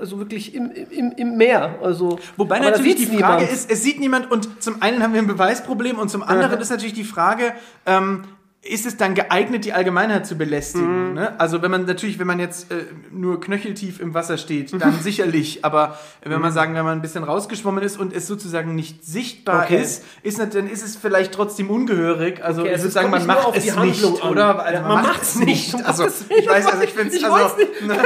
also 0.00 0.18
wirklich 0.18 0.54
im, 0.54 0.70
im, 0.70 1.12
im 1.12 1.36
Meer, 1.36 1.76
also 1.82 2.18
Wobei 2.36 2.60
natürlich 2.60 2.94
die 2.96 3.06
Frage 3.06 3.42
niemand. 3.42 3.52
ist, 3.52 3.70
es 3.70 3.82
sieht 3.82 3.98
niemand 3.98 4.30
und 4.30 4.62
zum 4.62 4.80
einen 4.80 5.02
haben 5.02 5.12
wir 5.12 5.20
ein 5.20 5.26
Beweisproblem 5.26 5.98
und 5.98 6.08
zum 6.08 6.22
anderen 6.22 6.60
ist 6.60 6.70
natürlich 6.70 6.94
die 6.94 7.04
Frage, 7.04 7.52
ähm, 7.84 8.22
ist 8.64 8.86
es 8.86 8.96
dann 8.96 9.16
geeignet, 9.16 9.64
die 9.64 9.72
Allgemeinheit 9.72 10.24
zu 10.24 10.36
belästigen? 10.36 11.08
Mhm. 11.08 11.14
Ne? 11.14 11.40
Also 11.40 11.62
wenn 11.62 11.70
man 11.72 11.84
natürlich, 11.84 12.20
wenn 12.20 12.28
man 12.28 12.38
jetzt 12.38 12.70
äh, 12.70 12.84
nur 13.10 13.40
knöcheltief 13.40 13.98
im 13.98 14.14
Wasser 14.14 14.38
steht, 14.38 14.72
Mhm. 14.72 14.78
dann 14.80 15.00
sicherlich. 15.00 15.64
Aber 15.64 15.98
wenn 16.24 16.40
man 16.40 16.52
sagen, 16.52 16.74
wenn 16.74 16.84
man 16.84 16.98
ein 16.98 17.02
bisschen 17.02 17.24
rausgeschwommen 17.24 17.82
ist 17.82 17.98
und 17.98 18.14
es 18.14 18.26
sozusagen 18.28 18.74
nicht 18.76 19.04
sichtbar 19.04 19.64
Okay. 19.64 19.82
ist, 19.82 20.04
ist 20.22 20.38
nicht, 20.38 20.54
dann 20.54 20.68
ist 20.70 20.84
es 20.84 20.94
vielleicht 20.96 21.32
trotzdem 21.34 21.70
ungehörig. 21.70 22.42
Also 22.44 22.60
Okay, 22.62 22.70
ich 22.70 22.74
also 22.74 22.82
würde 22.84 22.88
es 22.88 22.94
sagen, 22.94 23.10
kommt 23.10 23.26
man 23.26 23.36
nicht 23.36 23.46
macht 23.46 23.56
es 23.56 23.76
Handlung 23.76 24.12
nicht, 24.12 24.22
an. 24.24 24.30
oder? 24.30 24.64
Also 24.64 24.82
man 24.82 25.02
macht's 25.02 25.34
nicht, 25.36 25.74
um 25.74 25.82
Also 25.84 26.04
ich 26.28 26.48
weiß, 26.48 26.66
also 26.66 26.82
ich 26.84 26.90
finde 26.90 27.16
Ich 27.16 27.24
also, 27.24 27.56
nicht. 27.56 27.82
ne? 27.86 27.96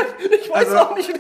Ich 0.42 0.50
weiß 0.50 0.68
Also- 0.68 0.78
auch 0.78 0.96
nicht. 0.96 1.10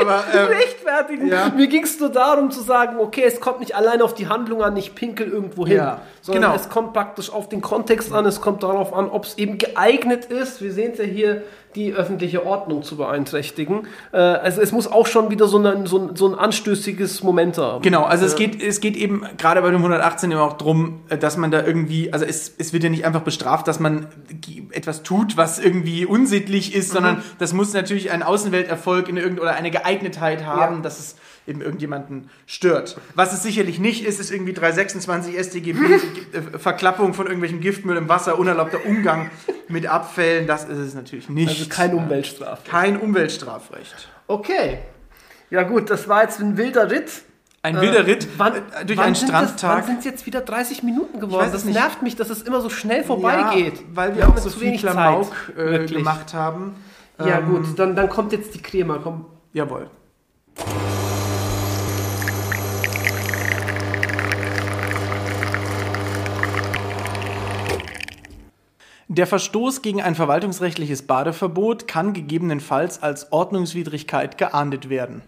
Aber 0.00 0.24
ähm, 0.34 0.46
rechtfertigen. 0.46 1.28
ja. 1.28 1.50
Mir 1.54 1.66
ging 1.66 1.84
es 1.84 1.98
nur 2.00 2.08
darum 2.10 2.50
zu 2.50 2.60
sagen, 2.60 2.98
okay, 2.98 3.24
es 3.26 3.40
kommt 3.40 3.60
nicht 3.60 3.76
allein 3.76 4.02
auf 4.02 4.14
die 4.14 4.28
Handlung 4.28 4.62
an, 4.62 4.76
ich 4.76 4.94
pinkel 4.94 5.28
irgendwo 5.28 5.66
hin, 5.66 5.76
Ja, 5.76 6.00
sondern 6.20 6.52
genau. 6.52 6.54
es 6.54 6.68
kommt 6.68 6.92
praktisch 6.92 7.30
auf 7.32 7.48
den 7.48 7.60
Kontext 7.60 8.12
an, 8.12 8.24
es 8.26 8.40
kommt 8.40 8.62
darauf 8.62 8.92
an, 8.94 9.08
ob 9.10 9.24
es 9.24 9.38
eben 9.38 9.58
geeignet 9.58 10.24
ist, 10.26 10.62
wir 10.62 10.72
sehen 10.72 10.92
es 10.92 10.98
ja 10.98 11.04
hier, 11.04 11.42
die 11.74 11.92
öffentliche 11.92 12.44
Ordnung 12.46 12.82
zu 12.82 12.96
beeinträchtigen. 12.96 13.86
Äh, 14.12 14.16
also 14.18 14.60
es 14.60 14.72
muss 14.72 14.86
auch 14.86 15.06
schon 15.06 15.30
wieder 15.30 15.46
so 15.46 15.58
ein, 15.58 15.86
so 15.86 15.98
ein, 15.98 16.16
so 16.16 16.26
ein 16.28 16.34
anstößiges 16.38 17.22
Moment 17.22 17.58
haben. 17.58 17.82
Genau, 17.82 18.04
also 18.04 18.24
es 18.26 18.36
geht, 18.36 18.62
es 18.62 18.80
geht 18.80 18.96
eben 18.96 19.24
gerade 19.38 19.62
bei 19.62 19.70
dem 19.70 19.78
118 19.78 20.30
immer 20.30 20.42
auch 20.42 20.54
drum, 20.54 21.00
äh, 21.08 21.16
dass 21.18 21.36
man 21.36 21.50
da 21.50 21.64
irgendwie, 21.64 22.12
also 22.12 22.24
es, 22.24 22.54
es 22.58 22.72
wird 22.72 22.84
ja 22.84 22.90
nicht 22.90 23.04
einfach 23.04 23.22
bestraft, 23.22 23.68
dass 23.68 23.80
man 23.80 24.06
etwas 24.72 25.02
tut, 25.02 25.36
was 25.36 25.58
irgendwie 25.58 26.04
unsittlich 26.06 26.74
ist, 26.74 26.90
sondern 26.92 27.22
das 27.38 27.52
muss 27.52 27.72
natürlich 27.72 28.10
einen 28.10 28.22
Außenwelterfolg 28.22 29.08
in 29.08 29.16
irgend 29.16 29.40
oder 29.40 29.54
eine 29.54 29.70
Geeignetheit 29.70 30.44
haben, 30.44 30.76
Ja. 30.76 30.80
dass 30.82 30.98
es 30.98 31.16
eben 31.46 31.60
irgendjemanden 31.60 32.30
stört. 32.46 32.98
Was 33.14 33.32
es 33.32 33.42
sicherlich 33.42 33.78
nicht 33.78 34.04
ist, 34.04 34.20
ist 34.20 34.30
irgendwie 34.30 34.52
326 34.52 35.36
StGB, 35.38 35.78
äh, 36.32 36.58
Verklappung 36.58 37.14
von 37.14 37.26
irgendwelchem 37.26 37.60
Giftmüll 37.60 37.96
im 37.96 38.08
Wasser, 38.08 38.38
unerlaubter 38.38 38.84
Umgang 38.86 39.30
mit 39.68 39.86
Abfällen, 39.86 40.46
das 40.46 40.64
ist 40.64 40.78
es 40.78 40.94
natürlich 40.94 41.28
nicht. 41.28 41.48
Also 41.48 41.68
kein 41.68 41.94
Umweltstraf. 41.94 42.64
Kein 42.64 42.96
Umweltstrafrecht. 42.98 44.08
Okay. 44.28 44.78
Ja 45.50 45.64
gut, 45.64 45.90
das 45.90 46.08
war 46.08 46.22
jetzt 46.22 46.40
ein 46.40 46.56
wilder 46.56 46.90
Ritt. 46.90 47.10
Ein 47.64 47.80
wilder 47.80 48.06
Ritt 48.06 48.26
Wann, 48.38 48.54
äh, 48.56 48.84
durch 48.84 48.98
wann 48.98 49.06
einen 49.06 49.14
sind 49.14 49.28
das- 49.32 49.40
Wann 49.50 49.58
Strandtag. 49.58 49.86
sind 49.86 49.98
es 50.00 50.04
jetzt 50.04 50.26
wieder 50.26 50.40
30 50.40 50.82
Minuten 50.82 51.20
geworden? 51.20 51.48
Das 51.52 51.64
nicht. 51.64 51.74
nervt 51.74 52.02
mich, 52.02 52.16
dass 52.16 52.28
es 52.30 52.42
immer 52.42 52.60
so 52.60 52.68
schnell 52.70 53.04
vorbeigeht. 53.04 53.76
Ja, 53.76 53.82
weil 53.94 54.10
wir, 54.16 54.22
Wir 54.22 54.28
auch 54.28 54.38
so 54.38 54.50
viel 54.50 54.62
wenig 54.68 54.80
Klamauk 54.80 55.32
Zeit. 55.56 55.58
äh, 55.82 55.86
gemacht 55.86 56.34
haben. 56.34 56.74
Ja 57.18 57.38
Ähm, 57.38 57.46
gut, 57.50 57.78
dann, 57.78 57.94
dann 57.94 58.08
kommt 58.08 58.32
jetzt 58.32 58.54
die 58.54 58.62
Crema. 58.62 58.98
Komm. 59.02 59.26
Jawohl. 59.52 59.88
Der 69.14 69.26
Verstoß 69.26 69.82
gegen 69.82 70.00
ein 70.00 70.14
verwaltungsrechtliches 70.14 71.02
Badeverbot 71.02 71.86
kann 71.86 72.14
gegebenenfalls 72.14 73.02
als 73.02 73.30
Ordnungswidrigkeit 73.30 74.38
geahndet 74.38 74.88
werden. 74.88 75.20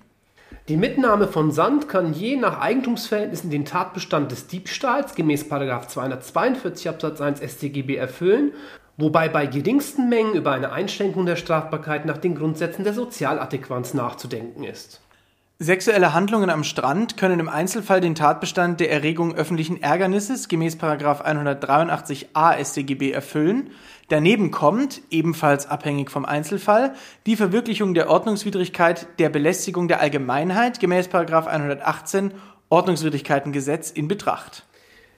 Die 0.69 0.79
Mitnahme 0.79 1.29
von 1.29 1.53
Sand 1.53 1.87
kann 1.87 2.15
je 2.15 2.37
nach 2.37 2.63
Eigentumsverhältnissen 2.63 3.51
den 3.51 3.67
Tatbestand 3.67 4.33
des 4.33 4.47
Diebstahls 4.47 5.15
gemäß 5.15 5.51
242 5.51 6.89
Absatz 6.89 7.21
1 7.21 7.41
StGB 7.41 7.97
erfüllen, 7.97 8.53
wobei 8.97 9.29
bei 9.29 9.45
geringsten 9.45 10.09
Mengen 10.09 10.33
über 10.33 10.53
eine 10.53 10.73
Einschränkung 10.73 11.27
der 11.27 11.37
Strafbarkeit 11.37 12.07
nach 12.07 12.17
den 12.17 12.37
Grundsätzen 12.37 12.85
der 12.85 12.95
Sozialadäquanz 12.95 13.93
nachzudenken 13.93 14.65
ist. 14.65 15.04
Sexuelle 15.65 16.13
Handlungen 16.13 16.51
am 16.51 16.63
Strand 16.63 17.17
können 17.17 17.41
im 17.41 17.49
Einzelfall 17.49 18.03
den 18.03 18.15
Tatbestand 18.15 18.81
der 18.81 18.93
Erregung 18.93 19.35
öffentlichen 19.35 19.83
Ärgernisses 19.83 20.49
gemäß 20.49 20.77
183a 20.77 22.63
StGB 22.63 23.13
erfüllen. 23.13 23.71
Daneben 24.11 24.51
kommt, 24.51 25.01
ebenfalls 25.09 25.67
abhängig 25.67 26.11
vom 26.11 26.27
Einzelfall, 26.27 26.93
die 27.25 27.37
Verwirklichung 27.37 27.95
der 27.95 28.11
Ordnungswidrigkeit 28.11 29.07
der 29.19 29.31
Belästigung 29.31 29.89
der 29.89 30.03
Allgemeinheit 30.03 30.81
gemäß 30.81 31.09
118 31.15 32.35
Ordnungswidrigkeitengesetz 32.69 33.91
in 33.91 34.07
Betracht. 34.07 34.67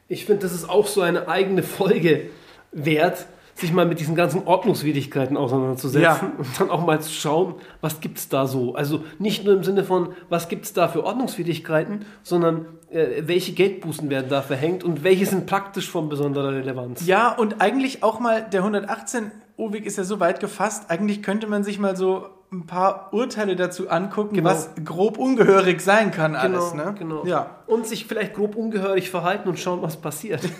Ich 0.06 0.26
finde, 0.26 0.42
das 0.42 0.52
ist 0.52 0.70
auch 0.70 0.86
so 0.86 1.00
eine 1.00 1.26
eigene 1.26 1.64
Folge 1.64 2.30
wert, 2.70 3.26
sich 3.58 3.72
mal 3.72 3.86
mit 3.86 4.00
diesen 4.00 4.14
ganzen 4.14 4.46
Ordnungswidrigkeiten 4.46 5.36
auseinanderzusetzen 5.36 6.02
Ja. 6.02 6.32
und 6.36 6.46
dann 6.60 6.70
auch 6.70 6.84
mal 6.84 7.00
zu 7.00 7.10
schauen, 7.10 7.54
was 7.80 8.00
gibt 8.00 8.18
es 8.18 8.28
da 8.28 8.46
so. 8.46 8.74
Also 8.74 9.02
nicht 9.18 9.44
nur 9.44 9.54
im 9.54 9.64
Sinne 9.64 9.82
von, 9.82 10.10
was 10.28 10.48
gibt 10.48 10.66
es 10.66 10.72
da 10.74 10.88
für 10.88 11.04
Ordnungswidrigkeiten, 11.04 12.04
sondern 12.22 12.66
äh, 12.90 13.22
welche 13.26 13.52
Geldbußen 13.52 14.10
werden 14.10 14.28
da 14.28 14.42
verhängt 14.42 14.84
und 14.84 15.04
welche 15.04 15.24
sind 15.26 15.46
praktisch 15.46 15.90
von 15.90 16.08
besonderer 16.10 16.52
Relevanz. 16.52 17.06
Ja, 17.06 17.32
und 17.34 17.60
eigentlich 17.62 18.02
auch 18.02 18.20
mal, 18.20 18.42
der 18.42 18.60
118 18.60 19.30
Owig 19.56 19.86
ist 19.86 19.96
ja 19.96 20.04
so 20.04 20.20
weit 20.20 20.40
gefasst, 20.40 20.90
eigentlich 20.90 21.22
könnte 21.22 21.46
man 21.46 21.64
sich 21.64 21.78
mal 21.78 21.96
so 21.96 22.26
ein 22.52 22.66
paar 22.66 23.08
Urteile 23.12 23.56
dazu 23.56 23.88
angucken, 23.90 24.34
Genau. 24.36 24.50
was 24.50 24.70
grob 24.84 25.18
ungehörig 25.18 25.80
sein 25.80 26.10
kann 26.12 26.32
Genau, 26.32 26.44
alles. 26.44 26.74
Ne? 26.74 26.94
genau. 26.98 27.24
Ja. 27.26 27.56
Und 27.66 27.86
sich 27.86 28.06
vielleicht 28.06 28.34
grob 28.34 28.54
ungehörig 28.56 29.10
verhalten 29.10 29.48
und 29.48 29.58
schauen, 29.58 29.82
was 29.82 29.96
passiert. 29.96 30.42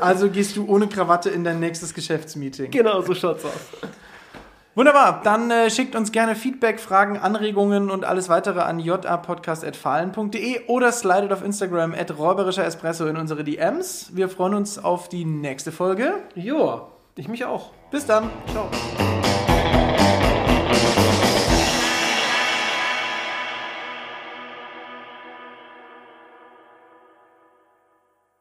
Also 0.00 0.28
gehst 0.30 0.56
du 0.56 0.66
ohne 0.66 0.86
Krawatte 0.86 1.30
in 1.30 1.44
dein 1.44 1.60
nächstes 1.60 1.94
Geschäftsmeeting. 1.94 2.70
genau, 2.70 3.00
so 3.02 3.14
schaut's 3.14 3.44
aus. 3.44 3.52
Wunderbar, 4.74 5.20
dann 5.22 5.50
äh, 5.50 5.70
schickt 5.70 5.94
uns 5.94 6.10
gerne 6.10 6.34
Feedback, 6.34 6.80
Fragen, 6.80 7.16
Anregungen 7.18 7.90
und 7.90 8.04
alles 8.04 8.28
weitere 8.28 8.60
an 8.60 8.78
japodcast.fahlen.de 8.80 10.66
oder 10.66 10.90
slidet 10.92 11.32
auf 11.32 11.44
Instagram 11.44 11.94
at 11.94 12.18
räuberischer 12.18 12.64
Espresso 12.64 13.06
in 13.06 13.16
unsere 13.16 13.44
DMs. 13.44 14.10
Wir 14.14 14.28
freuen 14.28 14.54
uns 14.54 14.82
auf 14.82 15.08
die 15.08 15.24
nächste 15.24 15.70
Folge. 15.70 16.14
Joa, 16.34 16.88
ich 17.16 17.28
mich 17.28 17.44
auch. 17.44 17.70
Bis 17.90 18.04
dann. 18.06 18.30
Ciao. 18.50 18.68